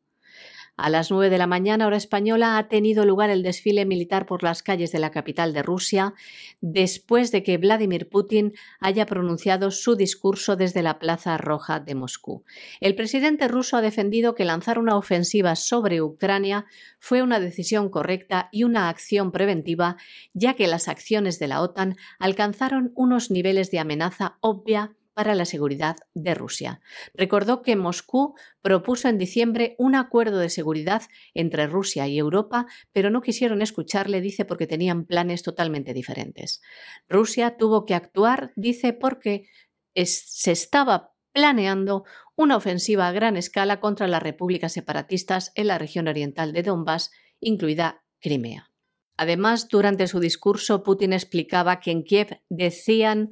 A 0.78 0.90
las 0.90 1.10
nueve 1.10 1.30
de 1.30 1.38
la 1.38 1.48
mañana, 1.48 1.88
hora 1.88 1.96
española, 1.96 2.58
ha 2.58 2.68
tenido 2.68 3.06
lugar 3.06 3.30
el 3.30 3.44
desfile 3.44 3.86
militar 3.86 4.26
por 4.26 4.44
las 4.44 4.62
calles 4.62 4.92
de 4.92 5.00
la 5.00 5.10
capital 5.10 5.54
de 5.54 5.64
Rusia, 5.64 6.14
después 6.60 7.32
de 7.32 7.44
que 7.44 7.58
Vladimir 7.58 8.10
Putin 8.10 8.54
haya 8.82 9.06
pronunciado 9.06 9.72
su 9.72 9.96
discurso 9.96 10.58
desde 10.58 10.82
la 10.82 11.00
Plaza 11.00 11.38
Roja 11.38 11.80
de 11.80 11.96
Moscú. 11.96 12.44
El 12.82 12.94
presidente 12.96 13.48
ruso 13.48 13.78
ha 13.78 13.82
defendido 13.82 14.36
que 14.36 14.44
lanzar 14.44 14.78
una 14.78 14.98
ofensiva 14.98 15.56
sobre 15.56 16.02
Ucrania 16.02 16.66
fue 17.00 17.22
una 17.22 17.40
decisión 17.40 17.90
correcta 17.90 18.50
y 18.52 18.66
una 18.66 18.90
acción 18.90 19.32
preventiva, 19.32 19.96
ya 20.34 20.56
que 20.56 20.68
las 20.68 20.90
acciones 20.90 21.40
de 21.40 21.48
la 21.48 21.62
OTAN 21.62 21.96
alcanzaron 22.20 22.92
unos 22.96 23.32
niveles 23.32 23.72
de 23.72 23.80
amenaza 23.80 24.38
obvia 24.42 24.92
para 25.16 25.34
la 25.34 25.46
seguridad 25.46 25.96
de 26.14 26.36
Rusia. 26.36 26.82
Recordó 27.14 27.64
que 27.64 27.76
Moscú 27.76 28.36
propuso 28.62 29.08
en 29.08 29.18
diciembre 29.18 29.76
un 29.80 29.96
acuerdo 29.96 30.38
de 30.38 30.50
seguridad 30.50 31.04
entre 31.34 31.66
Rusia 31.68 32.08
y 32.08 32.20
Europa, 32.20 32.68
pero 32.92 33.10
no 33.10 33.22
quisieron 33.22 33.62
escucharle, 33.62 34.22
dice, 34.22 34.46
porque 34.46 34.68
tenían 34.68 35.06
planes 35.06 35.42
totalmente 35.42 35.94
diferentes. 35.94 36.62
Rusia 37.08 37.56
tuvo 37.58 37.86
que 37.86 37.96
actuar, 37.96 38.52
dice, 38.56 38.92
porque 38.94 39.48
se 39.96 40.52
estaba 40.52 41.14
planeando 41.32 42.04
una 42.36 42.58
ofensiva 42.58 43.08
a 43.08 43.12
gran 43.14 43.38
escala 43.38 43.80
contra 43.80 44.08
las 44.08 44.22
repúblicas 44.22 44.74
separatistas 44.74 45.54
en 45.56 45.68
la 45.68 45.78
región 45.78 46.10
oriental 46.10 46.52
de 46.52 46.64
Donbass, 46.64 47.12
incluida 47.40 48.04
Crimea. 48.20 48.70
Además, 49.18 49.70
durante 49.70 50.08
su 50.08 50.20
discurso, 50.20 50.84
Putin 50.84 51.14
explicaba 51.14 51.80
que 51.80 51.92
en 51.92 52.04
Kiev 52.04 52.42
decían 52.50 53.30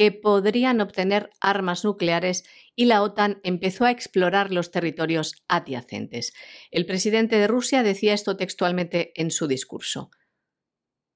que 0.00 0.12
podrían 0.12 0.80
obtener 0.80 1.28
armas 1.42 1.84
nucleares 1.84 2.44
y 2.74 2.86
la 2.86 3.02
OTAN 3.02 3.38
empezó 3.44 3.84
a 3.84 3.90
explorar 3.90 4.50
los 4.50 4.70
territorios 4.70 5.44
adyacentes. 5.46 6.32
El 6.70 6.86
presidente 6.86 7.36
de 7.36 7.46
Rusia 7.46 7.82
decía 7.82 8.14
esto 8.14 8.38
textualmente 8.38 9.12
en 9.20 9.30
su 9.30 9.46
discurso. 9.46 10.10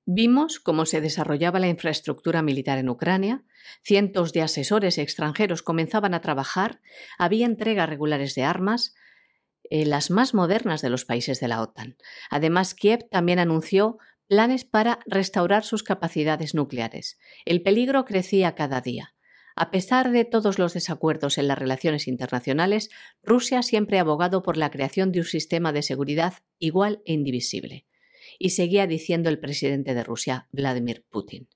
Vimos 0.05 0.61
cómo 0.61 0.85
se 0.85 1.01
desarrollaba 1.01 1.61
la 1.61 1.69
infraestructura 1.69 2.43
militar 2.43 2.77
en 2.77 2.91
Ucrania, 2.91 3.43
cientos 3.83 4.35
de 4.35 4.43
asesores 4.43 4.99
extranjeros 4.99 5.63
comenzaban 5.63 6.13
a 6.13 6.21
trabajar, 6.21 6.83
había 7.17 7.47
entregas 7.47 7.89
regulares 7.89 8.35
de 8.35 8.43
armas, 8.43 8.95
eh, 9.71 9.87
las 9.87 10.11
más 10.11 10.35
modernas 10.35 10.83
de 10.83 10.91
los 10.91 11.07
países 11.07 11.41
de 11.41 11.49
la 11.49 11.63
OTAN. 11.63 11.97
Además, 12.29 12.75
Kiev 12.75 13.09
también 13.11 13.39
anunció 13.39 13.97
planes 14.29 14.65
para 14.65 15.01
restaurar 15.07 15.65
sus 15.65 15.83
capacidades 15.83 16.55
nucleares. 16.55 17.19
El 17.45 17.63
peligro 17.63 18.05
crecía 18.05 18.55
cada 18.55 18.81
día. 18.81 19.15
A 19.57 19.71
pesar 19.71 20.11
de 20.11 20.25
todos 20.25 20.59
los 20.59 20.75
desacuerdos 20.75 21.39
en 21.39 21.47
las 21.47 21.59
relaciones 21.59 22.09
internacionales, 22.09 22.91
Rusia 23.23 23.63
siempre 23.63 23.99
ha 23.99 24.01
abogado 24.01 24.43
por 24.43 24.57
la 24.57 24.71
creación 24.71 25.13
de 25.13 25.21
un 25.21 25.27
sistema 25.27 25.73
de 25.73 25.83
seguridad 25.83 26.35
igual 26.59 27.03
e 27.05 27.13
indivisible. 27.13 27.87
Y 28.39 28.51
seguía 28.51 28.87
diciendo 28.87 29.31
el 29.31 29.39
presidente 29.39 29.95
de 29.95 30.03
Rusia, 30.03 30.49
Vladimir 30.51 31.05
Putin. 31.09 31.49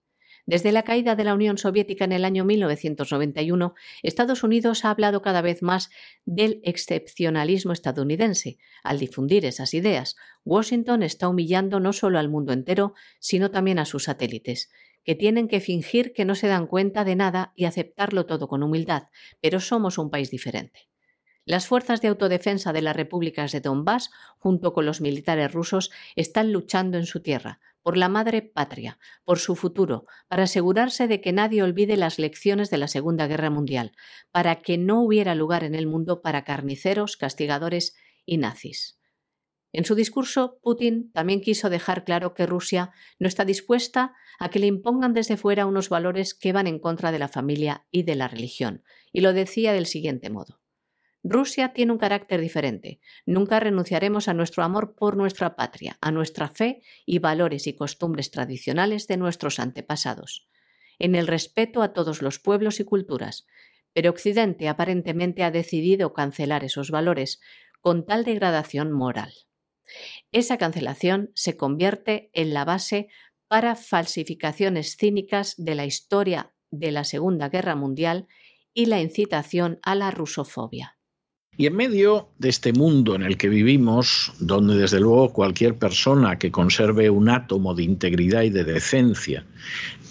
Desde 0.49 0.73
la 0.73 0.83
caída 0.83 1.15
de 1.15 1.25
la 1.25 1.35
Unión 1.35 1.59
Soviética 1.59 2.07
en 2.07 2.13
el 2.13 2.25
año 2.25 2.43
1991, 2.43 3.75
Estados 4.03 4.43
Unidos 4.43 4.87
ha 4.87 4.91
hablado 4.91 5.21
cada 5.21 5.43
vez 5.43 5.61
más 5.61 5.91
del 6.25 6.63
excepcionalismo 6.65 7.75
estadounidense. 7.75 8.57
Al 8.83 8.99
difundir 8.99 9.45
esas 9.45 9.75
ideas, 9.75 10.17
Washington 10.47 11.03
está 11.03 11.29
humillando 11.29 11.81
no 11.81 11.93
solo 11.93 12.19
al 12.19 12.31
mundo 12.31 12.55
entero, 12.55 12.95
sino 13.19 13.51
también 13.51 13.79
a 13.79 13.85
sus 13.85 14.05
satélites, 14.05 14.71
que 15.05 15.15
tienen 15.15 15.49
que 15.49 15.61
fingir 15.61 16.15
que 16.15 16.25
no 16.25 16.35
se 16.35 16.47
dan 16.47 16.67
cuenta 16.67 17.05
de 17.05 17.15
nada 17.15 17.53
y 17.55 17.67
aceptarlo 17.67 18.25
todo 18.25 18.49
con 18.49 18.63
humildad, 18.63 19.09
pero 19.43 19.61
somos 19.61 19.99
un 19.99 20.09
país 20.09 20.31
diferente. 20.31 20.89
Las 21.45 21.67
fuerzas 21.67 22.01
de 22.01 22.09
autodefensa 22.09 22.73
de 22.73 22.81
las 22.81 22.97
repúblicas 22.97 23.53
de 23.53 23.61
Donbass, 23.61 24.11
junto 24.39 24.73
con 24.73 24.87
los 24.87 25.03
militares 25.03 25.53
rusos, 25.53 25.91
están 26.17 26.53
luchando 26.53 26.97
en 26.97 27.05
su 27.05 27.21
tierra, 27.21 27.61
por 27.83 27.97
la 27.97 28.09
madre 28.09 28.43
patria, 28.43 28.99
por 29.25 29.39
su 29.39 29.57
futuro, 29.57 30.07
para 30.29 30.45
asegurarse 30.45 31.09
de 31.09 31.21
que 31.21 31.33
nadie 31.33 31.63
olvide 31.63 31.97
las 31.97 32.19
lecciones 32.19 32.71
de 32.71 32.79
la 32.79 32.89
Segunda 32.89 33.27
Guerra 33.27 33.51
Mundial, 33.51 33.93
para 34.31 34.57
que 34.57 34.79
no 34.79 35.03
hubiera 35.03 35.35
lugar 35.35 35.65
en 35.65 35.75
el 35.75 35.87
mundo 35.87 36.21
para 36.23 36.45
carniceros, 36.45 37.17
castigadores 37.17 37.97
y 38.25 38.39
nazis. 38.39 38.99
En 39.73 39.85
su 39.85 39.95
discurso, 39.95 40.59
Putin 40.63 41.13
también 41.13 41.41
quiso 41.41 41.69
dejar 41.69 42.05
claro 42.05 42.35
que 42.35 42.47
Rusia 42.47 42.91
no 43.19 43.29
está 43.29 43.45
dispuesta 43.45 44.15
a 44.39 44.49
que 44.49 44.59
le 44.59 44.67
impongan 44.67 45.13
desde 45.13 45.37
fuera 45.37 45.67
unos 45.67 45.89
valores 45.89 46.35
que 46.35 46.53
van 46.53 46.67
en 46.67 46.79
contra 46.79 47.13
de 47.13 47.19
la 47.19 47.29
familia 47.29 47.87
y 47.91 48.05
de 48.05 48.15
la 48.15 48.29
religión, 48.29 48.83
y 49.13 49.21
lo 49.21 49.33
decía 49.33 49.73
del 49.73 49.87
siguiente 49.87 50.31
modo. 50.31 50.61
Rusia 51.25 51.73
tiene 51.73 51.93
un 51.93 51.99
carácter 51.99 52.41
diferente. 52.41 53.01
Nunca 53.27 53.61
renunciaremos 53.61 54.29
a 54.29 54.35
nuestro 54.35 54.63
amor 54.63 54.95
por 54.95 55.17
nuestra 55.17 55.57
patria, 55.57 55.99
a 56.01 56.11
nuestra 56.11 56.49
fe 56.49 56.83
y 57.05 57.19
valores 57.19 57.67
y 57.67 57.75
costumbres 57.75 58.31
tradicionales 58.31 59.07
de 59.09 59.17
nuestros 59.17 59.59
antepasados, 59.59 60.49
en 60.99 61.15
el 61.15 61.27
respeto 61.27 61.83
a 61.83 61.93
todos 61.93 62.23
los 62.23 62.39
pueblos 62.39 62.81
y 62.81 62.85
culturas. 62.85 63.47
Pero 63.93 64.11
Occidente 64.11 64.69
aparentemente 64.69 65.43
ha 65.43 65.51
decidido 65.51 66.13
cancelar 66.13 66.63
esos 66.63 66.91
valores 66.91 67.41
con 67.81 68.07
tal 68.07 68.25
degradación 68.25 68.93
moral. 68.93 69.33
Esa 70.33 70.59
cancelación 70.59 71.31
se 71.35 71.57
convierte 71.57 72.31
en 72.33 72.53
la 72.53 72.65
base 72.65 73.09
para 73.49 73.75
falsificaciones 73.75 74.97
cínicas 74.97 75.55
de 75.57 75.75
la 75.75 75.87
historia 75.87 76.53
de 76.71 76.93
la 76.93 77.05
Segunda 77.05 77.49
Guerra 77.49 77.75
Mundial 77.75 78.29
y 78.75 78.87
la 78.87 79.01
incitación 79.01 79.81
a 79.83 79.95
la 79.95 80.11
rusofobia. 80.11 80.98
Y 81.61 81.67
en 81.67 81.75
medio 81.75 82.29
de 82.39 82.51
este 82.51 82.73
mundo 82.73 83.17
en 83.17 83.23
el 83.23 83.37
que 83.37 83.49
vivimos, 83.49 84.33
donde 84.39 84.77
desde 84.77 85.01
luego 85.01 85.33
cualquier 85.33 85.77
persona 85.77 86.39
que 86.39 86.53
conserve 86.53 87.11
un 87.11 87.29
átomo 87.29 87.75
de 87.75 87.83
integridad 87.83 88.43
y 88.43 88.51
de 88.51 88.63
decencia 88.63 89.45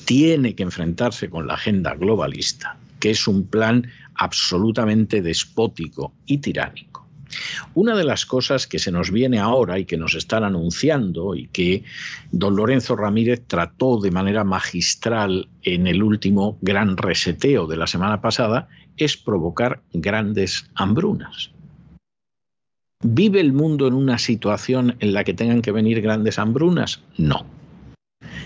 tiene 0.04 0.56
que 0.56 0.64
enfrentarse 0.64 1.30
con 1.30 1.48
la 1.48 1.54
agenda 1.54 1.96
globalista, 1.96 2.78
que 3.00 3.12
es 3.12 3.30
un 3.30 3.48
plan 3.48 3.90
absolutamente 4.16 5.22
despótico 5.22 6.12
y 6.26 6.40
tiránico, 6.40 6.97
una 7.74 7.96
de 7.96 8.04
las 8.04 8.26
cosas 8.26 8.68
que 8.68 8.80
se 8.80 8.92
nos 8.92 9.12
viene 9.12 9.40
ahora 9.40 9.80
y 9.80 9.86
que 9.86 9.98
nos 9.98 10.16
están 10.16 10.44
anunciando 10.44 11.36
y 11.36 11.48
que 11.48 11.84
don 12.32 12.56
Lorenzo 12.56 12.96
Ramírez 12.96 13.44
trató 13.48 14.00
de 14.00 14.12
manera 14.12 14.44
magistral 14.44 15.50
en 15.64 15.88
el 15.88 16.04
último 16.04 16.58
gran 16.62 16.98
reseteo 16.98 17.68
de 17.68 17.78
la 17.78 17.88
semana 17.88 18.22
pasada 18.22 18.68
es 18.98 19.18
provocar 19.18 19.82
grandes 19.94 20.70
hambrunas. 20.76 21.52
¿Vive 23.04 23.40
el 23.40 23.54
mundo 23.54 23.88
en 23.88 23.94
una 23.94 24.18
situación 24.18 24.96
en 25.00 25.14
la 25.14 25.24
que 25.24 25.36
tengan 25.36 25.62
que 25.62 25.72
venir 25.72 26.02
grandes 26.02 26.40
hambrunas? 26.40 27.04
No. 27.18 27.46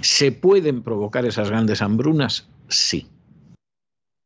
¿Se 0.01 0.31
pueden 0.31 0.81
provocar 0.81 1.25
esas 1.25 1.49
grandes 1.49 1.81
hambrunas? 1.81 2.47
Sí. 2.67 3.07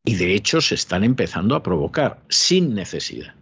Y 0.03 0.15
de 0.15 0.33
hecho 0.33 0.61
se 0.61 0.75
están 0.75 1.03
empezando 1.03 1.55
a 1.55 1.61
provocar 1.61 2.21
sin 2.29 2.73
necesidad. 2.73 3.35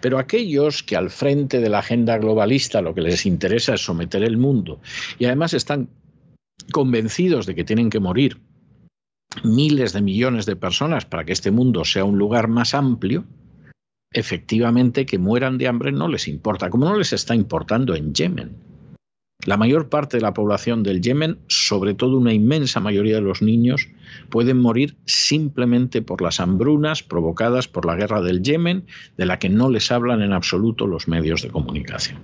Pero 0.00 0.18
aquellos 0.18 0.82
que 0.82 0.96
al 0.96 1.10
frente 1.10 1.60
de 1.60 1.68
la 1.68 1.78
agenda 1.80 2.18
globalista 2.18 2.82
lo 2.82 2.94
que 2.94 3.00
les 3.00 3.26
interesa 3.26 3.74
es 3.74 3.84
someter 3.84 4.22
el 4.22 4.36
mundo 4.36 4.80
y 5.18 5.26
además 5.26 5.54
están 5.54 5.88
convencidos 6.72 7.46
de 7.46 7.54
que 7.54 7.64
tienen 7.64 7.90
que 7.90 8.00
morir 8.00 8.38
miles 9.42 9.92
de 9.92 10.00
millones 10.00 10.46
de 10.46 10.56
personas 10.56 11.04
para 11.04 11.24
que 11.24 11.32
este 11.32 11.50
mundo 11.50 11.84
sea 11.84 12.04
un 12.04 12.18
lugar 12.18 12.48
más 12.48 12.74
amplio, 12.74 13.24
efectivamente 14.12 15.06
que 15.06 15.18
mueran 15.18 15.58
de 15.58 15.66
hambre 15.66 15.90
no 15.90 16.08
les 16.08 16.28
importa, 16.28 16.70
como 16.70 16.86
no 16.86 16.96
les 16.96 17.12
está 17.12 17.34
importando 17.34 17.94
en 17.94 18.14
Yemen. 18.14 18.73
La 19.46 19.56
mayor 19.56 19.90
parte 19.90 20.16
de 20.16 20.22
la 20.22 20.32
población 20.32 20.82
del 20.82 21.02
Yemen, 21.02 21.38
sobre 21.48 21.94
todo 21.94 22.16
una 22.16 22.32
inmensa 22.32 22.80
mayoría 22.80 23.16
de 23.16 23.20
los 23.20 23.42
niños, 23.42 23.88
pueden 24.30 24.58
morir 24.58 24.96
simplemente 25.04 26.00
por 26.00 26.22
las 26.22 26.40
hambrunas 26.40 27.02
provocadas 27.02 27.68
por 27.68 27.84
la 27.84 27.96
guerra 27.96 28.22
del 28.22 28.42
Yemen, 28.42 28.86
de 29.18 29.26
la 29.26 29.38
que 29.38 29.50
no 29.50 29.68
les 29.68 29.92
hablan 29.92 30.22
en 30.22 30.32
absoluto 30.32 30.86
los 30.86 31.08
medios 31.08 31.42
de 31.42 31.50
comunicación. 31.50 32.18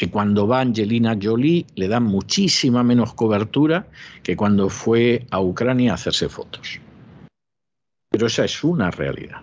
Y 0.00 0.06
cuando 0.06 0.46
va 0.46 0.60
Angelina 0.60 1.18
Jolie 1.20 1.66
le 1.74 1.88
dan 1.88 2.04
muchísima 2.04 2.84
menos 2.84 3.14
cobertura 3.14 3.88
que 4.22 4.36
cuando 4.36 4.68
fue 4.68 5.26
a 5.30 5.40
Ucrania 5.40 5.92
a 5.92 5.94
hacerse 5.94 6.28
fotos. 6.28 6.80
Pero 8.10 8.26
esa 8.28 8.44
es 8.44 8.62
una 8.62 8.90
realidad. 8.90 9.42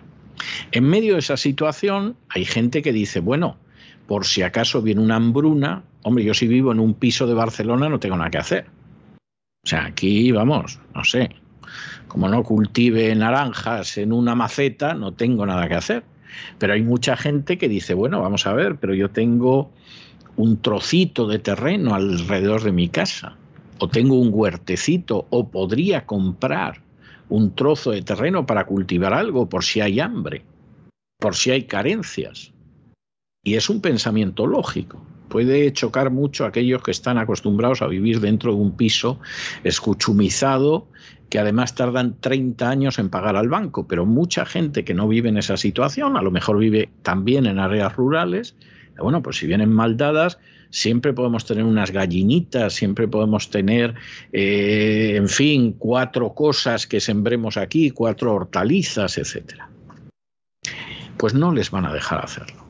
En 0.72 0.84
medio 0.84 1.14
de 1.14 1.20
esa 1.20 1.36
situación 1.36 2.16
hay 2.28 2.44
gente 2.44 2.80
que 2.82 2.92
dice, 2.92 3.20
bueno, 3.20 3.58
por 4.06 4.24
si 4.24 4.42
acaso 4.42 4.82
viene 4.82 5.02
una 5.02 5.16
hambruna, 5.16 5.84
hombre, 6.06 6.22
yo 6.22 6.34
si 6.34 6.46
vivo 6.46 6.70
en 6.70 6.78
un 6.78 6.94
piso 6.94 7.26
de 7.26 7.34
Barcelona 7.34 7.88
no 7.88 7.98
tengo 7.98 8.16
nada 8.16 8.30
que 8.30 8.38
hacer. 8.38 8.66
O 9.64 9.68
sea, 9.68 9.86
aquí 9.86 10.30
vamos, 10.30 10.78
no 10.94 11.02
sé, 11.02 11.30
como 12.06 12.28
no 12.28 12.44
cultive 12.44 13.12
naranjas 13.16 13.98
en 13.98 14.12
una 14.12 14.36
maceta, 14.36 14.94
no 14.94 15.14
tengo 15.14 15.44
nada 15.44 15.66
que 15.66 15.74
hacer. 15.74 16.04
Pero 16.58 16.74
hay 16.74 16.82
mucha 16.82 17.16
gente 17.16 17.58
que 17.58 17.68
dice, 17.68 17.94
bueno, 17.94 18.20
vamos 18.20 18.46
a 18.46 18.52
ver, 18.52 18.76
pero 18.76 18.94
yo 18.94 19.10
tengo 19.10 19.72
un 20.36 20.62
trocito 20.62 21.26
de 21.26 21.40
terreno 21.40 21.96
alrededor 21.96 22.62
de 22.62 22.70
mi 22.70 22.88
casa, 22.88 23.36
o 23.80 23.88
tengo 23.88 24.14
un 24.14 24.30
huertecito, 24.32 25.26
o 25.30 25.48
podría 25.48 26.06
comprar 26.06 26.82
un 27.28 27.52
trozo 27.56 27.90
de 27.90 28.02
terreno 28.02 28.46
para 28.46 28.64
cultivar 28.64 29.12
algo 29.12 29.48
por 29.48 29.64
si 29.64 29.80
hay 29.80 29.98
hambre, 29.98 30.44
por 31.18 31.34
si 31.34 31.50
hay 31.50 31.64
carencias. 31.64 32.52
Y 33.42 33.54
es 33.54 33.68
un 33.68 33.80
pensamiento 33.80 34.46
lógico. 34.46 35.04
Puede 35.28 35.72
chocar 35.72 36.10
mucho 36.10 36.44
a 36.44 36.48
aquellos 36.48 36.82
que 36.82 36.90
están 36.90 37.18
acostumbrados 37.18 37.82
a 37.82 37.86
vivir 37.86 38.20
dentro 38.20 38.52
de 38.52 38.60
un 38.60 38.76
piso 38.76 39.18
escuchumizado 39.64 40.88
que 41.28 41.38
además 41.38 41.74
tardan 41.74 42.16
30 42.20 42.68
años 42.68 42.98
en 42.98 43.08
pagar 43.08 43.36
al 43.36 43.48
banco, 43.48 43.86
pero 43.88 44.06
mucha 44.06 44.46
gente 44.46 44.84
que 44.84 44.94
no 44.94 45.08
vive 45.08 45.28
en 45.28 45.38
esa 45.38 45.56
situación, 45.56 46.16
a 46.16 46.22
lo 46.22 46.30
mejor 46.30 46.58
vive 46.58 46.88
también 47.02 47.46
en 47.46 47.58
áreas 47.58 47.96
rurales, 47.96 48.54
bueno, 48.98 49.22
pues 49.22 49.36
si 49.36 49.46
vienen 49.46 49.72
mal 49.72 49.96
dadas, 49.96 50.38
siempre 50.70 51.12
podemos 51.12 51.44
tener 51.44 51.64
unas 51.64 51.90
gallinitas, 51.90 52.74
siempre 52.74 53.08
podemos 53.08 53.50
tener, 53.50 53.94
eh, 54.32 55.14
en 55.16 55.28
fin, 55.28 55.72
cuatro 55.72 56.32
cosas 56.34 56.86
que 56.86 57.00
sembremos 57.00 57.56
aquí, 57.56 57.90
cuatro 57.90 58.34
hortalizas, 58.34 59.18
etcétera. 59.18 59.68
Pues 61.18 61.34
no 61.34 61.52
les 61.52 61.70
van 61.70 61.86
a 61.86 61.92
dejar 61.92 62.24
hacerlo. 62.24 62.65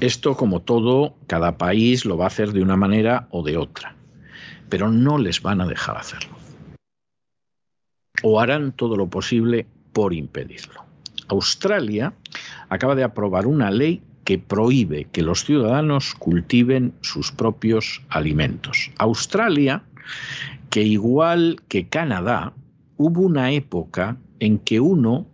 Esto, 0.00 0.36
como 0.36 0.60
todo, 0.60 1.16
cada 1.26 1.58
país 1.58 2.04
lo 2.04 2.16
va 2.16 2.24
a 2.24 2.28
hacer 2.28 2.52
de 2.52 2.62
una 2.62 2.76
manera 2.76 3.26
o 3.30 3.42
de 3.42 3.56
otra, 3.56 3.96
pero 4.68 4.90
no 4.92 5.18
les 5.18 5.42
van 5.42 5.60
a 5.60 5.66
dejar 5.66 5.96
hacerlo. 5.96 6.36
O 8.22 8.40
harán 8.40 8.72
todo 8.72 8.96
lo 8.96 9.08
posible 9.08 9.66
por 9.92 10.14
impedirlo. 10.14 10.84
Australia 11.28 12.14
acaba 12.68 12.94
de 12.94 13.02
aprobar 13.02 13.46
una 13.46 13.72
ley 13.72 14.00
que 14.24 14.38
prohíbe 14.38 15.06
que 15.06 15.22
los 15.22 15.44
ciudadanos 15.44 16.14
cultiven 16.14 16.92
sus 17.00 17.32
propios 17.32 18.02
alimentos. 18.08 18.92
Australia, 18.98 19.82
que 20.70 20.82
igual 20.82 21.56
que 21.66 21.88
Canadá, 21.88 22.52
hubo 22.98 23.22
una 23.22 23.50
época 23.50 24.16
en 24.38 24.58
que 24.58 24.78
uno 24.78 25.26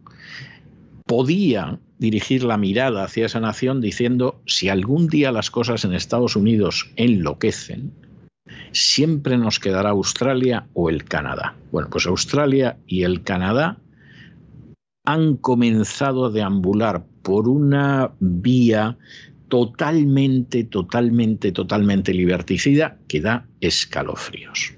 podía 1.07 1.79
dirigir 2.05 2.45
la 2.45 2.59
mirada 2.59 3.05
hacia 3.05 3.25
esa 3.25 3.41
nación 3.41 3.81
diciendo, 3.81 4.39
si 4.47 4.69
algún 4.69 5.09
día 5.09 5.33
las 5.33 5.51
cosas 5.51 5.85
en 5.85 5.95
Estados 5.95 6.37
Unidos 6.37 6.91
enloquecen, 6.97 7.93
siempre 8.73 9.39
nos 9.39 9.59
quedará 9.59 9.91
Australia 9.91 10.67
o 10.75 10.91
el 10.91 11.05
Canadá. 11.05 11.57
Bueno, 11.73 11.89
pues 11.91 12.07
Australia 12.07 12.77
y 12.87 13.05
el 13.05 13.23
Canadá 13.23 13.79
han 15.07 15.37
comenzado 15.37 16.27
a 16.27 16.31
deambular 16.31 17.07
por 17.23 17.49
una 17.49 18.13
vía 18.21 18.99
totalmente, 19.49 20.65
totalmente, 20.65 21.53
totalmente 21.53 22.13
liberticida 22.13 22.99
que 23.09 23.21
da 23.23 23.47
escalofríos. 23.61 24.75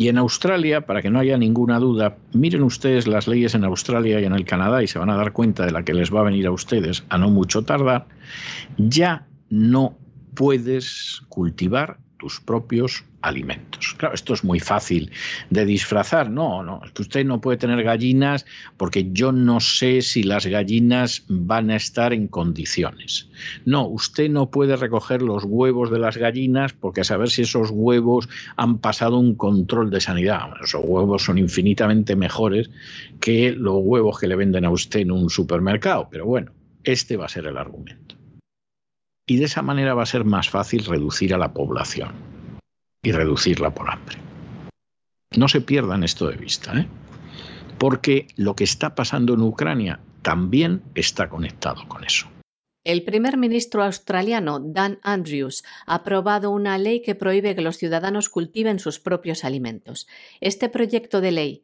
Y 0.00 0.08
en 0.08 0.16
Australia, 0.16 0.86
para 0.86 1.02
que 1.02 1.10
no 1.10 1.18
haya 1.18 1.36
ninguna 1.36 1.78
duda, 1.78 2.16
miren 2.32 2.62
ustedes 2.62 3.06
las 3.06 3.28
leyes 3.28 3.54
en 3.54 3.64
Australia 3.64 4.18
y 4.18 4.24
en 4.24 4.32
el 4.32 4.46
Canadá 4.46 4.82
y 4.82 4.86
se 4.86 4.98
van 4.98 5.10
a 5.10 5.16
dar 5.16 5.34
cuenta 5.34 5.66
de 5.66 5.72
la 5.72 5.84
que 5.84 5.92
les 5.92 6.10
va 6.10 6.20
a 6.20 6.22
venir 6.22 6.46
a 6.46 6.52
ustedes 6.52 7.04
a 7.10 7.18
no 7.18 7.28
mucho 7.28 7.64
tardar, 7.66 8.06
ya 8.78 9.26
no 9.50 9.98
puedes 10.32 11.20
cultivar 11.28 11.98
tus 12.20 12.38
propios 12.38 13.02
alimentos. 13.22 13.94
Claro, 13.96 14.14
esto 14.14 14.34
es 14.34 14.44
muy 14.44 14.60
fácil 14.60 15.10
de 15.48 15.64
disfrazar. 15.64 16.30
No, 16.30 16.62
no, 16.62 16.82
usted 16.98 17.24
no 17.24 17.40
puede 17.40 17.56
tener 17.56 17.82
gallinas 17.82 18.44
porque 18.76 19.08
yo 19.10 19.32
no 19.32 19.58
sé 19.60 20.02
si 20.02 20.22
las 20.22 20.44
gallinas 20.44 21.24
van 21.28 21.70
a 21.70 21.76
estar 21.76 22.12
en 22.12 22.28
condiciones. 22.28 23.30
No, 23.64 23.86
usted 23.86 24.28
no 24.28 24.50
puede 24.50 24.76
recoger 24.76 25.22
los 25.22 25.44
huevos 25.44 25.90
de 25.90 25.98
las 25.98 26.18
gallinas 26.18 26.74
porque 26.74 27.00
a 27.00 27.04
saber 27.04 27.30
si 27.30 27.42
esos 27.42 27.70
huevos 27.72 28.28
han 28.56 28.78
pasado 28.78 29.18
un 29.18 29.34
control 29.34 29.90
de 29.90 30.02
sanidad. 30.02 30.50
Esos 30.62 30.82
huevos 30.84 31.24
son 31.24 31.38
infinitamente 31.38 32.16
mejores 32.16 32.70
que 33.18 33.52
los 33.52 33.78
huevos 33.78 34.18
que 34.18 34.28
le 34.28 34.36
venden 34.36 34.66
a 34.66 34.70
usted 34.70 35.00
en 35.00 35.12
un 35.12 35.30
supermercado. 35.30 36.08
Pero 36.10 36.26
bueno, 36.26 36.52
este 36.84 37.16
va 37.16 37.24
a 37.24 37.28
ser 37.30 37.46
el 37.46 37.56
argumento 37.56 38.19
y 39.30 39.36
de 39.36 39.44
esa 39.44 39.62
manera 39.62 39.94
va 39.94 40.02
a 40.02 40.06
ser 40.06 40.24
más 40.24 40.50
fácil 40.50 40.84
reducir 40.84 41.32
a 41.32 41.38
la 41.38 41.52
población 41.52 42.14
y 43.00 43.12
reducirla 43.12 43.72
por 43.72 43.88
hambre. 43.88 44.16
No 45.36 45.46
se 45.46 45.60
pierdan 45.60 46.02
esto 46.02 46.26
de 46.26 46.36
vista, 46.36 46.76
¿eh? 46.76 46.88
porque 47.78 48.26
lo 48.34 48.56
que 48.56 48.64
está 48.64 48.96
pasando 48.96 49.34
en 49.34 49.42
Ucrania 49.42 50.00
también 50.22 50.82
está 50.96 51.28
conectado 51.28 51.86
con 51.86 52.02
eso. 52.02 52.26
El 52.82 53.04
primer 53.04 53.36
ministro 53.36 53.84
australiano 53.84 54.58
Dan 54.58 54.98
Andrews 55.04 55.62
ha 55.86 55.94
aprobado 55.94 56.50
una 56.50 56.76
ley 56.76 57.00
que 57.00 57.14
prohíbe 57.14 57.54
que 57.54 57.62
los 57.62 57.76
ciudadanos 57.76 58.30
cultiven 58.30 58.80
sus 58.80 58.98
propios 58.98 59.44
alimentos. 59.44 60.08
Este 60.40 60.68
proyecto 60.68 61.20
de 61.20 61.30
ley 61.30 61.62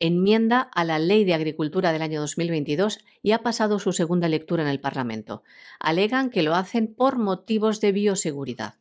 enmienda 0.00 0.62
a 0.62 0.84
la 0.84 0.98
Ley 0.98 1.24
de 1.24 1.34
Agricultura 1.34 1.92
del 1.92 2.02
año 2.02 2.20
2022 2.20 2.98
y 3.22 3.32
ha 3.32 3.42
pasado 3.42 3.78
su 3.78 3.92
segunda 3.92 4.28
lectura 4.28 4.62
en 4.62 4.68
el 4.68 4.80
Parlamento. 4.80 5.44
Alegan 5.78 6.30
que 6.30 6.42
lo 6.42 6.54
hacen 6.54 6.92
por 6.92 7.18
motivos 7.18 7.80
de 7.80 7.92
bioseguridad. 7.92 8.80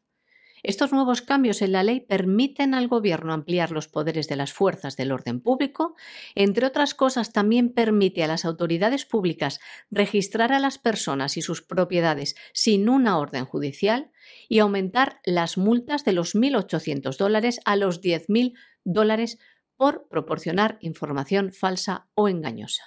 Estos 0.62 0.92
nuevos 0.92 1.22
cambios 1.22 1.62
en 1.62 1.72
la 1.72 1.84
ley 1.84 2.02
permiten 2.02 2.74
al 2.74 2.88
Gobierno 2.88 3.34
ampliar 3.34 3.72
los 3.72 3.88
poderes 3.88 4.28
de 4.28 4.36
las 4.36 4.52
fuerzas 4.52 4.98
del 4.98 5.12
orden 5.12 5.40
público. 5.40 5.96
Entre 6.36 6.66
otras 6.66 6.94
cosas, 6.94 7.32
también 7.32 7.70
permite 7.70 8.24
a 8.24 8.28
las 8.28 8.44
autoridades 8.44 9.06
públicas 9.06 9.60
registrar 9.90 10.52
a 10.52 10.60
las 10.60 10.78
personas 10.78 11.38
y 11.38 11.42
sus 11.42 11.62
propiedades 11.62 12.36
sin 12.54 12.90
una 12.90 13.18
orden 13.20 13.46
judicial 13.46 14.12
y 14.50 14.60
aumentar 14.60 15.22
las 15.24 15.58
multas 15.58 16.04
de 16.04 16.14
los 16.14 16.36
1.800 16.36 17.18
dólares 17.18 17.62
a 17.64 17.78
los 17.78 18.02
10.000 18.02 18.54
dólares 18.84 19.40
por 19.80 20.10
proporcionar 20.10 20.78
información 20.82 21.54
falsa 21.54 22.10
o 22.14 22.28
engañosa. 22.28 22.84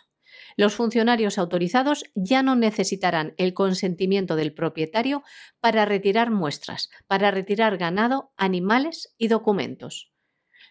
Los 0.58 0.74
funcionarios 0.74 1.38
autorizados 1.38 2.04
ya 2.14 2.42
no 2.42 2.54
necesitarán 2.54 3.32
el 3.38 3.54
consentimiento 3.54 4.36
del 4.36 4.52
propietario 4.52 5.22
para 5.58 5.86
retirar 5.86 6.30
muestras, 6.30 6.90
para 7.06 7.30
retirar 7.30 7.78
ganado, 7.78 8.34
animales 8.36 9.14
y 9.16 9.28
documentos. 9.28 10.12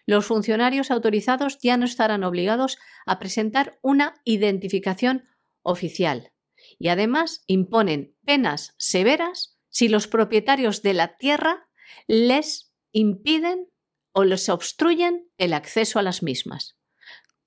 Los 0.06 0.24
funcionarios 0.24 0.92
autorizados 0.92 1.58
ya 1.60 1.76
no 1.76 1.86
estarán 1.86 2.22
obligados 2.22 2.78
a 3.04 3.18
presentar 3.18 3.80
una 3.82 4.14
identificación 4.24 5.24
oficial 5.62 6.32
y 6.78 6.86
además 6.86 7.42
imponen 7.48 8.14
penas 8.24 8.76
severas 8.78 9.58
si 9.70 9.88
los 9.88 10.06
propietarios 10.06 10.82
de 10.82 10.94
la 10.94 11.16
tierra 11.16 11.68
les 12.06 12.72
impiden 12.92 13.71
o 14.12 14.24
les 14.24 14.48
obstruyen 14.48 15.28
el 15.38 15.52
acceso 15.52 15.98
a 15.98 16.02
las 16.02 16.22
mismas. 16.22 16.76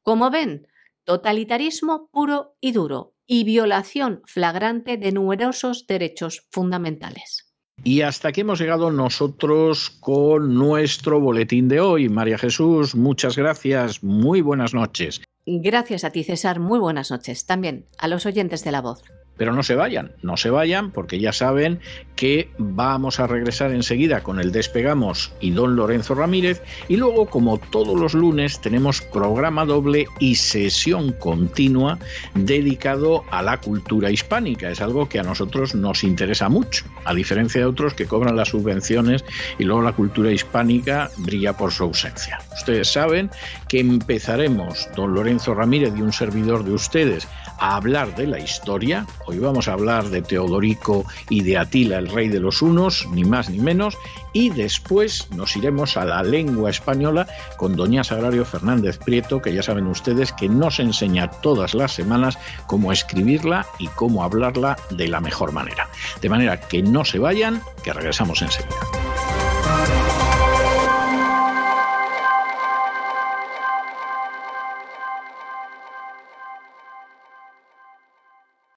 Como 0.02 0.30
ven, 0.30 0.68
totalitarismo 1.04 2.10
puro 2.12 2.56
y 2.60 2.72
duro 2.72 3.16
y 3.28 3.44
violación 3.44 4.22
flagrante 4.26 4.98
de 4.98 5.12
numerosos 5.12 5.88
derechos 5.88 6.48
fundamentales. 6.52 7.46
Y 7.84 8.02
hasta 8.02 8.30
aquí 8.30 8.42
hemos 8.42 8.60
llegado 8.60 8.92
nosotros 8.92 9.90
con 10.00 10.56
nuestro 10.56 11.20
boletín 11.20 11.68
de 11.68 11.80
hoy. 11.80 12.10
María 12.10 12.38
Jesús, 12.38 12.96
muchas 12.96 13.38
gracias. 13.38 14.04
Muy 14.04 14.42
buenas 14.42 14.74
noches. 14.74 15.22
Gracias 15.46 16.04
a 16.04 16.10
ti, 16.10 16.24
César. 16.24 16.60
Muy 16.60 16.80
buenas 16.80 17.12
noches. 17.12 17.46
También 17.46 17.86
a 18.00 18.08
los 18.08 18.26
oyentes 18.26 18.64
de 18.64 18.72
la 18.72 18.82
voz. 18.82 19.04
Pero 19.38 19.54
no 19.54 19.64
se 19.64 19.76
vayan, 19.76 20.14
no 20.22 20.38
se 20.38 20.50
vayan 20.50 20.92
porque 20.92 21.20
ya 21.20 21.34
saben 21.34 21.80
que 22.16 22.50
vamos 22.58 23.20
a 23.20 23.28
regresar 23.28 23.72
enseguida 23.72 24.24
con 24.24 24.40
el 24.40 24.54
Despegamos 24.54 25.34
y 25.42 25.52
don 25.52 25.76
Lorenzo 25.76 26.16
Ramírez 26.16 26.62
y 26.88 26.96
luego 26.96 27.26
como 27.26 27.58
todos 27.58 28.00
los 28.00 28.14
lunes 28.14 28.62
tenemos 28.62 29.02
programa 29.02 29.66
doble 29.66 30.08
y 30.20 30.36
sesión 30.36 31.12
continua 31.12 32.00
dedicado 32.34 33.26
a 33.30 33.42
la 33.42 33.60
cultura 33.60 34.10
hispánica. 34.10 34.70
Es 34.70 34.80
algo 34.80 35.10
que 35.10 35.20
a 35.20 35.24
nosotros 35.24 35.76
nos 35.76 36.06
interesa 36.06 36.48
mucho, 36.48 36.86
a 37.04 37.14
diferencia 37.14 37.60
de 37.60 37.68
otros 37.68 37.94
que 37.94 38.06
cobran 38.06 38.38
las 38.38 38.50
subvenciones 38.50 39.26
y 39.60 39.66
luego 39.66 39.82
la 39.82 39.94
cultura 39.94 40.32
hispánica 40.32 41.12
brilla 41.18 41.58
por 41.58 41.74
su 41.74 41.84
ausencia. 41.84 42.40
Ustedes 42.56 42.90
saben 42.90 43.30
que 43.68 43.82
empezaremos, 43.82 44.88
don 44.96 45.14
Ramírez 45.40 45.94
y 45.96 46.02
un 46.02 46.14
servidor 46.14 46.64
de 46.64 46.74
ustedes, 46.74 47.28
a 47.60 47.76
hablar 47.76 48.16
de 48.16 48.28
la 48.28 48.40
historia. 48.40 49.06
Hoy 49.26 49.40
vamos 49.40 49.68
a 49.68 49.74
hablar 49.74 50.10
de 50.10 50.22
Teodorico 50.22 51.06
y 51.30 51.44
de 51.44 51.58
Atila, 51.58 51.98
el 51.98 52.10
rey 52.10 52.30
de 52.30 52.40
los 52.40 52.62
unos, 52.62 53.08
ni 53.12 53.24
más 53.24 53.50
ni 53.50 53.60
menos. 53.60 53.98
Y 54.34 54.50
después 54.50 55.30
nos 55.32 55.56
iremos 55.56 55.98
a 55.98 56.06
la 56.06 56.24
lengua 56.24 56.70
española 56.70 57.28
con 57.58 57.76
doña 57.76 58.04
Sagrario 58.04 58.46
Fernández 58.46 58.98
Prieto, 58.98 59.42
que 59.42 59.54
ya 59.54 59.64
saben 59.64 59.88
ustedes 59.88 60.32
que 60.34 60.50
nos 60.50 60.80
enseña 60.80 61.30
todas 61.30 61.74
las 61.74 61.94
semanas 61.94 62.38
cómo 62.68 62.92
escribirla 62.92 63.66
y 63.80 63.88
cómo 63.88 64.24
hablarla 64.24 64.78
de 64.90 65.08
la 65.08 65.22
mejor 65.22 65.52
manera. 65.52 65.88
De 66.22 66.30
manera 66.30 66.60
que 66.60 66.82
no 66.82 67.06
se 67.06 67.20
vayan, 67.20 67.62
que 67.84 67.94
regresamos 67.94 68.42
enseguida. 68.42 68.76